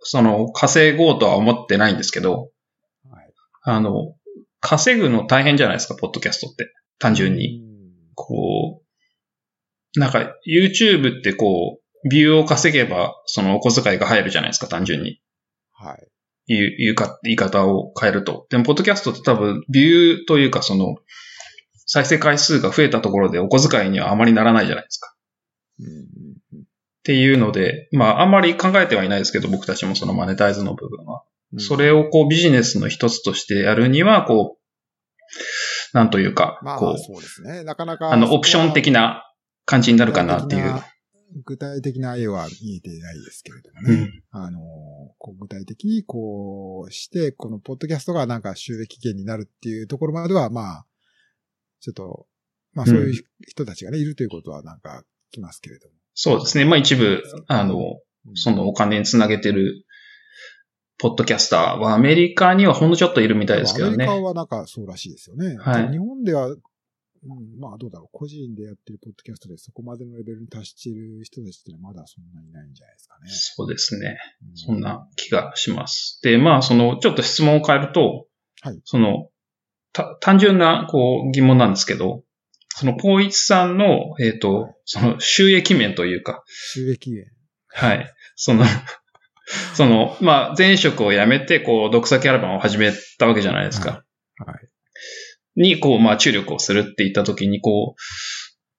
[0.00, 2.50] その、稼ごうとは思ってないんですけど、はい。
[3.70, 4.14] あの、
[4.60, 6.72] 稼ぐの大変じゃないですか、ポッドキャストって。
[6.98, 7.60] 単純に。
[7.62, 7.68] うん
[8.20, 8.82] こ
[9.96, 15.20] う、なんか YouTube ってこう、ビューを稼げば、そのお小遣いが入るじゃないですか、単純に。
[15.72, 16.08] はい。
[16.48, 18.46] 言う、言うか、言い方を変えると。
[18.50, 20.96] でも、ポッドキャストって多分、ビューというか、その、
[21.86, 25.14] 再生回数が増えたところでお小遣いにはあまりならないじゃないですか。
[25.78, 26.08] うん
[26.58, 26.64] っ
[27.08, 31.22] ていうので、まあ、あんまり考えてはいないですけど、僕たちもそのマネタイズの部分は。
[31.52, 37.64] うんそれをこうビジネスの一つとしてやるには、こう、なんというか、まあ、こう、そうですね。
[37.64, 38.12] なかなか。
[38.12, 39.24] あの、オプション的な
[39.64, 40.74] 感じになるかなっていう。
[41.44, 43.94] 具体的な絵は見えてないですけれどもね。
[44.32, 44.42] うん。
[44.42, 44.60] あの、
[45.18, 50.86] こう具体的にこうして、このポッドキャストがなんか収益源になるっていうところまでは、まあ、
[51.80, 52.26] ちょっと、
[52.72, 55.94] まあそういう人たちがね、いるということはなんか聞きますけれども。
[56.14, 56.64] そうですね。
[56.64, 57.82] まあ一部、あの、うん
[58.34, 59.86] そのお金につなげてる、
[60.98, 64.16] ポッドキャスターはアメリカにはほんのちょっといるみたいですけどねアメリカ。
[64.28, 65.56] はなんかそうらしいですよね。
[65.58, 66.58] はい日本では、うん、
[67.58, 68.08] まあどうだろう。
[68.12, 73.30] 個人でやってるポッドキャストでそこまでのレベルに達している人たちってのはまだそんなにいないんじゃないですかね。
[73.30, 74.18] そうですね。
[74.42, 76.20] うそんな気がします。
[76.22, 78.26] で、まあ、その、ちょっと質問を変えると、
[78.60, 79.28] はいその、
[79.92, 82.24] た、単純な、こう、疑問なんですけど、
[82.70, 87.32] その、ポーイチさんの、えっ、と、その、収益面というか、収益源。
[87.68, 88.14] はい。
[88.36, 88.64] その、
[89.74, 94.04] その、まあ、前職を辞めて、こう、独作キャラバンを始めたわけじゃないですか。
[94.44, 95.60] はい。
[95.60, 98.02] に、こう、まあ、注力をするって言ったときに、こう、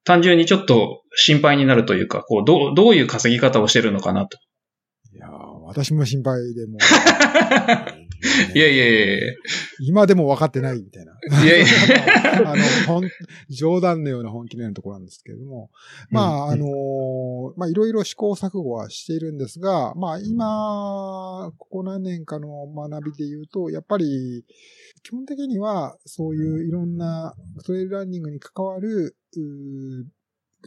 [0.04, 4.38] 単純にちょっと心配になるというか、こう、どう、どういう稼ぎ方をしてるのかなと。
[5.12, 5.30] いやー
[5.66, 6.78] 私も心配でもう。
[8.54, 9.34] いやいやいやいや
[9.80, 11.18] 今でも分かってないみたいな。
[11.42, 11.66] いやいや
[12.52, 13.08] あの、ほん、
[13.48, 15.70] 冗談のような本気のようなところなんですけれども。
[16.10, 24.44] まあ、うんあのーまあ、いろいろ試行錯誤はしているんですが、まあ、今、ここ何年かの学びで言うと、やっぱり、
[25.02, 27.34] 基本的には、そういういろんな
[27.64, 29.16] トレイルランニングに関わる、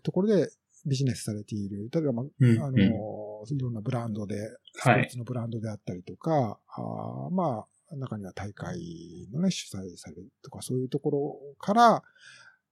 [0.01, 0.49] ところで
[0.85, 1.89] ビジネスされている。
[1.93, 4.35] 例えば、まあ、うんあのーいろんなブランドで、
[4.73, 12.03] スポはいーツのブランドであったりとか、あーまあ、中には大会のね、主催されるとか、そういうところから、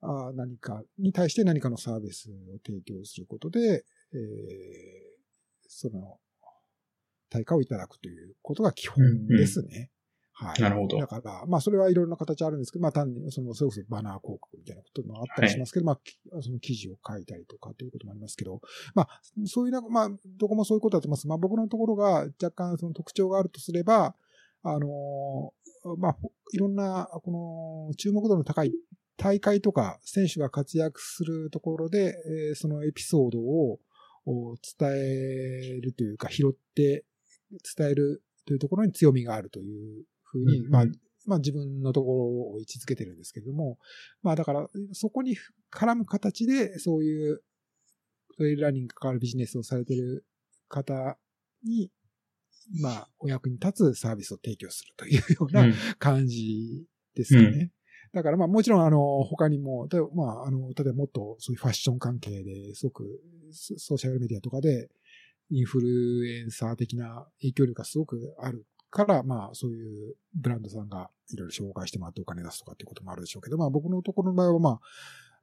[0.02, 2.34] あー何かに対して何かのサービスを
[2.66, 5.22] 提供することで、えー
[5.68, 6.18] その、
[7.30, 9.91] 対価をいただくということが基本ですね。
[10.42, 10.62] はい。
[10.62, 18.60] なるほどだから、まあ、それはいろんな形あるんですけど、まあ、単に、その、それこそバナー広告みたいなこともあったりしますけど、まあき、その記事を書いたりとかということもありますけど、
[18.96, 20.10] まあ、そういうな、まあ、
[20.40, 21.28] どこもそういうことだと思います。
[21.28, 24.16] まあ、僕のところが若干その特徴があるとすれば、
[24.64, 26.18] あのーまあ、
[26.54, 28.74] いろんな、この、注目度の高い
[29.18, 32.16] 大会とか、選手が活躍するところで、
[32.50, 33.80] えーそのエピソードを
[34.26, 37.06] お伝えるというか、拾って
[37.78, 40.72] 伝えるというところに強みがあるというふうに、うんうん。
[40.72, 40.86] まあ、
[41.26, 42.16] まあ自分のところ
[42.54, 43.78] を位置づけてるんですけれども、
[44.24, 45.38] まあだから、そこに
[45.72, 47.44] 絡む形で、そういう
[48.38, 50.26] トレイルランニングに関わるビジネスをされている
[50.68, 51.18] 方
[51.64, 51.92] に、
[52.82, 55.74] まあ、お役に立つサービスを提供するというようなうん。
[56.00, 56.86] 感じ
[57.16, 57.72] ですかね。
[58.14, 63.22] だからまあもちろんあの他にも、例えばまああの、例えばもっとそういうファッション関係ですごく
[63.52, 64.90] ソソーシャルメディアとかで
[65.50, 74.80] インフルエンサー的な影響力がすごくあるから、まあそういうブランドさんがいろいろ紹介してもらってお金出すとかっていうこともあるでしょうけど、まあ僕のところの場合はまあ、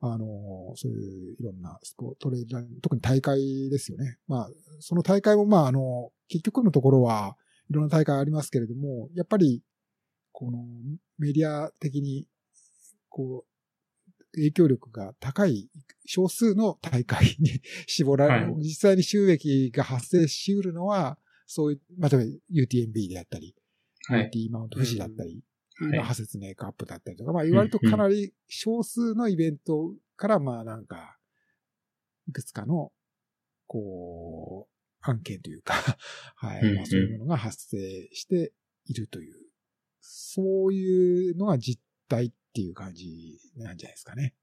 [0.01, 4.19] あの、そういういろんなスポトレーラー特に大会ですよね。
[4.29, 7.37] まあ、その大会もまああの、結局のところは、
[7.71, 9.63] いろんな大会ありますけれども、やっぱり、
[10.33, 10.65] この
[11.19, 12.27] メディア的に、
[13.09, 13.49] こう、
[14.35, 15.69] 影響力が高い
[16.07, 21.19] 少数の大会に 絞られる、はい実際に収益が発生しうるのは、
[21.49, 23.57] そういう、まあ、例えば UTMB であったり、
[24.07, 24.31] はい。
[24.33, 25.43] UT マウント富士だったり、はい
[25.97, 31.17] まあハセツメイクアップだったりとか、まあ、言われるとかなり少数のイベントから、まあなんか、
[32.27, 32.91] いくつかの、
[33.69, 35.75] こう、案件というか、
[36.35, 38.53] はい、まあそういうものが発生して
[38.87, 39.37] いるという、
[40.01, 44.35] そういうのが実態っていう感じなんじゃないですかね。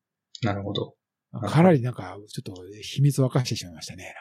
[0.41, 0.95] なるほど。
[1.41, 4.15] かなりなんか、ちょっと秘密を明かしてしまいましたね。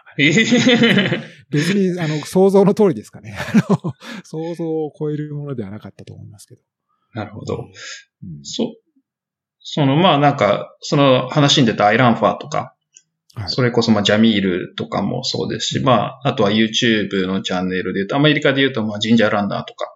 [1.51, 3.37] 別に、あの、想像の通りですかね。
[4.25, 6.61] 想像を超えるものではなかったと思いますけど。
[7.15, 7.69] なるほど。
[8.23, 8.75] うんそ、
[9.61, 12.59] その、まあなんか、その話に出たアイランファーとか、
[13.37, 19.93] はいそれこそまあジャミールとかもそうですし、まあ、あとは YouTube のチャンネルで言うと、アメリカで言うとまあジンジャーランナーとか、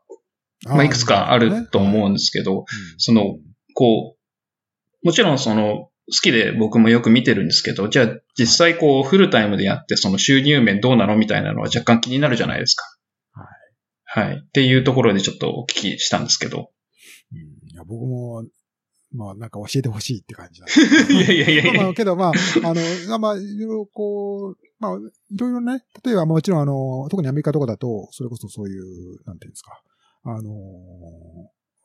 [0.64, 2.64] まあいくつかあると思うんですけど、
[2.96, 3.38] その、
[3.74, 8.08] こう、もちろんその、好きで僕もよく見てるんですけど、じゃあ
[8.38, 12.84] 実際こうフルタイムでやってその収入面どうなのみたいなのは若干気になるじゃないですか。
[13.32, 14.28] はい。
[14.30, 14.38] はい。
[14.38, 16.70] っていうところでちょっとお聞きしたんですけど。
[17.32, 17.38] うん
[17.70, 18.44] いや僕も、
[19.12, 20.80] まあなんか教えてほしいって感じなんです
[21.12, 21.82] いやいやいやいや。
[21.82, 22.32] まあ、けどまあ、
[22.64, 29.82] あの、まあ、いろいろこう、まあ、いろいろね、例えばもちろんあの、特にアメリカとかだと、それこそそういう、なんていうんですか、
[30.24, 30.52] あの、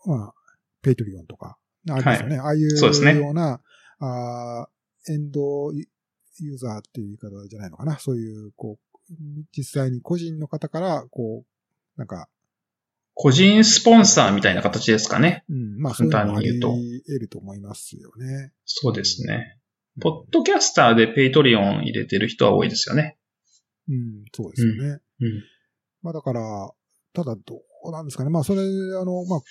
[0.06, 0.34] まあ、
[0.82, 1.58] Patreon とか、
[1.90, 2.38] ありますよね。
[2.38, 3.62] ああいうそうですねような、
[3.99, 7.99] あーエンドユーザーっていう言い方じゃないのかな。
[7.99, 9.14] そういう、こう、
[9.56, 12.30] 実際に個人の方から、こう、なんか、
[13.14, 15.44] 個人スポンサーみたいな形ですかね。
[15.49, 16.70] うん、まあ、簡単に言うと
[17.06, 18.53] 得ると思いますよね。
[18.65, 19.60] そうですね。
[20.02, 23.18] ポッドキャスターで Patreon 入れてる人は多いですよね。
[23.88, 24.99] うん、そうですよね。
[25.20, 25.44] うん。
[26.02, 26.72] まあだから、
[27.14, 28.32] ただどうなんですかね。
[28.32, 29.41] まあそれ、あの、まあ、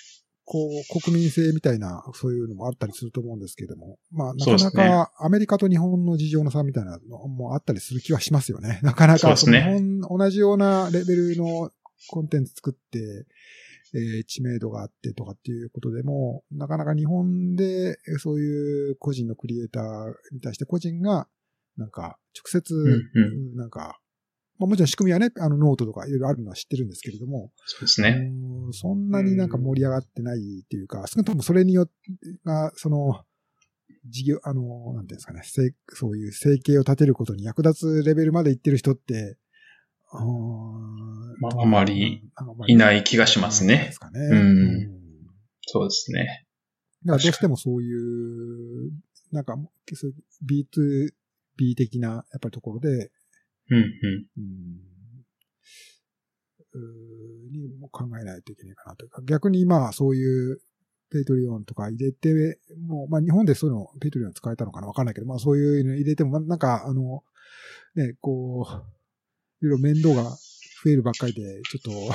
[0.53, 8.79] こう、国民性みたいな、そういうのもあったりすると思うんですけども、まあなかなかアメリカと日本の事情の差みたいなのもあったりする気はしますよね。
[8.85, 11.73] なかなか日本、同じようなレベルの
[12.09, 13.25] コンテンツ作って、
[13.95, 21.29] えー知名度があってとかっていうことでも、なかなか日本でそういう個人のクリエイターに対して個人が、
[21.79, 22.75] なんか、直接、
[23.55, 23.57] ん。
[23.57, 24.02] なんか、
[24.63, 28.11] まあもちろん仕組みはね、あのノートとかいろいろあるのは知ってるんですけれども、そうですね。
[28.11, 31.93] うんそんなになんか盛り上がってないっていうか、少なくともそれによって、
[32.45, 33.25] が、その、
[34.07, 35.43] 事業、あの、なんていうんですかね、
[35.93, 39.37] そういう生計を立てることに役立つレベルまで行ってる人って、
[41.41, 42.23] まああまり
[42.67, 44.21] いない気がしますねですかね。
[44.21, 45.03] うん
[45.67, 46.47] そうですね。
[47.05, 48.93] だからどうしてもそういう、
[49.33, 49.57] なんか、
[49.95, 50.15] そうい
[50.63, 51.11] う
[51.59, 53.11] B2B 的な、やっぱりところで、
[53.71, 54.43] うん、うん。
[56.75, 57.53] うん。
[57.53, 60.61] にも考えないといけないかなというか、逆にまあそういう
[61.11, 65.07] Patreon とか入れて、もう、まあ日本でそういうの、 Patreon 使えたのかなわかん。
[65.07, 66.59] ないけど、まあそういうの入れても、なん。
[66.59, 67.23] か、あの、
[67.95, 70.23] ね、こう、いろいろ面倒が
[70.85, 72.15] 増えるばっかりで、ちょっと、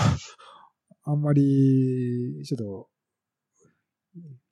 [1.03, 1.21] あん。
[1.21, 2.89] まり、ちょっと、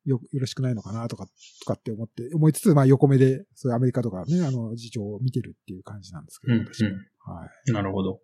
[0.06, 1.26] よ、よろしくないのかなとか、
[1.60, 6.90] とかって思って、思いつつ、まあ横目で、そういうアメリカとかね、あの、事情を見てるっていう感じなんですけど、うんうん私も。
[7.26, 7.72] はい。
[7.72, 8.20] なるほど。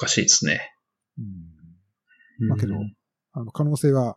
[0.00, 0.72] 難しいですね。
[1.18, 2.48] うん。
[2.48, 2.94] まあけどうん
[3.32, 4.16] あの、可能性は、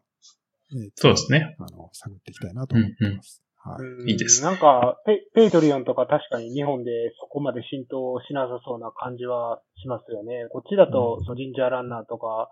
[0.74, 1.56] ねそうですね。
[1.60, 3.44] あの、探っていきたいなと思ってます。
[3.58, 3.84] はい。
[3.84, 10.48] うんいいですなんかペ、 Patreon とか確かに日本でそこまで浸透しなさそうな感じはしますよね。
[10.52, 12.50] こっちだと、うんその Ginger Runner とか、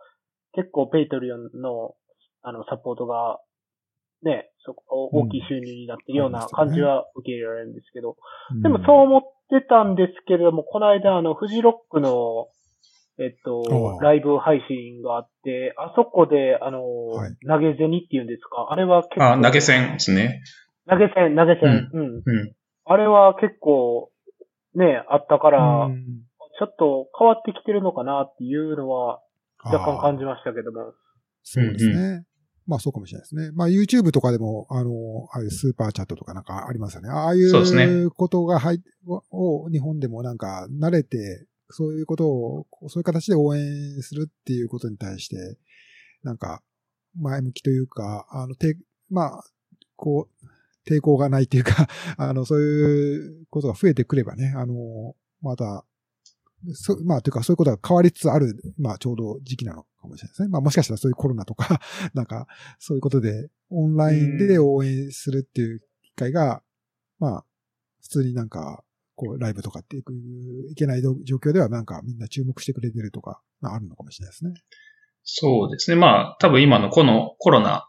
[0.54, 1.96] 結構 Patreon の、
[2.42, 3.40] あの、サポートが、
[4.24, 8.18] ね、そこ、大きい収入になってるような感じは受け入れられるんですけど、
[8.62, 12.48] でもそう思ってたんですけれども、この間、あの、フジロックの、
[13.18, 18.68] えっとライブ配信があって、あそこで、あの、はい投げ銭っていうんですか？
[18.70, 19.26] あれは結構。
[19.26, 20.42] あ、投げ銭ですね。
[20.90, 21.90] 投げ銭、投げ銭。
[21.94, 22.24] うん。
[22.26, 22.54] うん。
[22.86, 24.10] あれは結構、
[24.76, 26.06] ね、あったから、うん
[26.58, 29.22] ちょっと変わってきてるのかなっていうのは
[29.64, 30.92] 若干感じましたけども。
[31.42, 32.26] そうですね。
[32.70, 33.52] まあそうかもしれないですね。
[33.52, 34.92] まあ YouTube とかでも、あの、
[35.34, 37.10] ああいうスーパーチャットとかなんかありますよね。
[37.10, 37.66] ああいそう
[38.12, 38.80] ことが入っ、
[39.32, 45.58] を日本でもなんか慣れて、そういうことを、そういう形で応援するっていうことに対して、
[46.24, 46.62] なんか、
[47.16, 48.78] 前向きというか、あの、て、
[49.10, 49.44] まあ、
[49.96, 50.46] こう、
[50.90, 51.88] 抵抗がないっていうか、
[52.18, 55.86] あの、そういうことが増えてくればね、あの、また、
[56.74, 60.50] そまあ、というか、そういうことが変わりつつある、まあ、ちょうど時期なのかもしれないですね。
[60.50, 61.80] まあ、もしかしたらそういうコロナとか、
[62.14, 62.48] なんか、
[62.80, 66.64] そういうことで、オンラインで応援するっていう機会が、
[67.20, 67.46] まあ、
[68.02, 68.84] 普通になんか、
[69.16, 70.14] こう、ライブとかっていく、
[70.72, 74.54] いけない状況では、なんか、みんな注目してくれてるとか、まああるのかもしれないですね。
[75.24, 75.98] そうですね。
[75.98, 77.86] まあ、多分今のこのコロナ、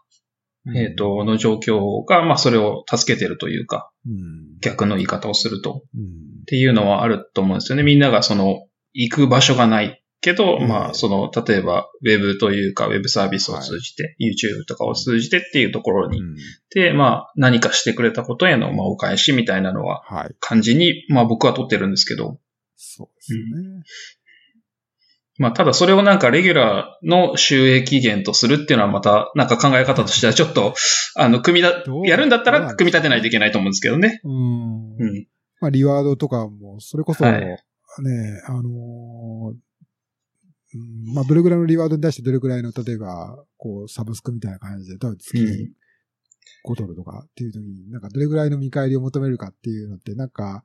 [0.75, 4.59] えっ、と、の状況が、まあ、それを助けてるというか、うん。
[4.59, 5.83] 逆の言い方をすると。
[5.95, 7.83] うんっていうのはあると思うんですよね。
[7.83, 16.35] みんながその、行く場所がないけど、うんまあ、その、例えば、ウェブというか、ウェブサービスを通じて、YouTube とかを通じてっていうところに、うん
[16.73, 20.35] で、まあ、何かしてくれたことへの、まあ、お返しみたいなのは、はい。
[20.39, 22.39] 感じに、まあ、僕は取ってるんですけど、
[22.77, 23.83] そうですよね。
[25.37, 30.75] まあ、ただそれをなんかレギュラーの収益源とするっていうのはまた、なんか考え方としてはちょっと、
[31.15, 34.21] あの、組みだやるんだったら組み立てないといけないと思うんですけどね。
[34.23, 34.95] うん。
[34.97, 35.27] うん。
[35.59, 37.57] まあ、リワードとかも、それこそ、はいね、
[38.47, 39.55] あのー
[40.73, 45.73] うんまあ、どれぐらいのリワードに対してどれぐらいの、例えば、こう、サブスクみたいな感じで、多分月うん
[46.63, 50.63] 5ドルとかっていう時に、なんかどれぐらいの見返りを求めるかっていうのって、なんか、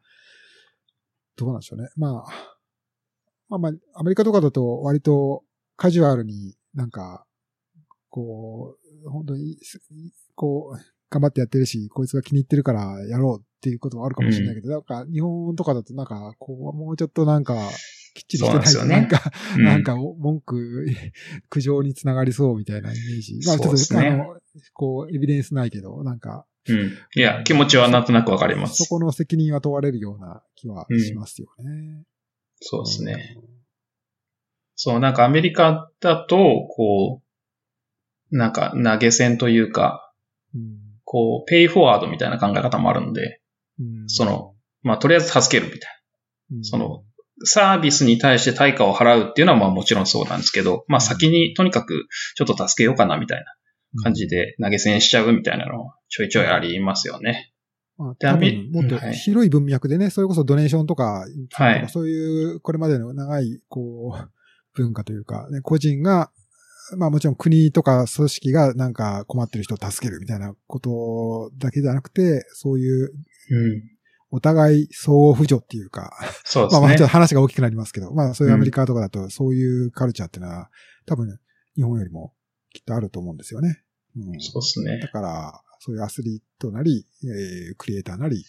[1.37, 1.89] どうなんでしょうね。
[1.97, 2.57] まあ、
[3.49, 5.45] まあまあ、アメリカとかだと割と
[5.77, 7.25] カジュアルになんか、
[8.11, 9.59] こう、本当に、
[10.35, 17.55] こう、頑張ってやってるし、こいつが気に入ってるからやろうっていうこともあるかもしれないけど、なんか日本とかだとなんか、こう、もうちょっとなんか、
[18.15, 20.87] きっちりしてないと、そうなねなんんか、う んなんか文句、
[21.49, 23.47] 苦情につながりそうみたいなイメージ。
[23.47, 24.37] まあちょっと、ねあの、
[24.73, 26.93] こう、エビデンスないけど、なんか、うん。
[27.15, 28.89] いや、気持ちはなんとなくわかりまそす。
[28.89, 32.03] この責任は問われるような気はしますよね。
[32.61, 33.37] そうですね。
[34.75, 36.37] そう、なんかアメリカだと、
[36.71, 37.23] こ
[38.31, 40.13] う、なんか投げ銭というか、
[40.55, 40.79] うん。
[41.05, 43.46] こう、ペイフォワードみたいな考え方もあるんで、うん
[44.07, 45.91] その、まあ、とりあえず助けるみたい
[46.57, 46.65] うん。
[46.65, 47.05] その、
[47.45, 57.53] サービスに対して対価を払うっていうのはまあもちろんそうなんですけど、まあ先にとにかくちょっと助けようかなみたいな感じで投げ銭しちゃうみたいなのはちょいちょいありますよね。
[57.99, 61.89] まあ、で多分もっと広い文脈でね、それこそドネーションとか、はい。
[61.89, 64.31] そういう、これまでの長い、こう、
[64.75, 66.31] 文化というか、ね、個人が、
[66.99, 73.13] まあもちろん国とか組織がなんか困ってる人を助けるみたいなことだけじゃなくて、そういう
[73.51, 73.83] うん。
[74.31, 76.11] お互い相互扶助っていうか、
[76.45, 77.09] そうでますあまあちょっとね。
[77.09, 80.71] 話が大きくなりますけど、まあそういうアメリカとかだとそういうカルチャーっていうのは
[81.07, 81.39] 多分
[81.77, 82.35] 日本よりも
[82.73, 83.83] きっとあると思うんですよね。
[84.17, 85.09] うん、そうですだね。
[85.13, 88.45] から、そういうアスリートなり、えークリエイターなり、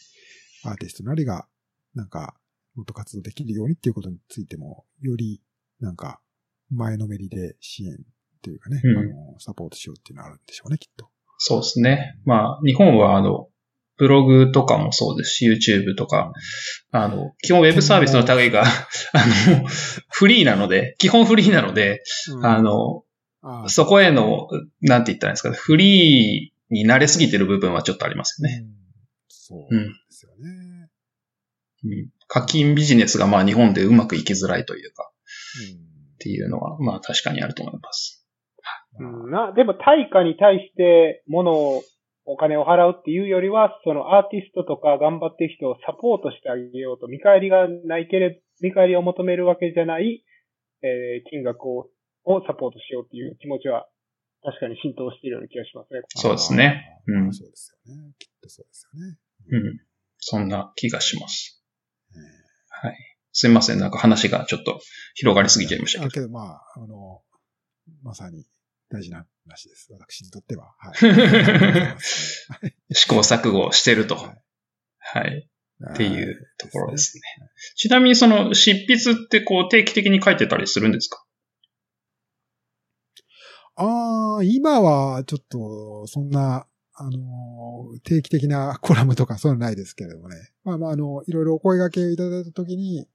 [0.63, 1.45] アーティストなりが、
[1.93, 2.35] なんか、
[2.75, 5.41] もっと活動できるようにっていうことについても、より、
[5.79, 6.21] なんか、
[6.69, 7.95] 前のめりで支援っ
[8.41, 11.09] ていうかね、うんあの、サポートしようっていうのはあるんでしょうね、きっと。
[11.37, 12.19] そうですね。
[12.25, 13.49] まあ日本はあの、
[13.97, 16.31] ブログとかもそうですし、YouTube とか、
[16.91, 18.65] あの、基本ウェブサービスの類が、あ
[19.49, 19.67] の、
[20.09, 22.03] フリーなので、基本フリーなので、
[22.43, 23.03] あの、
[23.67, 24.47] そこへの、
[24.81, 28.63] なんて言ったらいいんですかね、フリーに慣れすぎてる部分はちょっとありますよね。
[28.63, 28.77] うん。
[29.27, 30.89] そうですよね。
[31.85, 32.09] うん。
[32.27, 35.09] 課金ビジネスがまあ日本でうまくいきづらいというか、
[35.71, 35.75] うん。
[35.75, 38.25] っていうのはまあ確かにあると思います。
[38.99, 41.83] うん、な、でも対価に対して物を、
[42.27, 50.25] お金を払うっていうよりは、そのアーティストとか頑張ってる人をサポートしてあげようと、見返りがないけれ見返りを求めるわけじゃない、
[50.83, 51.89] えー金額を、
[52.25, 53.87] をサポートしようっていう気持ちは、
[54.43, 56.01] 確かに浸透しているような気がしますね。
[56.09, 58.13] そうですねうんそうですよね。
[58.19, 59.17] きっとそうですよね。
[59.49, 59.79] うん。
[60.19, 61.63] そんな気がします。
[62.11, 62.97] えーはい。
[63.31, 63.79] すいません。
[63.79, 64.81] なんか話がちょっと
[65.15, 66.25] 広がりすぎちゃいましたあけど。
[66.25, 67.21] けど、まあ、あの、
[68.03, 68.45] まさに
[68.89, 69.91] 大事な話です。
[69.93, 70.73] 私にとっては。
[70.77, 70.95] はい。
[72.95, 74.15] 試行錯誤してると。
[74.15, 74.43] はい
[74.99, 75.49] はい。
[75.89, 77.21] っっていうところですね。
[77.75, 81.23] ちなみにその執筆ってこう定期的に書いてたりするんですか？
[83.75, 86.65] ああ、今はちょっと、そんな、
[86.95, 90.35] あの、定期的なコラムとかそういうのないですけれどもね。
[90.63, 93.07] まあまあ、あの、いろいろお声掛けをいただいたときに、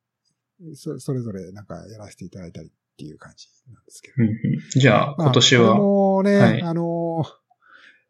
[0.77, 2.71] そそれぞれなんかやらせていただいたり
[3.03, 4.15] っていう感じなんですけど。
[4.19, 4.37] うんうん
[4.71, 7.25] じゃあまあ今年は、これもね、はいあの、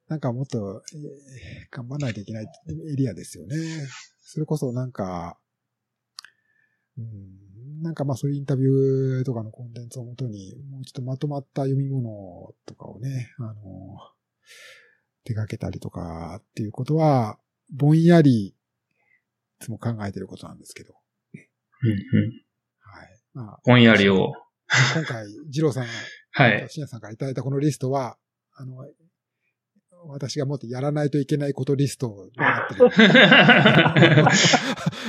[0.08, 2.46] なんかもっと、えー頑張らないといけない
[2.92, 3.56] エリアですよね。
[4.20, 5.38] それこそなんか、
[6.98, 13.54] うん、なんかまあそういうインタビューとかのコンテンツをもとに、もうちょっとまとまった読み物とかをね、あの、
[15.24, 17.38] 手掛けたりとかっていうことは、
[17.70, 18.54] ぼんやり、い
[19.60, 20.94] つも考えてることなんですけど。
[21.34, 21.96] うんうん
[22.80, 23.20] はい。
[23.32, 24.32] まあ、ぼんやりを、
[24.94, 25.86] 今回、二郎さん
[26.30, 26.66] はい。
[26.68, 28.16] 深夜さんからいただいたこのリストは、
[28.54, 28.86] あの、
[30.06, 32.90] 私がもっとやらないといけないことリストになってる。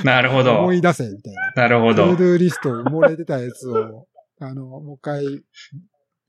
[0.04, 0.72] なるほど思。
[0.74, 1.62] い出せ、みたいな。
[1.62, 4.06] なるほど To Do リスト埋もれてたやつを、
[4.40, 5.24] あの、もう一回、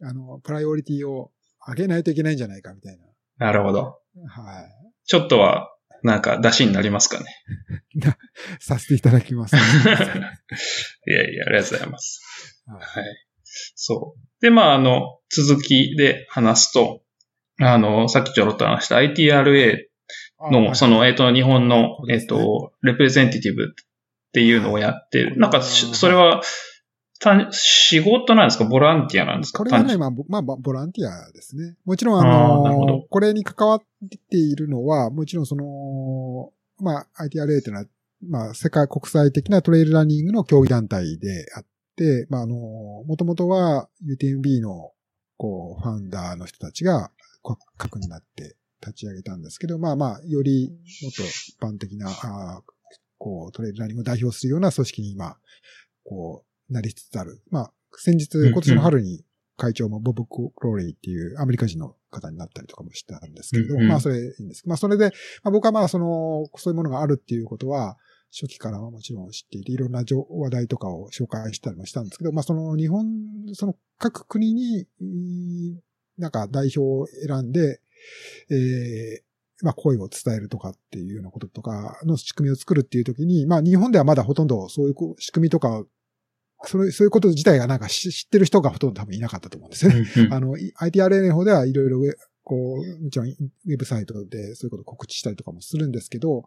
[0.02, 1.32] あの、プライオリティを
[1.68, 2.98] 上げないといけないんじゃないか、みたい
[3.38, 4.00] なるほど。
[4.16, 4.30] な。
[4.30, 4.66] はい。
[5.06, 5.72] ちょっとは、
[6.04, 7.26] なんか、出しになりますかね。
[8.60, 9.56] させていただきます。
[9.56, 12.22] いやいや、ありがとうございます。
[12.68, 13.25] ははい。
[13.76, 14.42] そう。
[14.42, 17.02] で、まあ、あの、続きで話すと、
[17.60, 19.78] あの、さっきちょろっと話した ITRA
[20.52, 23.86] の、その、えっ、と、日本の、えっ、と、レプレゼンティティブっ
[24.34, 25.38] ていうのをやってる。
[25.38, 26.42] なんか、それは、
[27.20, 28.66] た仕事なんですか？
[28.66, 29.60] ボランティアなんですか？
[29.60, 31.76] これはね、まあ、まあ、ボランティアですね。
[31.86, 33.82] もちろん、あの、これに関わっ
[34.30, 37.86] ているのは、もちろんその、まあ、ITRA っていうのは、
[38.28, 41.70] まあ、世界国際的なトレイルランニングの競技団体であって、
[42.30, 44.92] まあ、あの、もともとは UTMB の、
[45.38, 47.12] こう、ファウンダーの人たちが、
[47.78, 50.72] 核になって立ち上げたんですけど、まあまあ、より
[51.04, 52.64] もっと一般的な、あ
[53.18, 55.38] こう、トレイルランニングを代表するような組織に今、
[56.04, 57.42] こう、なりつつある。
[57.50, 59.24] まあ、先日、今年の春に
[59.58, 64.68] 会長もボブ・クローレイっていうアメリカ人の方になったりとかもしたんですけど、うんうん、まあそれいいんです。
[64.68, 65.12] まあそれで、
[65.44, 67.98] まあ僕はまあその、そういうものがあるっていうことは、
[68.36, 73.06] 初期からはもちろん知っていて、いろんな話題とかを紹介したりもしたんですけど、まあその日本、
[73.54, 74.88] その各国に、
[76.18, 77.80] なんか代表を選んで、
[78.50, 85.86] えー、まあ声を伝えるとかっていうようなこととかの仕組みを作るっていうときに、まあ日本ではまだほとんどそういう仕組みとか
[86.64, 90.30] それ、そういうこと自体がなんか知ってる人がほとんど多分いなかったと思うんですよね。
[90.32, 92.02] あの、ITRA の方ではいろいろ
[92.46, 96.44] こう、もちろんウェブサイトでそういうことを告知したりとかもするんですけど、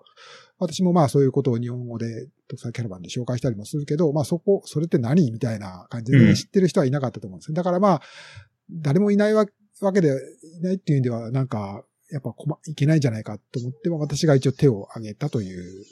[0.58, 7.54] 私もまあそういうことを日本語で特産キャラバンで紹介したりもするけど、まあそこ、それって何みたいな感じで、知ってる人はいなかったと思うんですよ。
[7.54, 8.02] だからまあ、
[8.70, 10.08] 誰もいないわけで、
[10.58, 15.84] いないっていう意味では、なんか、やっぱ困、いけないんじゃないかと思って、私が一応手を挙げたという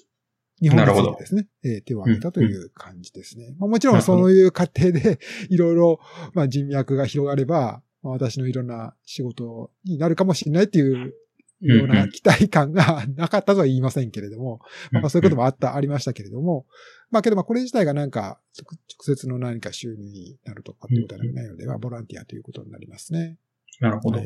[0.62, 3.54] 日本につですね、えー、手を挙げたという感じですね。
[3.58, 5.18] まあ、もちろんそういう過程で
[5.50, 6.00] いろいろ、
[6.32, 11.12] まあ、人脈が広がれば、まあ、私のいろんな仕事になるかもしれないっていう
[11.60, 14.60] ような期待感が なかったとは言いませんけれども、
[14.92, 16.66] まあ、そういうこともあった、ありましたけれども、
[17.10, 23.38] まあけどまあこれ自体がなんか直接の何か収入になるとかってことはないので、まあボランティアということになりますね。
[23.80, 24.20] なるほど。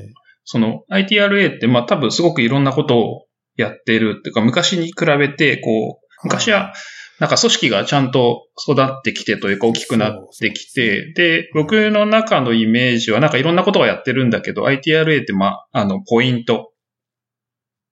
[0.44, 3.26] その ITRA ってまあ多分すごくいろんなことを
[3.56, 6.72] やってるっていうか昔に比べてこう昔は、
[7.18, 16.72] なんか組織がちゃんと育ってきてというか大きくなってきて、で、僕の中のイメージはなんかいろんなことをやってるんだけど、ITRA ってまあ、あの、ポイント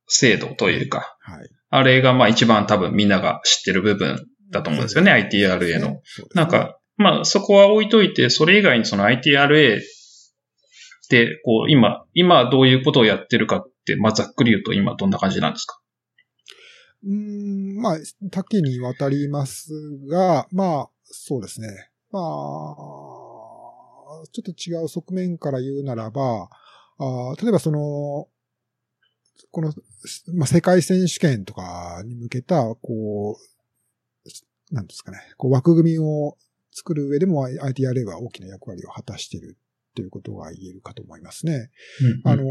[0.06, 6.00] 制度というか、はい、あれがまあ一番多分みんなが知ってる部分だと思うんですよね、ITRA の。
[6.34, 9.80] なんか、まあそこは置いといて、それ以外にその ITRA っ
[11.10, 15.78] て、こう今、今どういうことをやってるかって、まあざっくり言うと今どんな感じなんですか？
[17.04, 17.98] うん、まあ、
[18.30, 19.72] 多岐にわたります
[20.08, 21.90] が、まあ、そうですね。
[22.10, 22.22] まあ、
[24.32, 26.48] ちょっと違う側面から言うならば、
[26.98, 28.28] あ例えばその、
[29.50, 29.72] この、
[30.34, 36.36] まあ、世界選手権とかに向けた、こう、なんですかね、こう枠組みを
[36.72, 39.56] 作る上でも ITRA は大きな役割を果たしている
[39.94, 41.70] ということが言えるかと思いますね。
[42.24, 42.44] あの、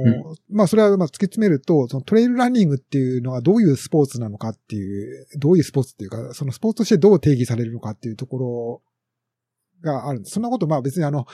[0.49, 8.81] まあ、それはま突き詰めると、そのトレイルランニングっていうのはどういうスポーツなのかっていう、どういうスポーツっていうか、そのスポーツとしてどう定義されるのかっていうところ
[9.81, 10.33] があるんです。
[10.33, 11.25] そんなこと、まあ別にあの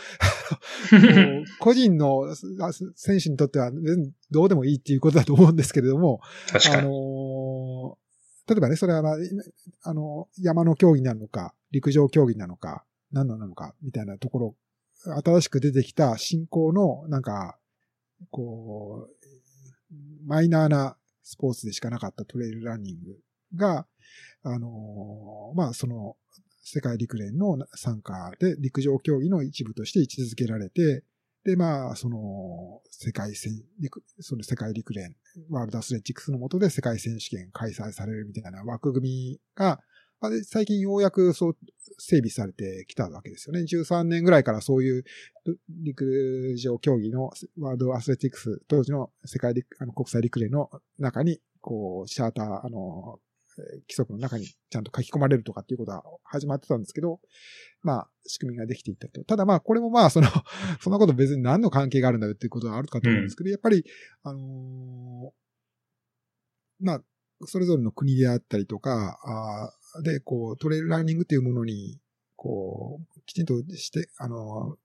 [1.59, 2.35] 個人の
[2.95, 3.71] 選手にとっては
[4.31, 6.19] どうでもいいっていうことだと思うんですけれども。
[6.71, 7.97] あの
[8.45, 9.15] 例えばね、それは、まあ、
[9.83, 14.55] あの、山の競技なのか、陸上競技なのか、何なのか、みたいなところ
[15.05, 17.57] 新しく出てきた新興の、なんか、
[18.31, 23.17] こう、マイナーなスポーツでしかなかったトレイルランニング
[23.55, 23.85] が、
[24.43, 26.15] あのまあ、その、
[26.65, 31.03] 世界陸連の参加で陸上競技の一部として位置づけられて、
[31.43, 33.51] で、まあ、その、世界戦、
[34.21, 35.15] その世界陸連、
[35.49, 39.81] ワールドアスレチックスの下で世界選手権開催されるみたいな枠組みが、
[40.43, 41.57] 最近ようやくそう
[41.97, 43.61] 整備されてきたわけですよね。
[43.61, 45.03] 13年ぐらいからそういう
[45.69, 53.19] 陸上競技のワールドアスレティクス、当時の世界陸、あの国際陸連の中に、こう、チャーター、あの、
[53.55, 57.19] 規則の中にちゃんと書き込まれるとかっていうことは始まってたんですけど、
[57.81, 59.23] まあ、仕組みができていったと。
[59.23, 60.27] ただまあ、これもまあ、その、
[60.81, 63.85] そんなこと別に何の関係があるんだよっていうことはあるかと思うんですけど、うん、やっぱり、
[64.23, 67.03] あのー、まあ、
[67.45, 71.99] それぞれの国であったりとか、あで、こう、トレイルランニングっていうものに、
[72.35, 74.77] こう、きちんとして、あの、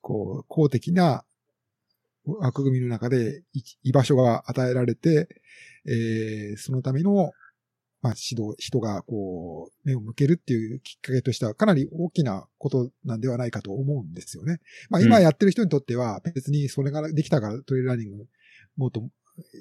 [0.00, 1.24] こう、公的な
[2.24, 3.42] 枠組みの中で
[3.82, 5.28] 居場所が与えられて、
[5.86, 7.32] えー、そのための、
[8.02, 14.58] まあ、指導、人がこう、目を向けるっていうきっかけとしてはかなり大きなことなんではないかと思うんですよね。
[14.90, 18.26] まあ今やってる人にとっては別にそれができたからトレイルランニング
[18.76, 19.02] もっと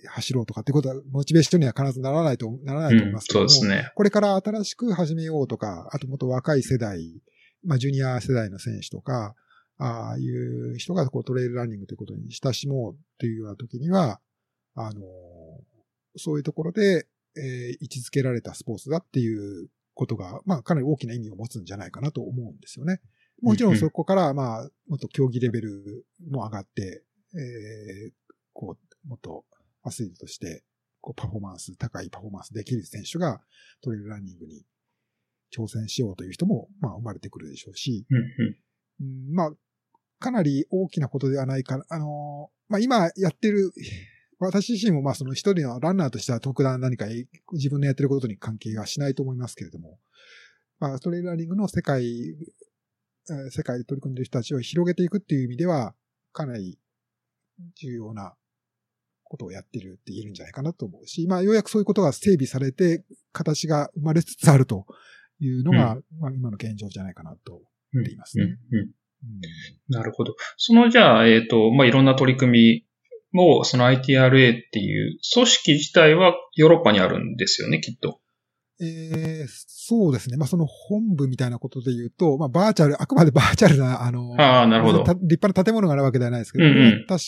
[0.07, 3.91] 走ろうとかってことは、モチベーションには必ずならないと、ならないと思いますけども、うん、そうですね。
[3.95, 7.22] これから新しく始めようとか、あともっと若い世代、
[7.64, 9.35] まあ、ジュニア世代の選手とか、
[9.77, 14.19] ああいう人がこうトレイルランニングということに親しもうというような時には、
[14.76, 15.02] あの、
[16.15, 17.07] そういうところで、
[17.38, 23.02] えー位置づけられたスポーツだっていうことが、まあかなり大きな意味を持つんじゃないかなと思うんですよね。
[23.41, 27.03] もちろんそこから、まあ、もっと競技レベルも上がって、
[27.34, 28.11] えー
[28.53, 29.43] こう、もっと
[29.86, 30.64] アスリートとして、
[30.99, 33.40] こう、パフォーマンス、高いパフォーマンスできる選手が
[33.82, 34.66] トレイルランニングに
[35.56, 38.06] 挑戦しようという人も、まあ、生まれてくるでしょうし、
[38.99, 39.52] うんまあ、
[40.20, 41.86] かなり大きなことではないかな。
[41.90, 43.72] あのーまあ今やってる、
[44.40, 47.06] 私自身もまあその一人のランナーとしては特段何か
[47.52, 49.99] 自分のやってることに関係はしないと思いますけれども、
[50.80, 55.94] まあトレイルランニングの世界、えー世界で取り組んでいる人たちを広げていくっていう意味では、
[56.34, 56.80] かなり
[57.76, 58.34] 重要な
[59.36, 63.03] ことをやってるって言えるんじゃないかなと思うし、まあようやくそういうことが整備されて、
[63.34, 64.86] 形が生まれつつあると
[65.40, 67.62] いうのが、まあ今の現状じゃないかなと
[67.94, 68.91] うんっていますねうんうんうん
[69.90, 70.36] なるほど。
[70.57, 72.86] そのじゃあ、えっ、と、まあ、いろんな取り組み
[73.32, 78.20] も、その ITRA っていう組織自体はヨーロッパにあるんですよね、きっと。
[78.80, 79.48] えー
[79.88, 80.38] そうですね。
[80.38, 87.24] まあ、その本部みたいなことで言うと、まあ、バーチャル、あくまでバーチャルな、あの、ああなるほどた立派な建物があるわけではないですけど、うんうん確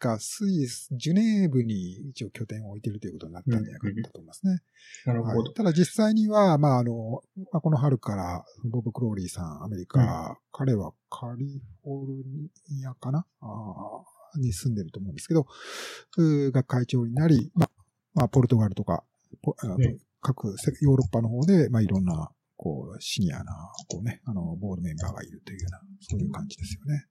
[0.00, 4.58] かスイス、ジュネーブに一応拠点を置いているということになったんじゃないかなと思いますね。
[5.06, 5.42] なるほど。
[5.42, 7.22] はい、ただ実際には、まあ、あの、
[7.52, 12.24] まあ、この春から、ボブ・クローリーさん、アメリカ、彼はカリフォル
[12.70, 13.24] ニアかな？
[13.40, 15.46] あーに住んでると思うんですけど、
[16.16, 17.70] が会長になり、まあ、
[18.14, 19.04] まあ、ポルトガルとか、
[19.42, 27.06] ポあのうん各せヨーロッパの方で、まあ、いろんな、こう、シニアな、こうね、あの、ボードメンバーがいるというような、そういう感じですよね。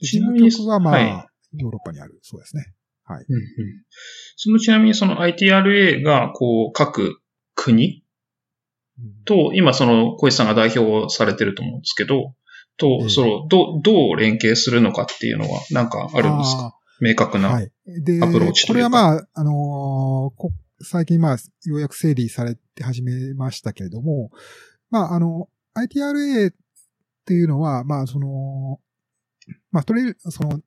[0.00, 1.58] ちなみに局は、まあ、はい。
[1.58, 2.72] ヨーロッパにある、そうですね。
[3.04, 3.24] はい。
[3.28, 3.42] うんうん。
[4.36, 7.20] そのちなみにその ITRA が、こう、各
[7.54, 8.02] 国
[8.98, 9.24] うん。
[9.24, 16.74] と、今その小石さんが代表されてると思うんですけど、えと、えその、どう、どう連携するのかっていうのは、なんかあるんですか？
[17.00, 17.56] 明確な。
[17.56, 17.68] アプ
[18.38, 18.82] ローチとこいうか。
[18.82, 19.54] れはまあ、あのー
[20.36, 20.52] こ
[20.84, 21.36] 最近まあ、
[21.66, 24.30] ようやく整理されて始めましたけれども、
[24.90, 26.52] まあ、あの、ITRA
[27.22, 28.80] っていうのは、まあ、その、
[29.70, 30.60] まあ、トレイル、その、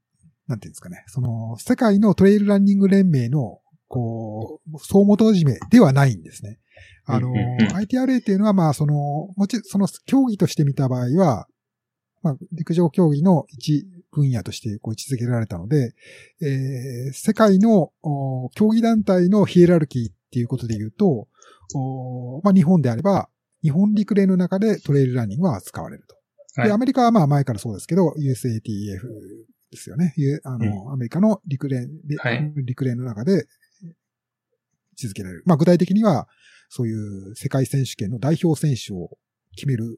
[0.48, 6.60] なんていうんですかね、その、世界のトレイルランニング連盟の、こう、総元締めではないんですね。
[7.08, 7.32] あの
[7.74, 8.94] ITRA っていうのは、まあ、その、
[9.36, 11.48] もちろん、その競技として見た場合は、
[12.24, 15.94] まあ、陸上競技の一分野としてこう位置づけられたので、
[16.42, 21.28] えー世界のお競技団体のヒエラルキーっていうことで言うと、
[21.76, 23.30] おまあ、日本であれば、
[23.62, 26.16] 日本陸連の中でトレイルランニングは扱われると。
[26.56, 29.02] はいで、アメリカはまあ前からそうですけど、USATF
[29.72, 30.14] ですよね。
[30.18, 33.48] ゆあの、アメリカの陸連で、はい陸連の中で
[33.84, 33.88] 位
[34.94, 35.44] 置づけられる。
[35.46, 36.28] まあ具体的には、
[36.70, 39.18] そういう世界選手権の代表選手を
[39.56, 39.98] 決める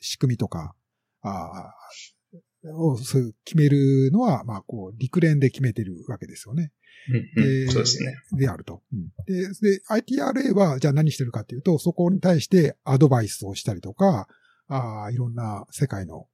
[0.00, 0.74] 仕組みとか、
[1.22, 2.18] あー
[2.64, 6.72] をそういう決めるのは、まあこう、陸連で決めてるわけですよね。
[7.10, 8.14] うんうんでそうですね。
[8.32, 8.82] であると。
[8.92, 14.26] うんで、で、ITRA は、じゃあ何してるかっていうと、そこに対してアドバイスをしたりとか、
[14.68, 16.26] あーいろんな世界の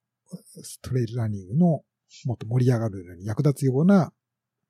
[0.82, 1.84] トレイルランニングの
[2.26, 4.12] もっと盛り上がるのに役立つような、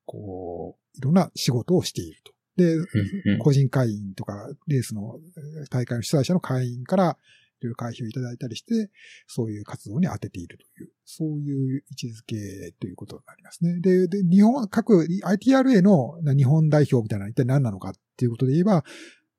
[0.05, 2.33] こう、いろんな仕事をしていると。
[2.57, 2.77] で、
[3.39, 7.17] 個人会員とか、レースのえー大会の主催者の会員から、
[7.61, 8.91] いろいろ会費をいただいたりして、
[9.27, 13.79] そういう活動に当てているという、そういう位置づけということになりますね。
[13.79, 18.83] で、で、日本、各 ITRA の日本代表みたいなのは一体何なのかっていうことで言えば、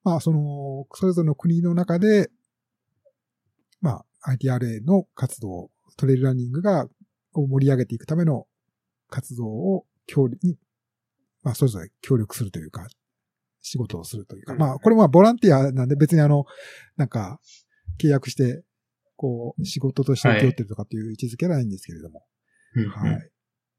[0.02, 2.30] まあ、その、それぞれの国の中で、
[3.80, 6.88] まあ、ITRA の活動、トレイルランニングが、
[7.32, 8.46] を盛り上げていくための
[9.08, 10.58] 活動を協力に、
[11.42, 12.86] まあ、それぞれ協力するというか、
[13.60, 16.44] 仕事をするというか、うんまあ、これはボランティアなんで別にあの、
[16.96, 17.40] なんか、
[17.98, 18.62] 契約して、
[19.16, 22.24] こう、仕事として請け負ってるとかっていう位置づけはないんですけれども。
[22.90, 23.30] はい。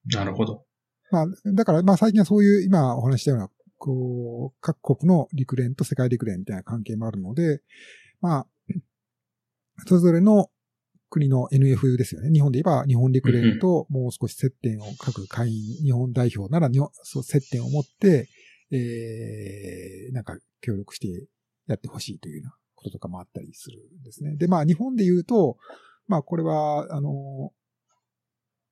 [0.07, 0.65] なるほど。
[1.11, 7.61] まあ、だから、まあ最近はそういう、今お話ししたような、こう、各国の陸連と世界陸連みたいな関係もあるので、
[8.19, 8.48] まあ、
[9.85, 10.49] それぞれの
[11.09, 12.31] 国の NF ですよね。
[12.31, 18.27] 日本で言えば日本陸連ともう少し接点を各会員、日本代表なら日本そう接点を持って、
[18.71, 21.27] えー、なんか協力して
[21.67, 24.35] やってほしいというようなこととかもあったりするんですね。
[24.35, 25.57] で、まあ日本で言うと、
[26.07, 27.51] まあこれは、あの、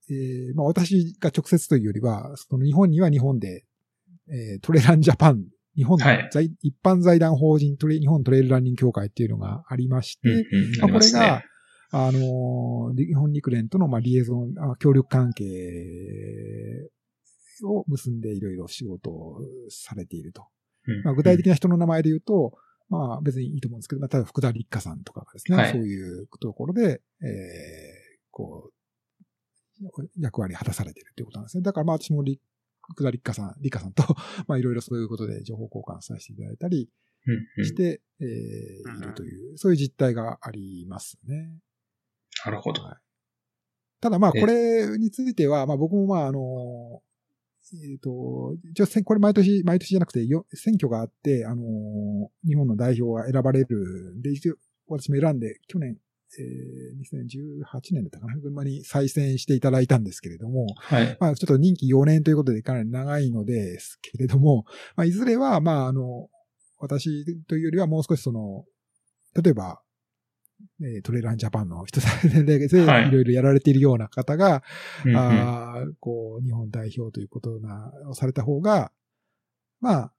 [0.09, 3.65] えーまあ私が直接というよりは、その日本には日本で、
[4.29, 5.45] えートレランジャパン、
[5.75, 6.29] 日本はい。
[6.31, 11.43] 財、一般財団法人トレ、日本トレイルランニング協会っていうのがありまして、うんうんまあ、これが
[11.91, 15.45] あ、あのー、日本陸連との、まあ、リエゾン、あ協力関係
[17.63, 20.45] を結んでいろいろ仕事をされていると。
[20.87, 22.53] りまあ、具体的な人の名前で言うと、
[22.89, 25.71] まあ別にいいと思うんですけど、まあ、例えば福田立花さんとかがですね、はい。
[25.71, 27.29] そういうところで、えー、
[28.31, 28.75] こう、
[30.17, 31.63] 役割果たされてるっていうことなんですね。
[31.63, 32.39] だからまあ私もリ
[32.91, 34.03] 福田立花さん、立花さんと、
[34.47, 36.89] まあいろいろそういうことで情報交換させていただいたり
[37.27, 41.59] うんうんして、えーいるという、そういう実態がありますね。
[42.45, 42.83] なるほど。
[42.83, 42.97] はい
[44.01, 47.01] ただまあえこれについては、まあ僕もまああの、
[47.73, 54.57] えっ、と、一応これ毎年、毎年じゃなくてよ選挙があって、あの、日本の代表が選ばれるんで、一応
[54.87, 55.97] 私も選んで、去年、えー、
[56.41, 61.17] 2018年だったかな、群馬に再選していただいたんですけれども、はい。
[61.19, 64.65] まあちょっと任期4年ということでかなり長いのですけれども、
[64.95, 66.27] まあいずれは、まああの、
[66.79, 68.65] 私というよりはもう少しその、
[69.41, 69.81] 例えば、
[70.81, 72.05] えートレーランジャパンの人で、
[72.85, 74.63] はいいろいろやられているような方が、
[75.05, 78.91] うんうんあーこう、日本代表ということな、をされた方が、
[79.81, 80.11] まあ、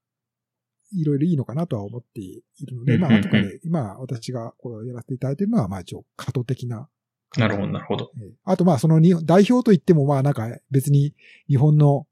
[0.92, 6.88] いろいろいいのかなとは思っているので、まあ、うんうんうん後から、今、私がこうやらせていただいているのは、まあ、一応、過渡的な。
[7.36, 8.10] なるほど、なるほど。
[8.16, 11.14] えーあと、まあ、その日本代表といっても、まあ、なんか、別に、
[11.48, 12.06] 日本の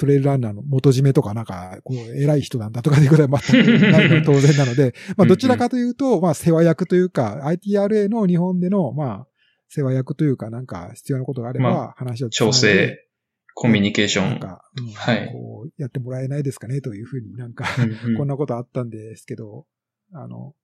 [0.00, 9.26] トレイルランナーの元締めとか、なんか、こう、偉い人なんだとかっていうことは全くないのが当然なので、 まあ、どちらかというと、まあ、世話役というか、ITRA の日本での、まあ、
[9.68, 13.08] 世話役というか、なんか、必要なことがあれまば、話をつないで調整、
[13.54, 14.40] コミュニケーション。
[14.40, 15.32] はい
[15.76, 17.64] やってもらえないですかねというふうになんか、
[18.16, 19.66] こんなことあったんですけど、
[20.12, 20.54] あの、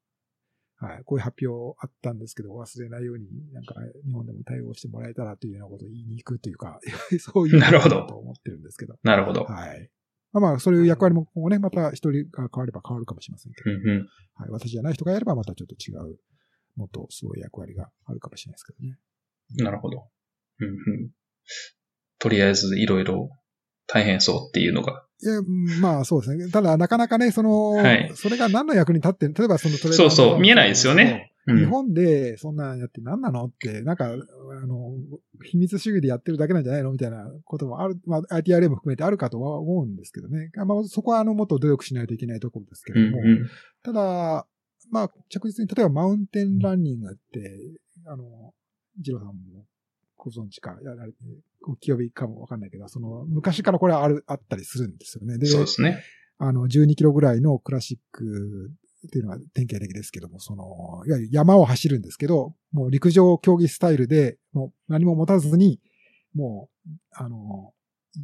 [0.78, 3.74] はい、こういう発表あったんですけど、忘れないように、なんか、
[4.04, 6.80] 日本でも対応してもらえたらというようなことを言いに行くというか、
[7.18, 8.98] そういうなるほどことだと思ってるんですけど。
[9.02, 9.44] なるほど。
[9.44, 9.90] はい。
[10.32, 13.98] まあまあ、そういう役割も今後ね、また一人が変われば変わるかもしれませんけど、うんうん
[14.34, 16.18] はい、私じゃない人がやればまたちょっと違う、
[16.74, 18.98] もっとすごい役割があるかもしれないですけどね。
[19.64, 20.10] なるほど。
[20.60, 21.10] うんうん
[22.18, 23.30] とりあえず、いろいろ
[23.86, 25.04] 大変そうっていうのが。
[25.22, 26.50] いや、うんまあそうですね。
[26.50, 31.30] ただ、なかなかね、その、はいそれが何の役に立ってん例えばそのトレーそうそう見えないですよね。
[31.30, 34.08] うん日本でそんなんやって何なのって、なんか、あ
[34.66, 34.96] の、
[35.44, 40.50] 秘密主義でやってるだけなんじゃないのみたいなこともある、まあ ITRA も含めてあるかとは思うんですけどね。
[40.56, 43.50] まあそこはあの、もっと努力しないといけないところですけれども、うんうん
[43.84, 44.46] ただ、
[44.90, 48.24] まあ着実に、例えばマウンテンランニングって、あの、
[49.00, 49.34] ジローさんも
[50.26, 51.18] ご存知か、やられて、
[51.68, 55.38] お記憶かもわかんないけど、その、昔からこれはある、あったりするんですよね。
[55.38, 56.02] で、そうですね。
[56.38, 58.72] あの、12キロぐらいのクラシック
[59.06, 65.80] っていうのが典型的ですけども、その、いわゆる山を走るんですけど、もう陸上競技スタイルで、もう何も持たずに、
[66.34, 67.72] もう、あの、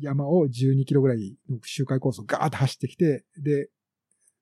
[0.01, 3.69] 山を12キロぐらいの周回コースをガーッと走ってきて、で、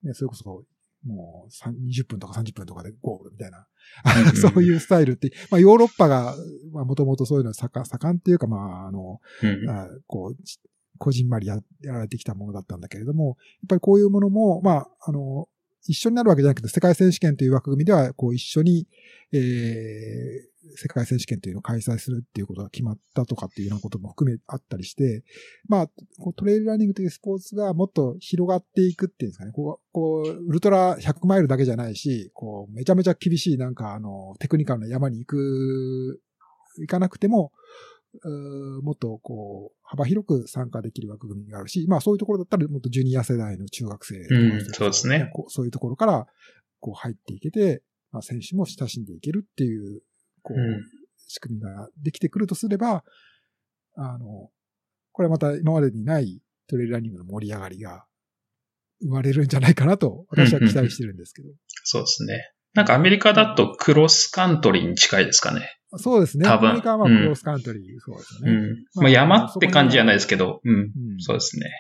[0.03, 0.65] ね、それこそ、
[1.07, 1.73] もう3
[2.03, 3.67] 20分とか30分とかでゴールみたいな、
[4.37, 6.35] そういうスタイルって、まあヨーロッパが、
[6.73, 10.61] まあもともとそういうのは盛ん盛んっていうか、まああの、うんあこう、ち
[10.99, 13.37] こじんまりややられてきたものだったんだけれども、やっ
[13.69, 15.49] ぱりこういうものも、まあ、あの、
[15.87, 18.87] 一緒になるわけじゃなくて、世界選手権という枠組みでは、こう一緒に、
[19.33, 25.25] えー、世界選手権というのを開催するっていうことが決まったとかっていうようなことも含めあったりして、
[25.69, 25.87] まあ、
[26.37, 36.21] トレイルランニングというスポーツがもっと広がっていくっていうんですかね、こう、こう、ウルトラ100マイルだけじゃないし、こう、めちゃめちゃ厳しいなんか、あの、テクニカルな山に行く、
[36.79, 37.53] 行かなくても、
[38.83, 45.31] もっとこう、幅広く参加できる枠組みがあるし、まあそういうところだったらもっとジュニア世代の中学生とかうんそうですね。
[45.33, 46.27] こうそういうところから
[46.81, 50.03] こう入っていけて、まあ選手も親しんでいけるっていう、
[50.43, 51.01] こう、うん
[51.31, 53.05] 仕組みができてくるとすれば、
[53.95, 54.51] あの、
[55.13, 58.05] これはまた今までにないトレイルランニングの盛り上がりが
[59.01, 61.49] 生まれるんじゃないかなと私は期待してるんですけど。
[61.85, 62.53] そうですね。
[62.75, 65.79] なんかアメリカだとクロスカントリーに近いですかね。
[65.97, 66.45] そうですね。
[66.45, 68.53] 多分アメリカはまあうんクロスカントリー、そうですよね。
[68.53, 69.03] うん。
[69.03, 70.75] まあ山って感じじゃないですけど、うん。
[70.75, 71.71] うんそうですね。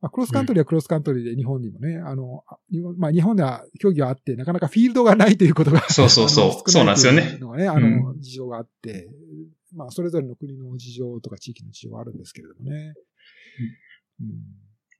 [0.00, 9.10] まあ、クロスカントリーはクロスカントリーで日本にもね、あの、あ日本まあ日本では競技があって、なかなかフィールドがないということが、そうそうそ うそうなんですよねのがね、あの、事情があって、
[9.74, 12.94] まあそれぞれの国の事情とか地域の事情はあるんですけれどもね。
[14.20, 14.28] うん。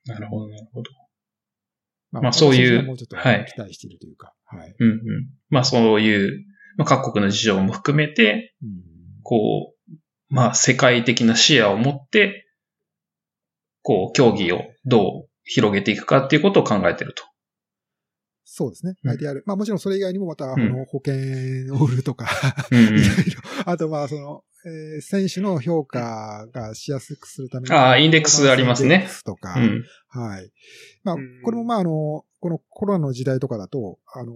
[0.05, 0.91] なるほど、なるほど。
[2.11, 4.75] ままあそういうもうちょっとはい期待しているというか、はい。
[4.77, 4.99] うんうん。
[5.49, 6.45] まあそういう、
[6.77, 8.91] まあ、各国の事情も含めて、うん
[9.23, 9.93] こう、
[10.29, 12.47] まあ世界的な視野を持って、
[13.83, 17.23] こう、競技をどう広げていくかっていうことを考えてると。
[18.53, 18.95] そうですね。
[19.03, 19.41] うん ITR。
[19.45, 22.27] まあもちろんそれ以外にもまた、あうんの、保険を売るとか、
[22.71, 23.01] いろいろ。
[23.65, 27.73] あとまあその、えー選手の評価がしやすくするために。
[27.73, 29.83] ああインデックスありますねインデックスとか、うん。
[30.09, 30.51] はい。
[31.03, 34.33] まあうん、これもまあ、あの、このコロナの時代とかだと、あの、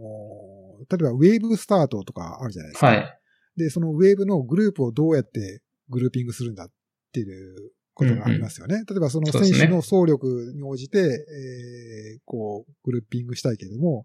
[0.89, 2.87] 例えばウェーブスタートとかあるじゃないですか。
[2.87, 3.19] はい。
[3.57, 6.67] で、そのウェーブのグループをどうやってグルーピングするんだっ
[7.11, 8.83] ていうことがありますよね。
[8.87, 14.03] 例えばその選手の総力に応じて、えーこう、グルーピングしたいけれども、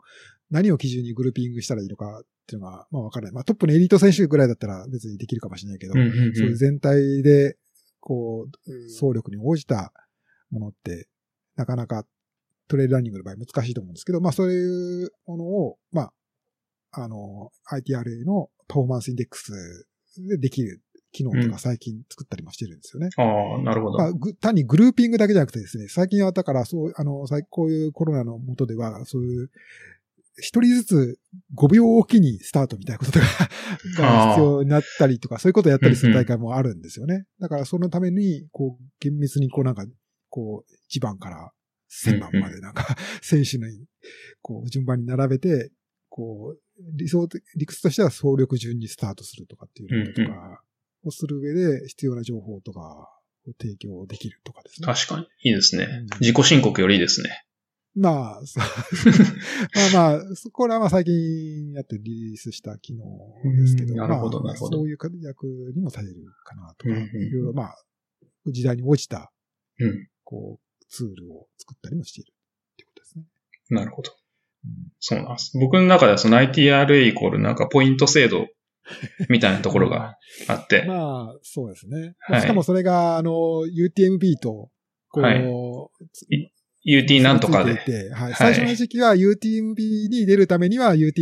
[0.50, 3.32] 何を基準にグルーピングしたらいいのかっっていうのが、まあわからない。
[3.34, 7.56] まあトップのエリート選手ぐらいだったら別にできるかもしれないけど、うんうんうんそういう全体で、
[8.00, 9.92] こう、総力に応じた
[10.50, 11.06] ものって、
[11.54, 12.04] なかなか
[12.66, 19.86] トレイルランニングの場合難しいと思うんですけど、まあそういうものを、まあ、あの、ITRA のパフォーマンスインデックス
[20.16, 23.08] でできる機能とか最近作ったりもしてるんですよね。
[23.16, 23.22] あ
[23.58, 23.98] あ、なるほど。
[23.98, 29.50] まあ、ぐ単にグルーピングだけじゃなくてですね、最近はだから、そう、あの、最こういうコロナの下では、そういう、
[30.36, 31.18] 一人ずつ
[31.54, 33.26] 5秒おきにスタートみたいなことが
[33.98, 37.26] が必要になったりとか、そういうことをやったりする大会もあるんですよね。
[37.40, 39.84] だからそのために、こう、厳密にこうなんか、
[40.28, 41.52] こう、1番から
[41.90, 43.66] 1000番までなんか、選手の、
[44.40, 45.72] こう、順番に並べて、
[46.08, 46.60] こう、
[46.94, 50.62] 理想的、理屈としては総力順にスタートするとかっていうこととか
[51.04, 52.80] をする上で必要な情報とか
[53.46, 54.86] を提供できるとかですね。
[54.86, 55.26] 確かに。
[55.42, 56.06] いいですねうん。
[56.20, 57.44] 自己申告よりいいですね。
[57.96, 58.40] まあ、
[59.92, 63.04] まあまあ、そこらはまあ最近やってリリースした機能
[63.44, 66.14] ですけど、うんなるほどまあなるほどそういう役にもされる
[66.44, 66.94] かなとか、
[67.52, 67.84] まあ、
[68.46, 69.32] 時代に応じた、
[69.78, 70.08] うん。
[70.22, 73.24] こう、ツールを作ったりもしているってことですね。
[73.70, 74.12] なるほど。
[74.64, 75.58] うんそうなんです。
[75.58, 78.46] 僕の中ではその ITRA イコールなんかポイント制度
[79.28, 80.16] みたいなところが
[80.48, 80.84] あって。
[80.86, 82.14] まあ、そうですね。
[82.20, 83.30] はいしかもそれが、あの、
[83.66, 84.70] UTMB と、
[85.08, 85.42] こう、はい
[86.12, 86.26] つ
[86.86, 87.76] UT なんとかで。
[87.76, 88.34] ていて、はい。
[88.34, 91.12] 最初の時期は UTMB に出るためには UTW、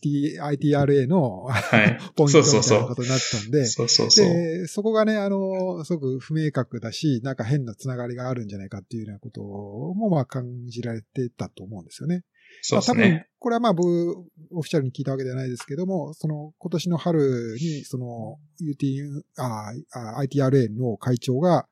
[0.00, 1.98] UT、ITRA のはい。
[2.16, 4.26] ポイントみたいなことになったんで、そうそうそう。
[4.26, 12.24] で、そこがね、あの、すごく不明確だし、なんか変なつながりがあるんじゃないかっていうようなことも、まあ感じられてたと思うんですよね。
[12.62, 14.18] そうですまあ多分ね。、これはまあ僕、
[14.52, 19.72] オフィシャルに聞いたわけではないですけども、その今年の春に、その UT、あ
[20.16, 21.68] あ ITRA の会長が、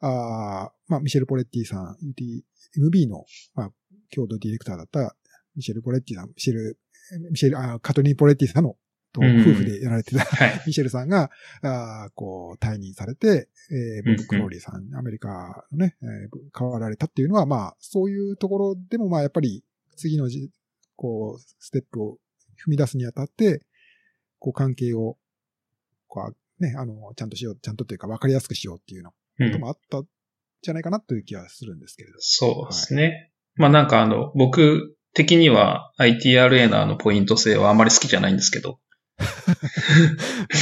[0.00, 3.24] あまあミシェル・ポレッティさん、UTMB の、
[3.54, 3.70] まあ、
[4.14, 5.16] 共同ディレクターだった
[5.56, 6.78] ミシェル・ポレッティさん、ミシェル、
[7.30, 8.76] ミシェル、あカトリー・ポレッティさんの、
[9.12, 10.62] とうん夫婦でやられてた、はい。
[10.66, 11.30] ミシェルさんが、
[11.62, 19.64] あーこう、退任されて、えー、ボブ・クローリーさん、アメリカのね、えー変わられたっていうのは、まあ、そういうところでも、まあ、やっぱり、
[19.96, 20.50] 次のじ、
[20.96, 22.18] こう、ステップを
[22.66, 23.64] 踏み出すにあたって、
[24.38, 25.16] こう、関係を、
[26.06, 29.48] こう、ね、あの、ちゃんとしよう、ちゃんとというか、わかりやすくしようっていうのうん。
[29.50, 30.04] こともあったん
[30.62, 32.16] じゃないかなという気はするんですけれど。
[32.20, 33.32] そうですね。
[33.56, 38.78] まあなんかあの、僕的には ITRA のあのポイント制はあんまり好きじゃないんですけど、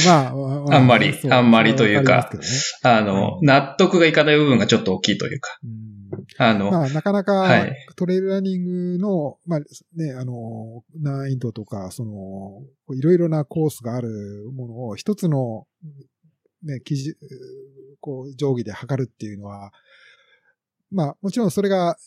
[0.05, 5.92] まあ、 まああんまりあんまりというかわりますけどねあの、納得がいかない部分がちょっと大きいというか、うん
[6.37, 9.59] あの、まあ、なかなはかい、トレイルランニングの、まあ、
[9.95, 12.61] ね、あの、難易度とか、その、
[12.95, 15.67] いろいろなコースがあるものを一つの、
[16.63, 17.15] ね、記事、
[17.99, 19.71] こう、定規で測るっていうのは、
[20.91, 21.97] まあ、もちろんそれが、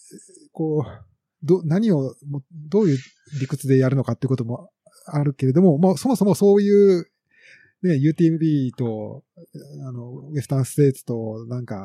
[0.53, 1.07] こう、
[1.43, 2.99] ど、何を、もどういう
[3.41, 4.71] 理屈でやるのかってことも
[5.07, 7.11] あるけれども、もうそもそもそういう、
[7.83, 9.23] ね、UTMB と、
[9.87, 11.77] あの、ウェスタンステーツと、なんか、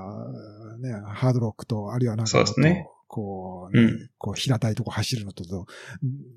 [0.79, 5.65] ね、ハードロックと、あるいはなんか、そうですねこう、ねうんこう、平たいとこ走るのとと、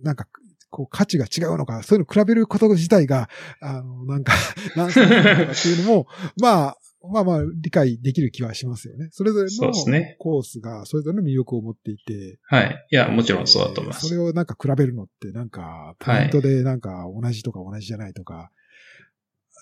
[0.02, 0.26] なんか、
[0.70, 3.28] こう、価値が違うのか、そういうの比べること自体が、
[3.60, 4.34] あの、なんか、
[4.74, 6.06] なんすかとかっていうのも、
[6.40, 6.76] まあ、
[7.12, 9.08] まあまあ、理解できる気はしますよね。
[9.12, 9.72] それぞれの
[10.18, 12.86] コースが、それぞれの魅力を持っていて、はい。
[12.90, 14.08] いや、もちろんそうだと思います。
[14.08, 18.50] それをなんか比べるのって、なんか、ポイントでなんか同じとか同じじゃないとか、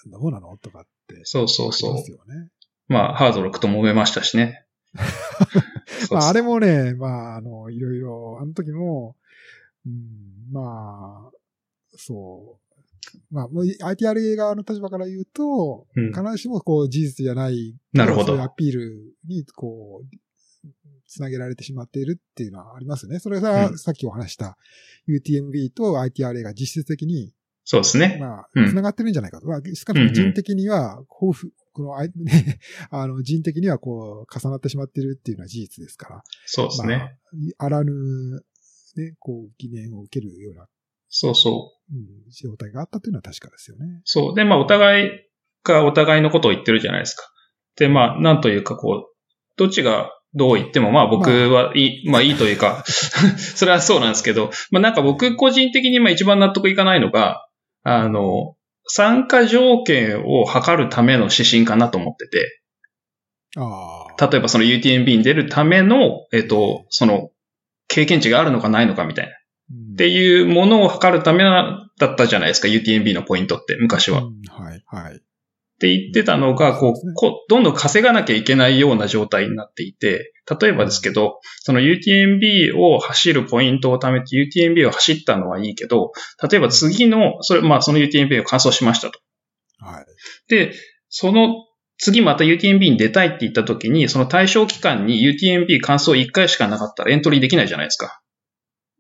[0.07, 0.57] どうなの？
[0.59, 1.21] とかって。
[1.25, 1.95] そうそうそう
[2.89, 4.67] まあ、ハードロックと揉めましたしね。
[6.11, 9.17] まあ、あれもね、まあ、あの、いろいろ、あの時も、
[9.87, 11.37] うん、まあ、
[11.97, 12.73] そう。
[13.31, 20.69] まあ、もう ITRA 側の立場から言うと、うん必ずしもこう事実じゃない、なるほどアピールに、こう、
[21.07, 23.19] つなげられてしまっているっていうのはありますね。
[23.19, 24.57] それが、うんさっきお話した
[25.09, 27.33] UTMB と ITRA が実質的に、
[27.65, 28.19] そうですね。
[28.21, 29.47] まあ、うんつながってるんじゃないかと。
[29.47, 32.59] まあ、少なくとも人的には、豊富、この、 ね、
[32.91, 36.23] あの、人的にはこう、重なってしまってるっていうのは事実ですから。
[36.47, 36.97] そうですね。
[36.97, 37.93] まあ、あらぬ、
[38.97, 40.67] ね、こう、疑念を受けるような、
[41.09, 41.95] そうそう。
[41.95, 44.01] うん、状態があったというのは確かですよね。
[44.05, 44.35] そう。
[44.35, 45.11] で、まあ、お互い
[45.63, 47.23] がお互いのことを言ってるじゃないですか。
[47.77, 49.13] で、まあ、なんというか、こう、
[49.57, 52.85] どっちがどう言っても、まあ僕はいい、まあいいというか、
[53.37, 57.47] それはそうなんですけど、まあなんか僕個人的にまあ一番納得いかないのが、
[57.83, 58.57] あの、
[58.87, 62.63] 参加条件を測るための指針かなと思ってて、
[63.57, 64.27] ああ。
[64.27, 67.31] 例えばその UTMB に出るための、えっと、その、
[67.89, 69.33] 経験値があるのかないのかみたいな。
[69.33, 74.23] うんっていうものを測るためなだったじゃないですか、UTMB のポイントって、昔は。
[74.23, 75.21] うんはい、はい。
[75.83, 86.13] っって言ってたのが、こう、こどんどん稼がなきゃいけないような状態になっていて、例えばですけど、その UTMB を走るポイントを貯めて UTMB を走ったのはいいけど、
[86.49, 89.19] 例えば次の、それ、まあその UTMB を完走しましたと。
[89.81, 90.07] はい。
[90.49, 90.73] で、
[91.09, 91.67] その
[91.99, 98.21] 次また UTMB に出たいって言った時に、その対象期間に UTMB 完走1回しかなかったらエントリーできないじゃないですか。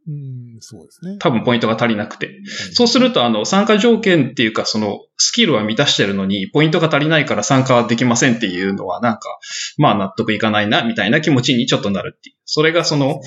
[0.09, 1.18] うん、そうですね。
[1.18, 2.40] 多分ポイントが足りなくて。
[2.72, 9.20] そうすると、あの、参加条件っていうか、その、スキルは満たしてるのに、ポイントが足りないから参加はできませんっていうのは、なんか、
[9.76, 12.36] まあ納得いかないな、みたいな気持ちにちょっとなるっていう。
[12.44, 13.20] それがその、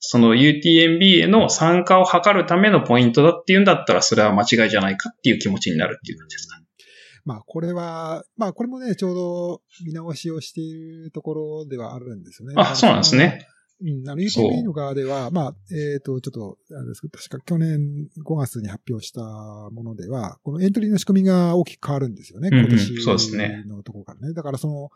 [0.00, 6.60] その UTMB への参加を図るためのポイントだっていうんだったら、それは間違いじゃないかっていう気持ちになるっていう感じですか。
[7.24, 12.54] まあ、これは、まあ、これもね、ちょうど見直しをしているところではあるんですよね。
[12.56, 13.48] あ、そうなんですね。
[13.82, 24.34] うん、あの、そう UTB の側では、まあ、えっ、と、ちょっと、あれですけど、確か去年5月に発表したものでは、このエントリーの仕組みが大きく変わるんですよね、うんうん今年そうですねのところからね。
[24.34, 24.90] だからその、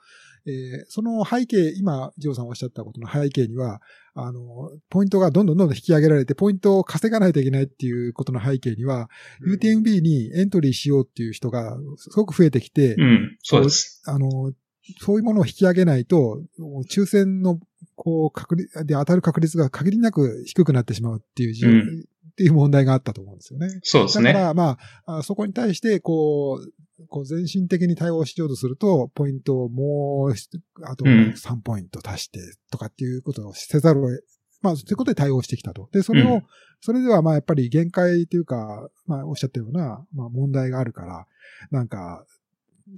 [0.46, 3.82] えーその背景、今、ジョーさんおっしゃったことの背景には、
[4.14, 9.10] あの、ポイントがどんどんどんどん引き上げられて、ポイントを稼がないといけないっていうことの背景には、
[9.46, 14.02] UTMB にエントリーしようっていう人がすごく増えてきて、うん、そうです。
[14.06, 14.52] あの、
[14.98, 16.42] そういうものを引き上げないと、
[16.90, 17.60] 抽選の、
[18.02, 23.80] こう、確率、で当たる確率が限りなく低くなってしまうっていうじ、うんっていう問題があったと思うんですよね。
[23.82, 24.32] そうですね。
[24.32, 32.40] だから、まあ、あそこに対して、こう、こう全身的に対応しようとすると、ポイントをもう、あとうん3ポイント足して
[32.70, 34.24] とかっていうことをせざるを得、
[34.62, 35.90] まあ、そういうことで対応してきたと。
[35.92, 36.42] で、それを、うん
[36.82, 41.26] それではまあやっぱり限界というか、まあおっしゃったような、まあ問題があるから、
[41.70, 42.24] なんか、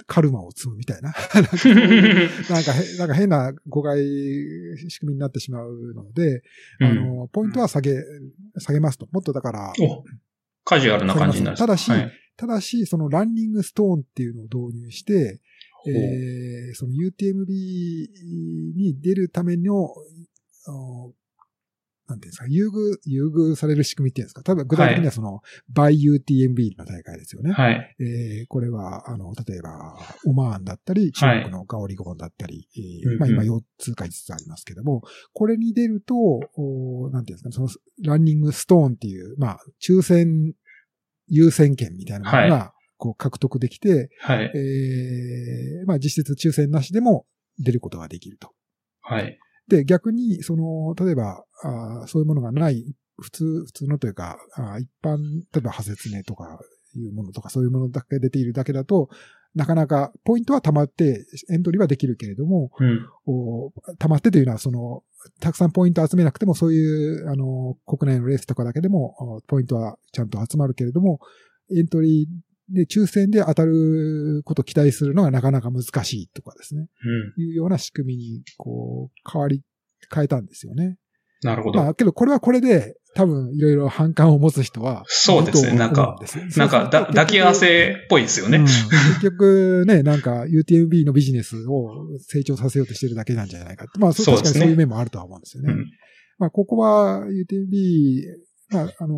[0.06, 1.12] カルマを積むみたいな。
[2.50, 4.00] なんかなんか変な誤解
[4.88, 6.42] 仕組みになってしまうので、
[6.80, 7.96] うんあの、ポイントは下げ、
[8.58, 9.08] 下げますと。
[9.12, 10.04] もっとだから、お
[10.64, 11.56] カジュアルな感じになる。
[11.56, 15.40] ただしはいただし、そのランニングストーンっていうのを導入して、
[15.86, 17.46] えーその UTMB
[18.74, 19.88] に出るための
[22.12, 24.42] なんていうんですか、優遇、優遇される仕組みっていうんですか。
[24.46, 25.40] 例えば具体的にはその、
[25.74, 27.52] by UTMB の大会ですよね。
[27.52, 27.96] はい。
[28.00, 35.02] えーこれは、あの、例えば、オマーンだったり、中国のガオリゴンだったり、えーまあ今4つか5つありますけども、
[35.32, 36.14] これに出ると、
[36.54, 37.68] おなんていうんですかね、その
[38.04, 40.54] ランニングストーンっていう、まあ、抽選
[41.28, 44.52] 優先権みたいなものが、こう獲得できて、はい。
[44.54, 47.26] えーまあ実質抽選なしでも
[47.58, 48.50] 出ることができると。
[49.00, 49.38] はい。
[49.68, 56.58] で、逆に、その、例えば、あーそういうものがない、普通、普通のというか、あー一般、例えば、派説明とか
[56.94, 59.08] いうものとか、そういうものだけ出ているだけだと、
[59.54, 63.06] なかなか、ポイントは溜まって、エントリーはできるけれども、うん。
[63.26, 65.02] お溜まってというのは、その、
[65.40, 71.20] たくさんポイント集めなくても、そういう、あの、国内のレースとかだけでも、おポイントはちゃんと集まるけれども、
[71.70, 76.86] エントリーで抽選で当たることを期待するのがなかなか難しいとかですね。
[77.36, 77.42] うん。
[77.42, 79.62] いうような仕組みに、こう、変わり、
[80.12, 80.96] 変えたんですよね。
[81.42, 81.82] なるほど。
[81.82, 86.16] まあ、けどこれはこれで、多分いろいろ反感を持つ人は、そうですねなんか
[86.56, 88.58] なんか、だ、抱き合わせっぽいですよね。
[88.58, 93.84] うん結局ね、なんか UTMB のビジネスを成長させようとしてるだけなんじゃないか。
[93.98, 95.72] まあ、そうそうですね確かにそういう面もあるとは思うんですよね。
[95.74, 95.86] うん
[96.38, 98.24] まあ、ここは UTMB、
[98.70, 99.16] まあ、あの、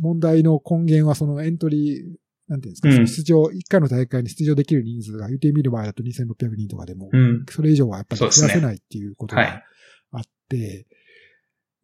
[0.00, 2.16] 問題の根源はそのエントリー、
[2.48, 7.46] なんていうんですか、うん出場、1回の大会に出場できる人数が UTMB の場合だと2600人とかでも、うん。
[7.48, 9.62] それ以上はやっぱり増やせないっていうことはいが
[10.12, 10.86] あって、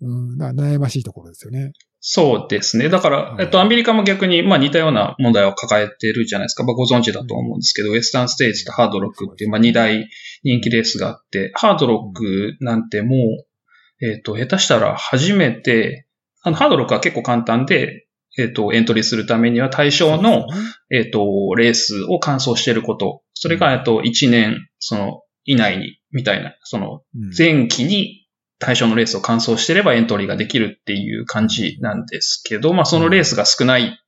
[0.00, 1.72] うん、だから悩ましいところですよね。
[2.00, 2.90] そうですね。
[2.90, 6.62] だからは、いえっと、アメリカも逆に、まあ似たような問題を抱えてるじゃないですか。
[6.62, 10.06] まあご存知だと思うんですけど、ウェスタンステージとハードロックっていう、まあ二大
[10.42, 16.06] 人気レースがあって、ハードロックなんてもう、えっと、下手したら初めて、
[16.42, 18.03] あの、ハードロックは結構簡単で、
[18.38, 20.46] えっと、エントリーするためには対象の、
[20.90, 23.22] えっと、レースを完走していること。
[23.34, 27.30] それが、えっと、1年、その、以内に、みたいな、その、うん。
[27.36, 28.26] 前期に
[28.58, 33.98] 対象のレースを完走してればエントリーができるっていう感じなんですけど、まあそのレースが少ない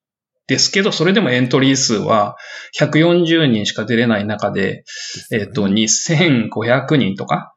[0.47, 2.37] ですけど、それでもエントリー数は
[2.79, 4.85] 140人しか出れない中で、
[5.31, 5.45] でね。
[5.45, 7.55] えっと、2500人とか、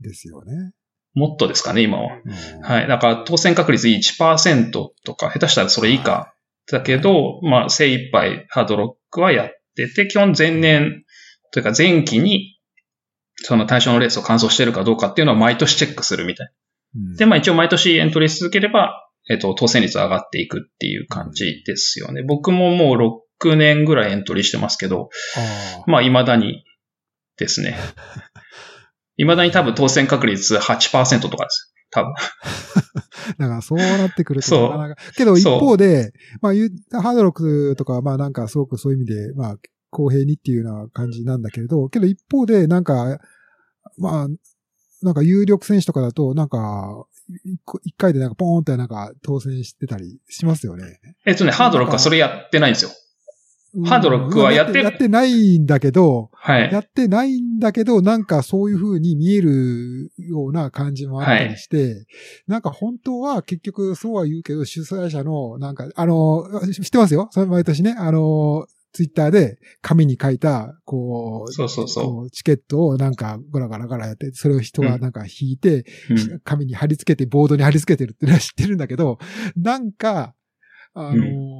[0.00, 0.72] ですよね。
[1.14, 2.18] もっとですかね、今は。
[2.24, 2.88] うんはい。
[2.88, 6.34] だから当選確率1%とか、下手したらそれ以下。
[6.70, 11.04] だけど、まあ精一杯ハードロックはやってて、基本前年
[11.50, 12.58] というか前期に
[13.36, 16.52] その対象のレースを完走してるかどうかっていうのを毎年チェックするみたい。
[17.16, 22.22] で、まあ一応毎年エントリーし続ければ、えっと、当選率は上がっていくっていう感じですよね。
[22.22, 26.64] 僕ももう6年ぐらいエントリーしてますけど、あまあ未だに
[27.38, 27.76] ですね。
[29.16, 31.72] 未だに多分当選確率8%とかです。
[31.90, 32.12] 多分。
[32.12, 32.14] あ。
[33.38, 35.02] だからそうなってくるそうとなかなか。
[35.16, 39.56] けど一方で、まあ、ゆハードロックとかはまあなんかすごくそういう意味で、まあ、
[39.90, 43.20] 公平にっていうような感じなんだけれど、けど一方で、なんか、
[43.98, 44.28] まあ、
[45.02, 47.06] なんか有力選手とかだと、なんか、
[47.84, 51.00] 一回でなんかポーンってなんか当選してたりしますよね。
[51.24, 52.90] えっとね、ハードロックはそれやってないんですよ。
[53.86, 56.70] ハードロックはやってやってないんだけど、はい。
[56.70, 62.06] やってないんだけど、なんかそういう風に見えるような感じもあったりして、
[62.46, 67.28] なんか本当は結局そうは言うけど、主催者の、なんか、あの、知ってますよ？
[67.30, 72.04] それ毎年ね、あの、ツイッターで紙に書いた、こう、そうそうそう。
[72.24, 76.40] こチケットをなんかゴラゴラゴラやって、それを人がなんか引いて、うん。
[76.44, 79.18] 紙に貼り付けて、ボードに貼り付けてるってのは知ってるんだけど、
[79.56, 80.34] なんか、
[80.94, 81.52] あのー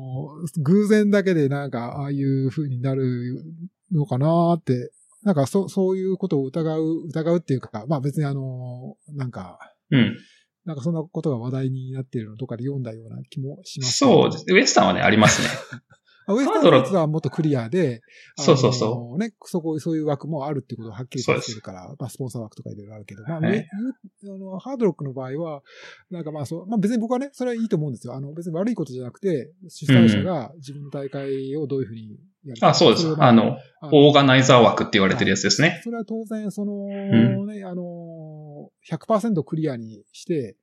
[0.62, 3.44] 偶然だけでなんか、ああいう風になる
[3.92, 4.92] のかなって、
[5.22, 9.58] なんかそ、そういうことを疑う、疑うっていうか、まあ別にあのーなんか、
[9.90, 10.16] うん。
[10.64, 14.44] なんかそんなことが話題になっているのとかで読んだような気もします、そうです。
[14.48, 15.48] ウエスタンはね、ありますね。
[16.26, 18.02] あウエスタンハードロックのやつはもっとクリアで、
[18.36, 19.18] そうそうそうう。
[19.18, 25.62] ね、そこ、そういう枠もあるってことをはっきりとしてるから、まあスポンサー枠とかいろいろあるけど、まあ、あの、ハードロックの場合は、
[26.10, 28.14] なんかまあそう、まあ別に僕はね、それはいいと思うんですよ。
[28.14, 35.80] あの、別に悪いことじゃなくて、主催者が自分の大会をどういうふうにやるかあ、そうですあの、あオーガナイザー枠って言われてるやつですね。
[35.84, 40.56] それは当然、その、んね、あの、100%クリアにして、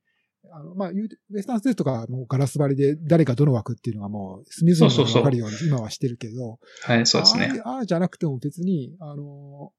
[0.52, 7.60] あの、まあ、ウェスタンステージとかはもうガラス張りで誰がどの枠っていうのがもう隅々にわかるように今はしてるけど、はい、そうですね。
[7.64, 9.72] ああじゃなくても別に、あの、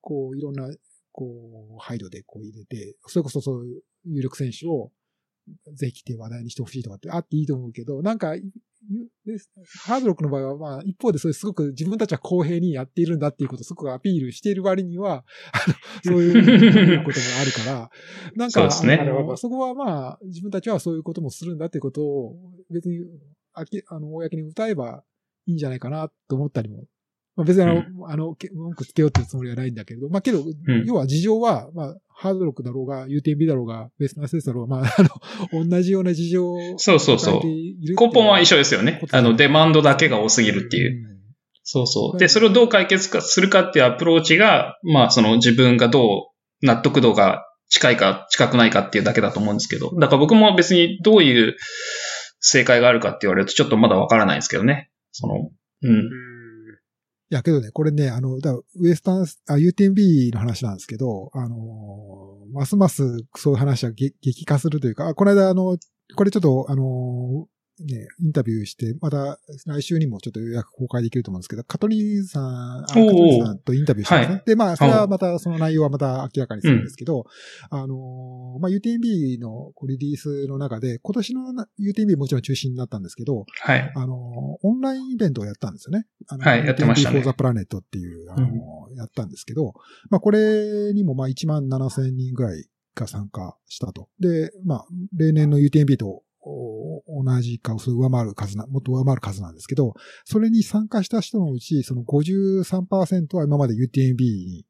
[0.00, 0.68] こう、いろんな、
[1.12, 1.24] こ
[1.76, 4.90] う、配慮でこう入れて、それこそそういう有力選手を
[5.74, 8.34] ぜひ来て話題にしてほしいとかってあっていいと思うけど、なんか、
[9.84, 17.90] ハードロックの場合は、まあ、一方でそれすごく自分たちは公平にやっているんだっていうことをすごくアピールしている割には、あのそういうこともあるから、
[18.36, 18.98] なんか、そね
[19.36, 22.36] そこはまあ、自分たちはそういうこともするんだっていうことを、
[22.70, 23.04] 別に、
[23.52, 25.04] あき、あの、公に歌えば
[25.46, 26.84] いいんじゃないかなと思ったりも。
[27.38, 30.44] まあ、別にあの、あの、け文句つけようっていうつもりはないんだけれど、まあけど、ん
[30.84, 35.02] 要は事情は、まあ、ハードロックだろうが、UTMB だろうが、ベースナーセスだろうが、まあ、あ
[35.54, 41.12] の、 同じような事情をそうそうそう根本は一緒ですよねあの、デマンドだけが多すぎるっていう。
[41.12, 41.18] うん
[41.70, 42.18] そうそう。
[42.18, 46.30] で、それをどう解決かするかっていうアプローチが、まあ、その自分がど
[46.62, 49.94] う納得度が近いか近くないかっていうだけだと思うんですけど。
[50.00, 51.58] だから僕も別にどういう
[52.40, 54.90] 正解があるかって言われるとちょっとまだわからないですけどね。
[55.12, 55.50] その、
[55.82, 56.10] うん。
[57.30, 65.76] いや、けどね、これね、あの、だウエスタンス、あ、UTMB の話なんですけど、あのーますますそういう話は激激化するというか、あこの間、あの、
[66.16, 67.46] これちょっと、あの
[67.84, 74.34] ね、インタビューして、また来週にもちょっと予約公開できると思うんですけど、カトリーンさん、あカトリーンさんとインタビューしたんですね。
[74.36, 77.26] はで、まあ、それはまた、その内容はまた明らかにするんですけど、
[77.70, 83.92] あのーまあ、UTMB のリリースの中で、今年のな UTMB もちろん中止になったんですけど、はい。
[83.94, 86.06] あの、オンラインイベントをやったんですよね。
[86.26, 89.74] あのはいやってましたね for the Planet っていう、あの、やったんですけど、
[90.10, 94.08] まあこれにもまあ1万7千人ぐらいが参加したと。
[94.20, 94.86] で、まあ、
[95.16, 96.22] 例年の UTMB とお
[97.06, 99.94] 同じか、それ上回る数な、もっと上回る数なんですけど、
[100.24, 104.64] それに参加した人のうち、その53%は今まで UTMB に、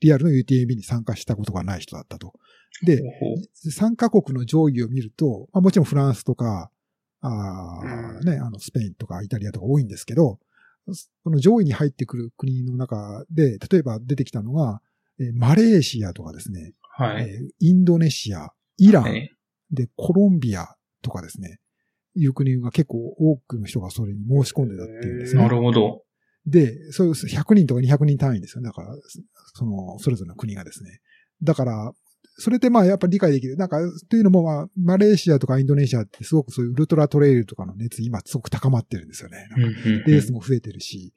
[0.00, 2.34] リアルの UTMB に参加したことがない人だったと。
[2.82, 3.02] で、
[3.70, 6.70] 参加国の上位を見ると、まあ、もちろんフランスとか、
[7.20, 7.80] あ
[8.24, 10.38] ね、あの、スペインとかイタリアとか多いんですけど、
[10.92, 14.82] その上位に入ってくる国の中で、例えば出てきたのが、
[15.18, 17.22] えーマレーシアとかですね、はい。
[17.22, 19.30] えーインドネシア、イラン、はい。
[19.70, 21.58] で、コロンビアとかですね、
[22.16, 25.42] いう国が結構多くの人がそれに申し込んでたっていうんですね。
[25.42, 26.02] なるほど。
[26.46, 28.68] で、そういう100人とか200人単位ですよね。
[28.68, 28.88] だから、
[29.54, 31.00] その、それぞれの国がですね。
[31.42, 31.92] だから、
[32.36, 33.56] それってまあやっぱり理解できる。
[33.56, 33.78] なんか、
[34.10, 39.46] というのもまあ、マレーシアとかインドネシアってすごくそういうウルトラトレイルとかの熱今すごく高まってるんですよね。
[39.50, 41.12] なんかレースも増えてるし、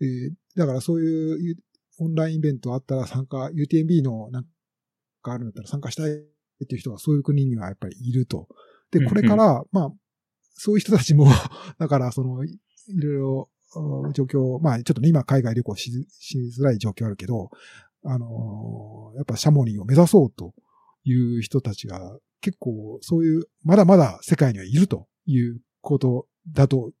[0.00, 1.56] えーだからそういう
[1.98, 4.44] オンラインイベントあったら参加、UTMB のなん
[5.22, 8.48] かあるんだったら参加したいっていう人がそういう国にはやっぱりいると。
[8.90, 9.92] で、これから、まあ、
[10.54, 11.26] そういう人たちも、
[11.78, 17.50] だからその、いいろいろうん状況、まあちょっとね、今海外旅行しづしづらい状況あるけど、
[18.04, 20.54] あのーやっぱシャモニーを目指そうと
[21.04, 26.92] いう人たちが結構そういう、まだまだ世界にはいるということだと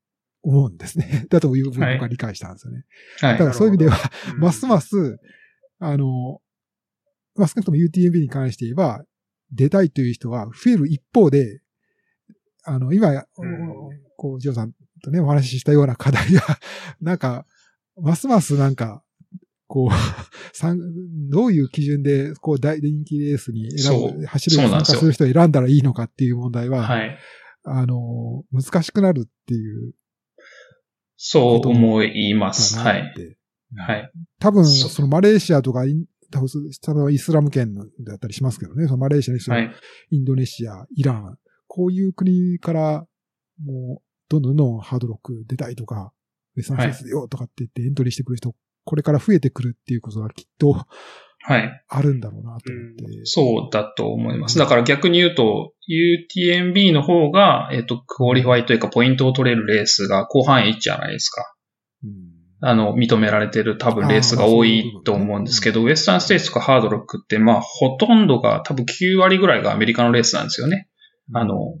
[0.42, 1.26] 思うんですね。
[1.30, 2.84] だという僕は理解したんですよね。
[3.20, 3.32] はい。
[3.32, 3.96] だからそういう意味では、
[4.34, 5.18] うんますます、
[5.78, 6.40] あの、
[7.34, 9.04] まあ、少なくとも UTMB に関して言えば、
[9.50, 11.60] 出たいという人は増える一方で、
[12.64, 13.24] あの、今、うん
[14.16, 14.72] こう、ジョーさん
[15.02, 16.42] とね、お話ししたような課題が、
[17.00, 17.46] なんか、
[18.00, 19.02] ますますなんか、
[19.66, 19.88] こう、
[20.56, 20.78] 参
[21.30, 27.18] どういう基準で、こう、大人気レースに選ぶ、走る、参加する人を選んだらいいのかっていう問題は、はい。
[27.64, 29.94] あの、難しくなるっていう。
[31.16, 32.76] そう思います。
[32.76, 33.14] だはい。
[33.76, 34.12] はい。
[34.38, 35.84] 多分、そのマレーシアとか
[36.30, 36.40] 多
[36.94, 39.72] 分イスラム圏だったりしますけどね、そのマレーシアにしてもはい。
[40.10, 41.38] インドネシア、イラン、
[41.74, 43.04] こういう国から、
[43.60, 46.12] もう、どんどんどん Hardrock 出たいとか、
[46.56, 50.86] Western States 出ようとかって言ってエントリーしてくる人、これから増えてくるっていうことがきっと
[51.46, 51.84] はい。
[51.88, 53.20] あるんだろうなと思って。
[53.24, 54.56] そうだと思います。
[54.56, 61.54] だから逆に言うと、UTMB の方が、えっ、と、 qualify というかポイントを取れるレースが広範囲じゃないですか。
[62.04, 62.34] うん
[62.66, 70.88] あの、認められてる多分レースが多いと思うんですけど、ウエスタンステーツとかハードロックって、まあ、ほとんどが多分9割ぐらいがアメリカのレースなんですよね。
[71.32, 71.74] あの、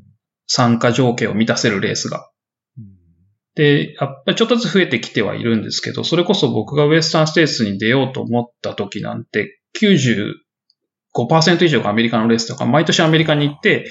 [0.46, 2.30] 参加条件を満たせるレースが。
[2.78, 2.84] うん
[3.54, 13.86] で、やっぱりちょっとずつ増えてきてはいるんですけど、それこそ僕がウエスタンステーツに出ようと思った時なんて、95%以上がアメリカのレースとか、毎年アメリカに行って、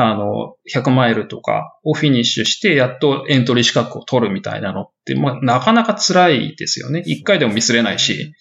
[0.00, 7.02] あの、100マイルとかをフィニッシュして、やっとエントリー資格を取るみたいなのって、まあ、なかなか辛いですよね。
[7.04, 8.32] 一回でもミスれないし。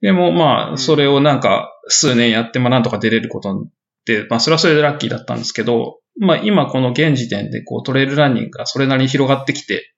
[0.00, 3.68] でもまあ、それをなんか数年やって、まあなんとか出れることっ
[4.06, 9.94] て、まあそれはそれでラッキーだったんですけど、まあ今この現時点でこうトレイルランニングがそれなりに広がってきて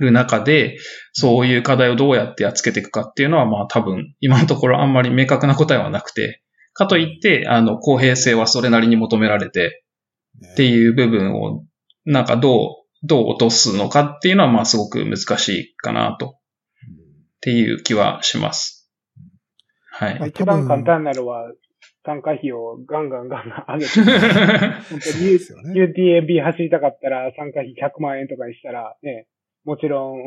[0.00, 0.78] る中で、
[1.12, 6.42] そういう課題をどうやってやっつけていくかっていうのはまあ多分今のところあんまり明確な答えはなくて、
[6.74, 9.84] かといって、あの公平性はそれなりに求められて
[10.52, 11.64] っていう部分を
[12.04, 16.30] なんかどう、どう落とすのかっていうのはまあすごく難しいかなとっ
[17.40, 18.88] ていう気はします。
[19.90, 20.18] はい。
[20.18, 21.50] まあ一番簡単なのは、
[22.04, 24.00] 参加費をガンガンガンガン上げて、
[24.90, 25.72] 本当にですよね。
[25.74, 29.28] UTMB 走りたかったら参加費100万円とかにしたら、ね、
[29.64, 30.24] もちろん、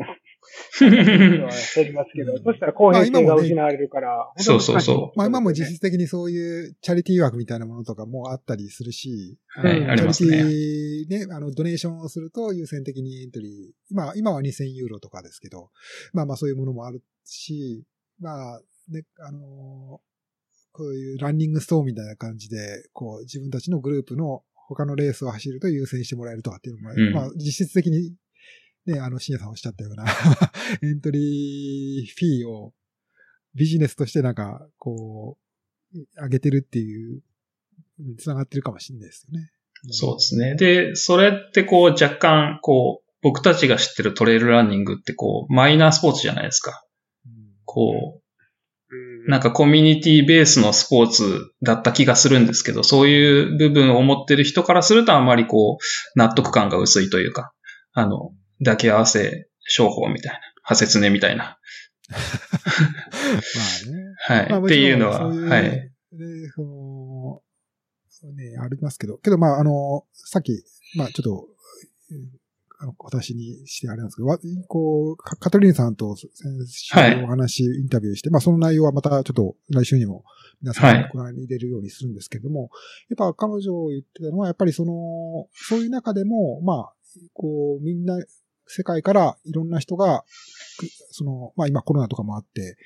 [0.80, 10.38] 減りますけど、うんそしたら公平性が失われるから、そうそうそうまあ今も実質的にそういうチャリティー枠みたいなものとかもあったりするし、はいうんありますね。
[10.38, 15.70] チャリティーね、あの、ドネーションをすると優先的にエントリー、今、今は2000ユーロとかですけど、
[16.12, 17.84] まあまあそういうものもあるし、
[18.20, 20.05] まあ、ね、あのー
[20.76, 28.12] こういうランニングストーンみたいな感じで、こう自分たちのグループの他のレースを走ると優先してもらえるとかっていうのも、うんまあ実質的に、
[28.84, 30.04] ね、あの、深夜さんおっしゃったような、
[30.82, 32.74] エントリーフィーを
[33.54, 35.38] ビジネスとしてなんか、こ
[35.94, 37.22] う、上げてるっていう、
[38.18, 39.50] つながってるかもしれないですよね。
[39.92, 40.56] そうですね。
[40.56, 46.84] で、それってこう若干、こう、僕たちが知ってるトレイルランニングってこう、マイナースポーツじゃないですか。
[47.24, 47.32] うん
[47.64, 48.25] こう、うん
[49.26, 57.52] なんかコミュニティベースのスポーツだった気がするんですけど、そういう部分を持ってる人からするとあまりこう、納得感が薄いというか、
[57.92, 58.30] あの、
[58.64, 61.58] 抱き合わせ商法みたいな、派説ねみたいな。
[62.08, 62.16] ま
[64.36, 64.40] あね。
[64.40, 64.50] はい。
[64.50, 65.62] まあっていうのは、そういうはい。
[65.62, 65.90] で、
[66.54, 67.42] その、
[68.32, 70.64] ね、ありますけど、けどまああの、さっき、
[70.96, 71.48] まあちょっと、
[72.10, 72.45] うん
[72.78, 74.38] あの、私にしてあれなんですけど、わ
[74.68, 76.28] こう、カカトリーンさんと先
[76.66, 77.24] 週はい。
[77.24, 80.24] お話、インタビューして、まあその内容はまたちょっと来週にも
[80.60, 81.10] 皆さんはい。
[81.12, 82.70] ご覧に入れるようにするんですけども、
[83.08, 86.92] やっぱ彼女言ってたのは、やっぱりその、そういう中でも、まあ、
[87.32, 88.18] こう、みんな、
[88.68, 90.24] 世界からいろんな人が、
[90.78, 92.76] くその、まあ今コロナとかもあって、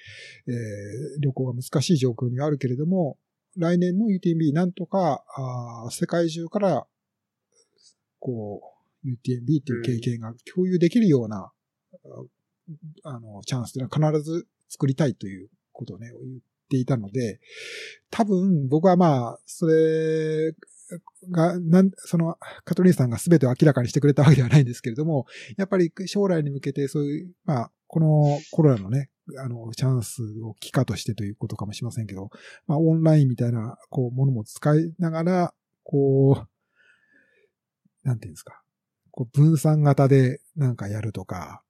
[0.46, 3.16] えー旅行が難しい状況にはあるけれども、
[3.56, 6.86] 来年の UTMB なんとか、あー世界中から、
[8.18, 11.50] こう、UTMB っていう経験が共有できるような、
[13.04, 17.40] ああの、チャンスというのは必ず作りたいということをね、言っていたので、
[18.10, 20.52] 多分僕はまあ、それ
[21.30, 32.30] が、なん、その、カトリーンさんが全てを明らかにしてくれたわけではないんですけれども、やっぱり将来に向けてそういう、まあ、このコロナのね、あの、チャンスを機化としてということかもしれませんけど、
[32.66, 35.54] まあ、オンラインみたいな、こう、ものも使いながら、
[35.84, 38.59] こう、なんていうんですか、
[39.20, 41.62] こう、分散型でなんかやるとか、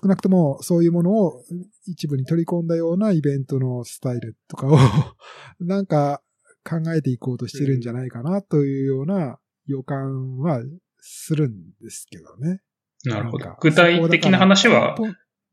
[0.00, 1.42] 少なくともそういうものを
[1.86, 4.78] 一部に取り込んだようなイベントのスタイルとかを
[5.60, 6.22] なんか
[6.64, 10.62] 考えていこうとしてるんじゃないかなというような予感は
[11.00, 11.52] するん
[11.82, 12.62] ですけどね。
[13.04, 13.54] なるほど。
[13.60, 14.96] 具体的な話は、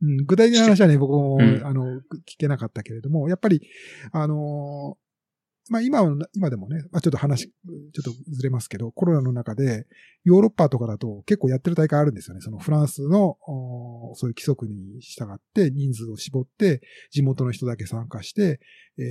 [0.02, 3.62] うん、具体的な話はね、僕も、うんあの、聞けなかったけれども、やっぱり、
[4.14, 5.09] あのー
[5.70, 7.52] まあ今は、今でもね、まあちょっと話、ちょ
[8.02, 9.86] っとずれますけど、コロナの中で、
[10.24, 12.42] ヨーロッパとかだと結構やってる大会あるんですよね。
[12.42, 13.38] そのフランスの、
[14.16, 16.82] そういう規則に従って人数を絞って、
[17.12, 18.60] 地元の人だけ参加して、
[18.98, 19.04] え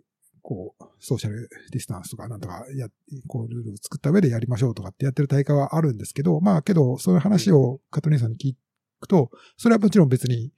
[0.00, 0.14] ー
[0.44, 2.88] こう、ソーシャルディスタンスとかなんとかや、
[3.26, 8.54] こう、ルールを作った上でやりましょうとかってやってる大会はあるんですけど、まあけど、そういう話をカトリンさんに聞
[9.00, 10.52] くと、それはもちろん別に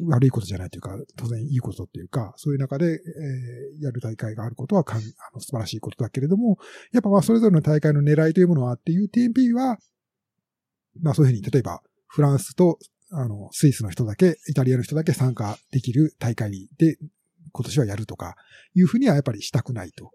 [0.00, 5.02] 悪いことじゃないというか、当然いいことっていうか、そういう中で、えーやる大会があることはかんあ
[5.34, 6.58] の素晴らしいことだけれども、
[6.92, 9.78] やっぱまあそれぞれの大会の狙いというものはあって、UTMP は、
[11.02, 12.78] まあそういうふうに、例えば、フランスと、
[13.10, 16.96] あの、スイスの人だけ、イタリアの人だけ参加できる大会で、
[17.52, 18.36] 今年はやるとか、
[18.74, 20.12] いうふうにはやっぱりしたくないと。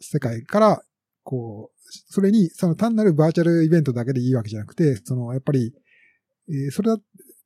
[0.00, 0.82] 世界から、
[1.22, 5.72] こう、それに、その単なるバーチャルイベントだけでいいわけじゃなくて、その、やっぱり、
[6.48, 6.98] えー、それだ、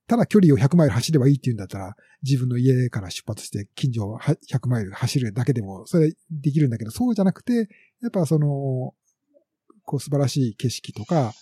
[0.07, 7.69] ただ距離を100マイル走ればいいっていうんだったら、自分の家から出発して近所を100マイル走るだけでも、それできるんだけど、そうじゃなくて、
[8.03, 8.95] やっぱその、
[9.87, 11.33] こう素晴らしい景色とか、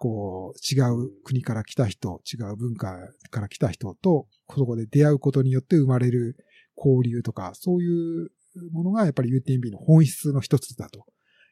[0.00, 2.96] こう違う国から来た人、違う文化
[3.30, 6.36] から来た人と、そこで出会うことによって生まれる
[6.76, 8.30] 交流とか、そういう
[8.72, 11.04] ものがやっぱり UTMB の本質の一つだと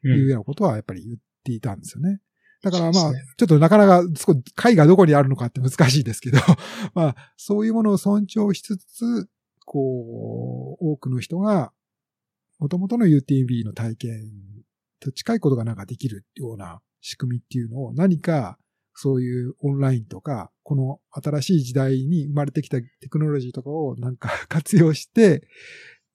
[0.05, 2.21] いうようなことはやっぱり言っていたんですよね。
[2.63, 4.03] だからまあ、ちょっとなかなか、
[4.55, 6.39] 解がどこにあるのかって難しいですけど、
[6.95, 9.29] まあ、そういうものを尊重しつつ、
[9.65, 11.73] こう、多くの人が、
[12.59, 14.33] 元々の UTMB の体験
[15.01, 18.59] と近いことがなんかできるような仕組みっていうのを何か
[18.97, 25.47] そういうオンラインとか、この新しい時代に生まれてきたテクノロジーとかをなんか活用して、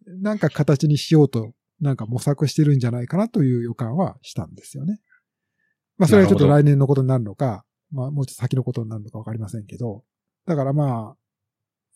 [0.07, 4.99] なんか形にしようと、なんか模索してるんじゃないかなという予感はしたんですよね。
[5.97, 10.03] まあそれはちょっと来年のことになるのか、まあもうちょっと先のことになるのかわかりませんけど、
[10.45, 11.15] だからま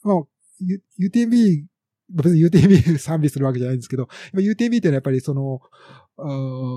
[0.04, 0.24] あ、まあ、
[1.02, 1.66] UTMB、
[2.10, 5.62] 別に UTMB 賛美するわけじゃないんですけど、UTMB っていうのはやっぱりその、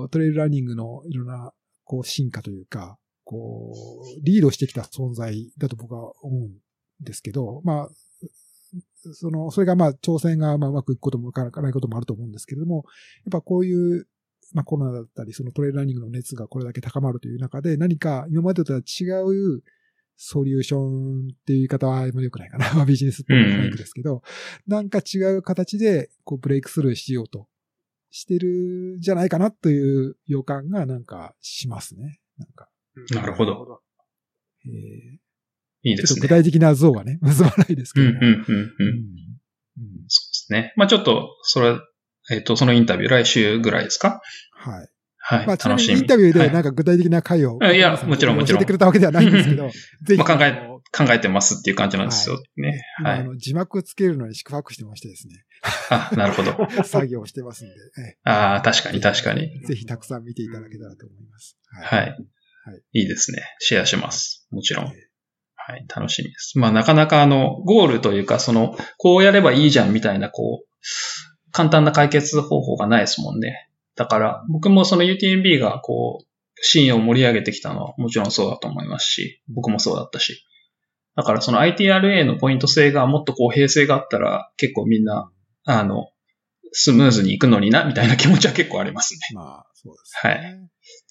[0.09, 3.73] トレイルランニングのいろんなこう進化というか、こ
[4.21, 6.57] う、リードしてきた存在だと僕は思うん
[6.99, 7.89] ですけど、まあ、
[9.13, 12.85] その、それがまあ、挑戦がまあうまくいくこともいかないこともあると思うんですけれども、
[13.25, 14.07] やっぱこういう、
[14.53, 19.63] まあコロナだったり、そのトレーラーニングの熱がこれだけ高まるという中で、何か今までとは違う
[20.15, 22.73] ソリューションっていう言い方はあまり良くないかな。
[22.75, 24.23] まあビジネスっぽいバイクですけど、
[24.67, 27.47] うん、なんか違う形でこうブレイクスルーしようと
[28.11, 32.19] してるんじゃないかなという予感がなんかしますね。
[32.37, 32.69] なんか。
[33.11, 33.81] なるほど。
[34.65, 36.21] えー、いいですね。
[36.21, 38.11] 具体的な像はね、 結ばないですけども。
[38.11, 38.49] うんうんうんうん。
[38.49, 40.73] うん、そうですね。
[40.75, 41.79] まあちょっと、それ、
[42.31, 44.21] えっ、ー、と、そのインタビュー来週ぐらいですか？
[44.53, 44.89] はい。
[45.17, 45.47] はい。
[45.47, 48.59] まあ、ちなみにインタビューでなんか具体的な回を、はい、いや、もちろんもちろん。
[48.59, 49.69] 教えてくれたわけではないんですけど、
[50.03, 50.17] ぜひ。
[50.17, 52.81] まあ考え、考えてますっていう感じなんですよね。
[53.03, 53.19] はい。
[53.19, 55.45] あの字幕つけるのに宿泊してましてですね。
[55.89, 56.57] あ、なるほど。
[56.83, 57.73] 作業してますんで。
[58.23, 59.61] ああ、確かに確かに。
[59.65, 61.57] ぜひたくさん見ていただけたらと思います。
[61.89, 61.99] はい。
[62.01, 62.09] はい
[62.65, 63.43] はい、いいですね。
[63.59, 64.47] シェアします。
[64.51, 64.85] もちろん。
[64.85, 64.91] は
[65.75, 66.57] い、楽しみです。
[66.57, 70.67] まあ、なかなかあの、ゴールというか、その、こうやればいいじゃんみたいな、こう、
[71.51, 73.69] 簡単な解決方法がないですもんね。
[73.95, 76.25] だから、僕もその UTMB がこう、
[76.61, 80.45] シーンを盛り上げてきたのはもちろんそうだと思いますし、僕もそうだったし。
[81.15, 85.31] だからその ITRA のポイント性がもっと公平性があったら、結構みんな、
[85.65, 86.09] あの、
[86.71, 89.19] スムーズに行くのにな、みたいな気持ちは結構ありますね。
[89.33, 90.33] まあ、そうですね。
[90.33, 90.53] はい。
[90.53, 90.59] っ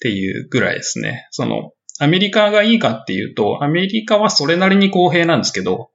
[0.01, 1.27] ていうぐらいですね。
[1.31, 5.91] その、アメリカがいいかっていうと、アメリカはそれなりに公平なんですけど、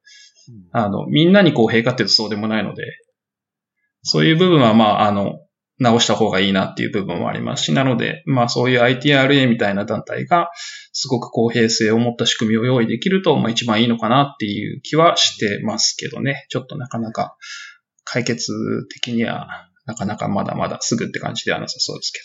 [0.49, 2.83] うん、あの、みんなに公平かっていうとそうでもないので、
[4.03, 5.39] そういう部分はまあ、あの、
[5.79, 10.51] 直した方がいいなっていう部分もありますし、なので、まあそういう ITRA みたいな団体が
[10.91, 16.45] すごく公平性を持った仕組みを用意できると、まあ一番いいのかなっていう気はしてますけどね。
[16.49, 17.35] ちょっとなかなか
[18.03, 18.53] 解決
[18.93, 22.19] 的にはなかなかまだまだすぐって感じではなさそうですけ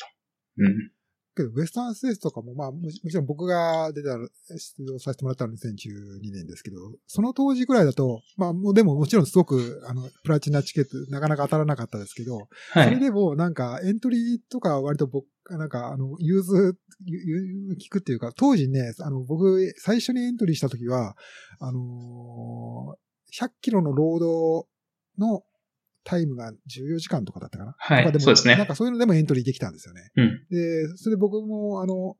[0.60, 0.66] ど。
[0.66, 0.90] うん。
[1.38, 4.18] けど、ウエスタンステースとかも、まあ、もちろん僕が出た、
[4.56, 16.76] 出場させてもらったのは2012年ですけど、その当時ぐらいだと、まあ、もうでももちろんすごく、あの、プラチナチケットなかなか当たらなかったですけど、はい、それでもなんかエントリーとか割と僕、なんか、あの、融通、
[17.80, 21.16] 聞くっていうか、当時ね、あの、僕、最初にエントリーした時は、
[21.58, 24.68] あのー、100キロのロード
[25.18, 25.42] の
[26.08, 27.74] タイムが14時間とかだったかな。
[27.76, 28.04] はい。
[28.18, 28.56] そうですね。
[28.56, 30.10] なんかそういうのでもエントリーできたんですよね。
[30.16, 30.46] うん。
[30.50, 32.16] で、それで僕も、あの、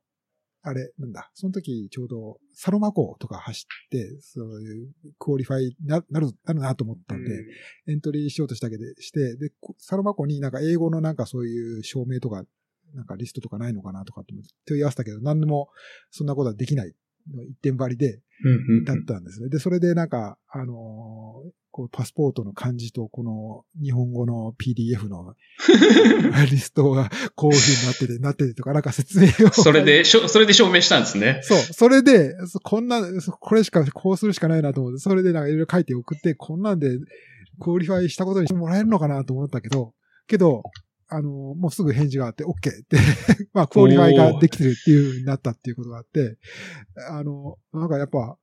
[0.61, 12.45] あれ、なんだ、その時ちょうどサロマ湖とか走って、そういう qualify なる、なるなと思ったんで、うん、エントリーしようとしたけでして、で、サロマ湖になんか英語のなんかそういう証明とか、
[12.95, 14.35] なんかリストとかないのかなとかって
[14.67, 15.71] 問い合わせたけど、何でも
[16.11, 16.93] そんなことはできない
[17.33, 18.21] の一点張りで、
[18.85, 19.49] だったんですね。
[19.49, 25.35] で、それでなんか、あのー、こうパスポートの漢字とこの日本語の PDF の
[26.51, 29.53] リストがこういう風になってて、なっててとか、なんか説明を。
[29.53, 31.41] それで、それで証明したんですね。
[31.43, 31.59] そう。
[31.59, 33.03] それで、こんな、
[33.41, 36.99] これしか、こうするしかないなと思って、それでなんかいろいろ書いて送って、こんなんで、
[37.61, 39.95] qualify したことにしてもらえるのかなと思ったけど、
[40.27, 40.63] けど、
[41.09, 42.99] あの、もうすぐ返事があって、OK って
[43.55, 46.39] まあ、 qualify ができてるっていう風になったっていうことがあって、
[47.09, 48.39] あの、なんかやっぱ、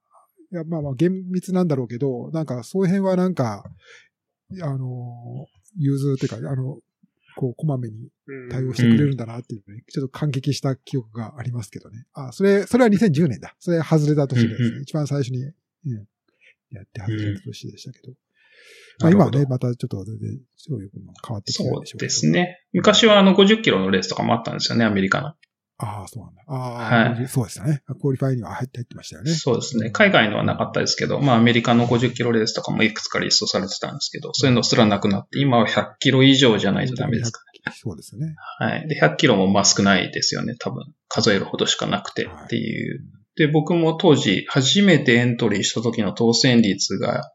[0.52, 3.64] いや、まあまあ厳密なんだろうけど、なんかそういう辺はなんか、
[4.62, 5.48] あの、
[5.78, 6.80] 融通っていうか、あの、
[7.36, 12.06] こう、こまめにうん対応してくれるんだなっていうのに、ちょっと感激した記憶がありますけどね。
[12.14, 13.56] あ、それ、それは2010年だ。
[13.60, 14.68] それ外れた年ですね。
[14.68, 15.54] うんうん一番最初に、う
[15.88, 15.92] ん、
[16.72, 18.14] やって外れた年でしたけど。
[18.99, 22.07] まあ今はね、またちょっと全然、そういうの変わってきてるそうんでしょうけど。
[22.07, 22.30] です。
[22.30, 22.61] ね。
[22.73, 25.34] 昔はあの50キロのレースとかもあったんですよね、アメリカの。
[25.77, 26.41] ああ、そうなんだ。
[26.47, 27.81] ああ、はいそうでしたね。
[27.99, 29.34] qualify には入って入ってましたよね。
[29.34, 29.89] そうですね。
[29.91, 37.41] 海外のはなかったですけど、まあアメリカの50キロレースとかもいくつかリストされてたんですけど、そういうのすらなくなって、今は100キロ以上じゃないとダメですか
[37.73, 38.35] そうですよね。
[38.59, 38.88] はい。
[38.88, 40.55] で、100キロもまあ少ないですよね。
[40.59, 43.03] 多分、数えるほどしかなくてはいっていう。
[43.35, 47.31] で、僕も当時、初めてエントリーした時の当選率が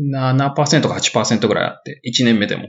[0.00, 2.68] 7%か8%ぐらいあって、1年目でも。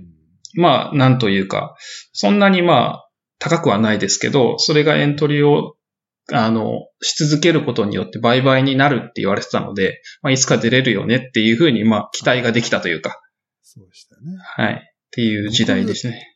[0.56, 1.76] まあ、なんというか、
[2.12, 5.76] そんなにまあ、高くはないですけど、それがエントリーを、
[6.32, 13.20] あの、し続けることによって倍々になるって言われてたので、まあ、いつか出れるよねっていうふうに、まあ、期待ができたというか、
[13.62, 14.38] そうでしたよね。
[14.40, 14.74] はい。
[14.74, 14.80] っ
[15.12, 16.36] ていう時代ですね。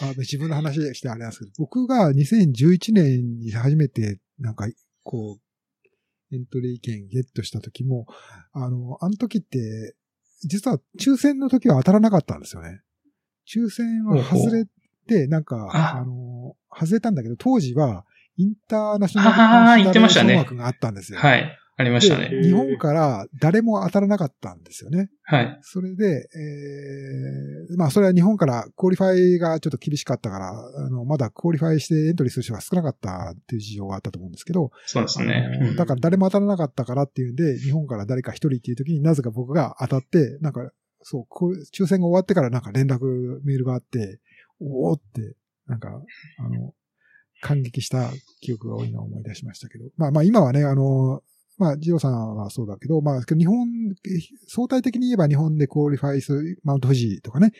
[0.00, 4.68] あ自分の話してあれなんですけど、僕が2011年に初めて、なんか、
[5.02, 8.06] こう、エントリー券ゲットした時も、
[8.52, 9.96] あの、あの時って、
[10.44, 12.80] 実は抽選の時は当たらなかったんですよね。
[13.46, 14.66] 抽選は外れ
[15.06, 18.04] て、なんか、ああの、外れたんだけど、当時は、
[18.36, 21.18] インターナショナルあー言ってましたね枠があったんですよ。
[21.18, 21.58] はい。
[21.82, 22.28] ありましたね。
[22.28, 25.10] で日本から誰も当たらなかったんですよね。
[25.24, 25.58] はい。
[25.62, 26.28] それで、
[27.68, 35.58] えー、まあそれは日本から qualify がちょっと厳しかったから、あの、まだ qualify してエントリーする人が少なかったっていう事情があったと思うんですけど、そうですね。
[35.60, 40.70] うんだから誰も当たらなかったからっていうんで、日本から誰か一人っていう時になぜか僕が当たって、なんか、
[41.02, 44.20] そう、こう抽選が終わってからなんか連絡メールがあって、
[44.60, 45.34] おおって、
[45.66, 45.88] なんか、
[46.38, 46.74] あの、
[47.40, 48.08] 感激した
[48.40, 49.84] 記憶が多いのを思い出しましたけど。
[49.96, 51.22] まあまあ今はね、あの、
[51.58, 53.68] まあ、ジローさんはそうだけど、まあ、日本、
[54.48, 57.52] 相対的に言えば日本でクオリファイするマウント富士とかね。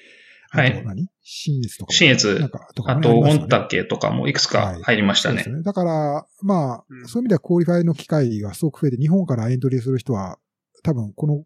[0.51, 1.09] はいあと何？
[1.23, 1.93] 信越とかも。
[1.95, 5.57] 信越なんか、とかンタケとかもいくつか入りましたねそうです。
[5.57, 5.63] ね。
[5.63, 10.39] だから、まあ、うんそういう意味ではクオリファイの機会がすごく増えて、日本からエントリーする人は、
[10.83, 11.45] 多分この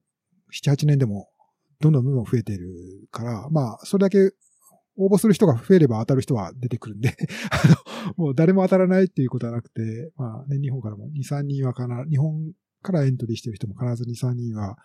[0.52, 1.28] 7、8年でも、
[1.80, 2.68] どんどんどんどん増えている
[3.12, 4.32] から、まあ、それだけ
[4.98, 7.16] 応募する人が増えれば当たる人は出てくるんで、
[7.50, 12.52] あの、もう誰も当たらないっていうことはなくて、まあね、日本からも2、3人はかな、日本
[12.82, 14.76] からエントリーしてる人も必ず2、3人は、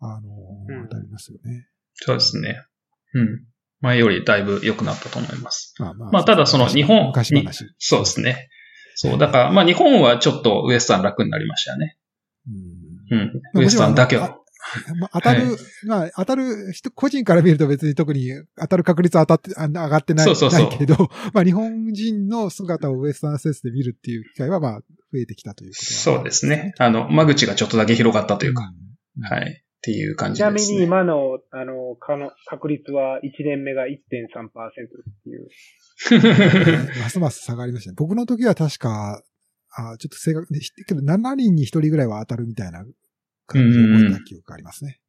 [0.00, 0.28] あの、
[0.68, 1.68] うん当たりますよね。
[1.94, 2.62] そうですね。
[3.14, 3.44] うん。
[3.80, 5.74] 前よりだいぶ良くなったと思います。
[5.78, 6.10] まあまあ。
[6.10, 7.66] まあただその日本昔話。
[7.78, 8.48] そうですね。
[8.94, 9.18] そう。
[9.18, 11.96] だから、まあ日本はちょっとウエスタン楽になりましたよね。
[13.10, 13.32] うんうん。
[13.54, 14.39] まあウエスタンだけは。
[14.98, 15.56] まあ、当たる、はい
[15.86, 20.96] まあ、当たる人、個人から見ると別に特に当たる確率は当たって、あ上がってない、そうそうそうないけど、
[21.32, 26.74] まあ、日本人の姿をウエスタンセスで見るっていう機会は、まあ、増えてきたということはそうですね。。
[26.78, 28.72] あの、間口がちょっとだけ広がったというか、
[29.18, 29.64] うんはい。
[29.80, 30.78] っていう感ちなみじですね。
[30.80, 33.98] に今の、あの、かの確率は1年目が1.3%っ
[35.24, 35.48] ていう。
[37.00, 37.94] ますます下がりましたね。
[37.96, 39.22] 僕の時は確か、
[39.72, 42.84] あちょっと正確に、けど7人に1人ぐらいは当たるみたいな
[43.58, 45.00] 感じを覚えた記憶がありますね。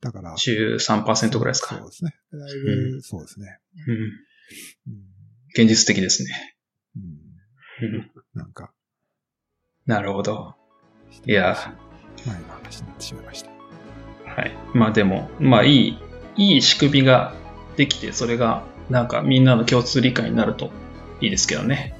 [0.00, 0.34] だから。
[0.34, 1.76] 13%ぐらいですか？
[1.76, 2.12] そうですね。
[2.32, 3.58] だいぶ、そうですね。
[3.86, 3.94] うん。
[3.94, 4.10] うん
[5.54, 6.56] 現実的ですね。
[6.96, 8.72] うんうんなんか、
[9.86, 10.54] なるほど。
[11.26, 11.74] いや
[12.26, 13.50] 前の話になってしまいました。
[14.30, 14.52] はい。
[14.74, 15.98] まあでも、まあいい、
[16.36, 17.34] いい仕組みが
[17.76, 20.70] できて、それがなんかみんなの共通理解になると
[21.20, 21.94] いいですけどね。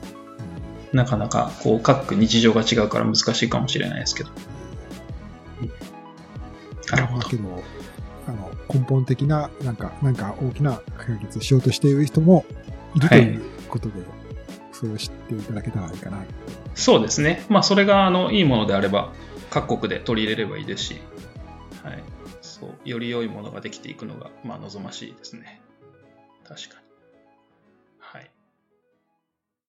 [0.92, 4.30] なかなかこう各日常が違うから難しいかもしれないですけど。
[6.92, 7.26] なるほど。
[7.26, 7.62] あけど、
[8.26, 12.44] あの、根本的な、なんか、なんか大きな解決しようとしている人も
[12.94, 13.94] いるということで、
[14.72, 16.24] それを知っていただけたらいいかな。
[16.74, 17.44] そうですね。
[17.48, 19.12] まあそれがあのいいものであれば
[19.50, 21.00] 各国で取り入れればいいですし、
[21.82, 22.02] はい。
[22.40, 25.60] そう、より良いものができていくのがまあ望ましいですね。
[26.44, 26.87] 確かに。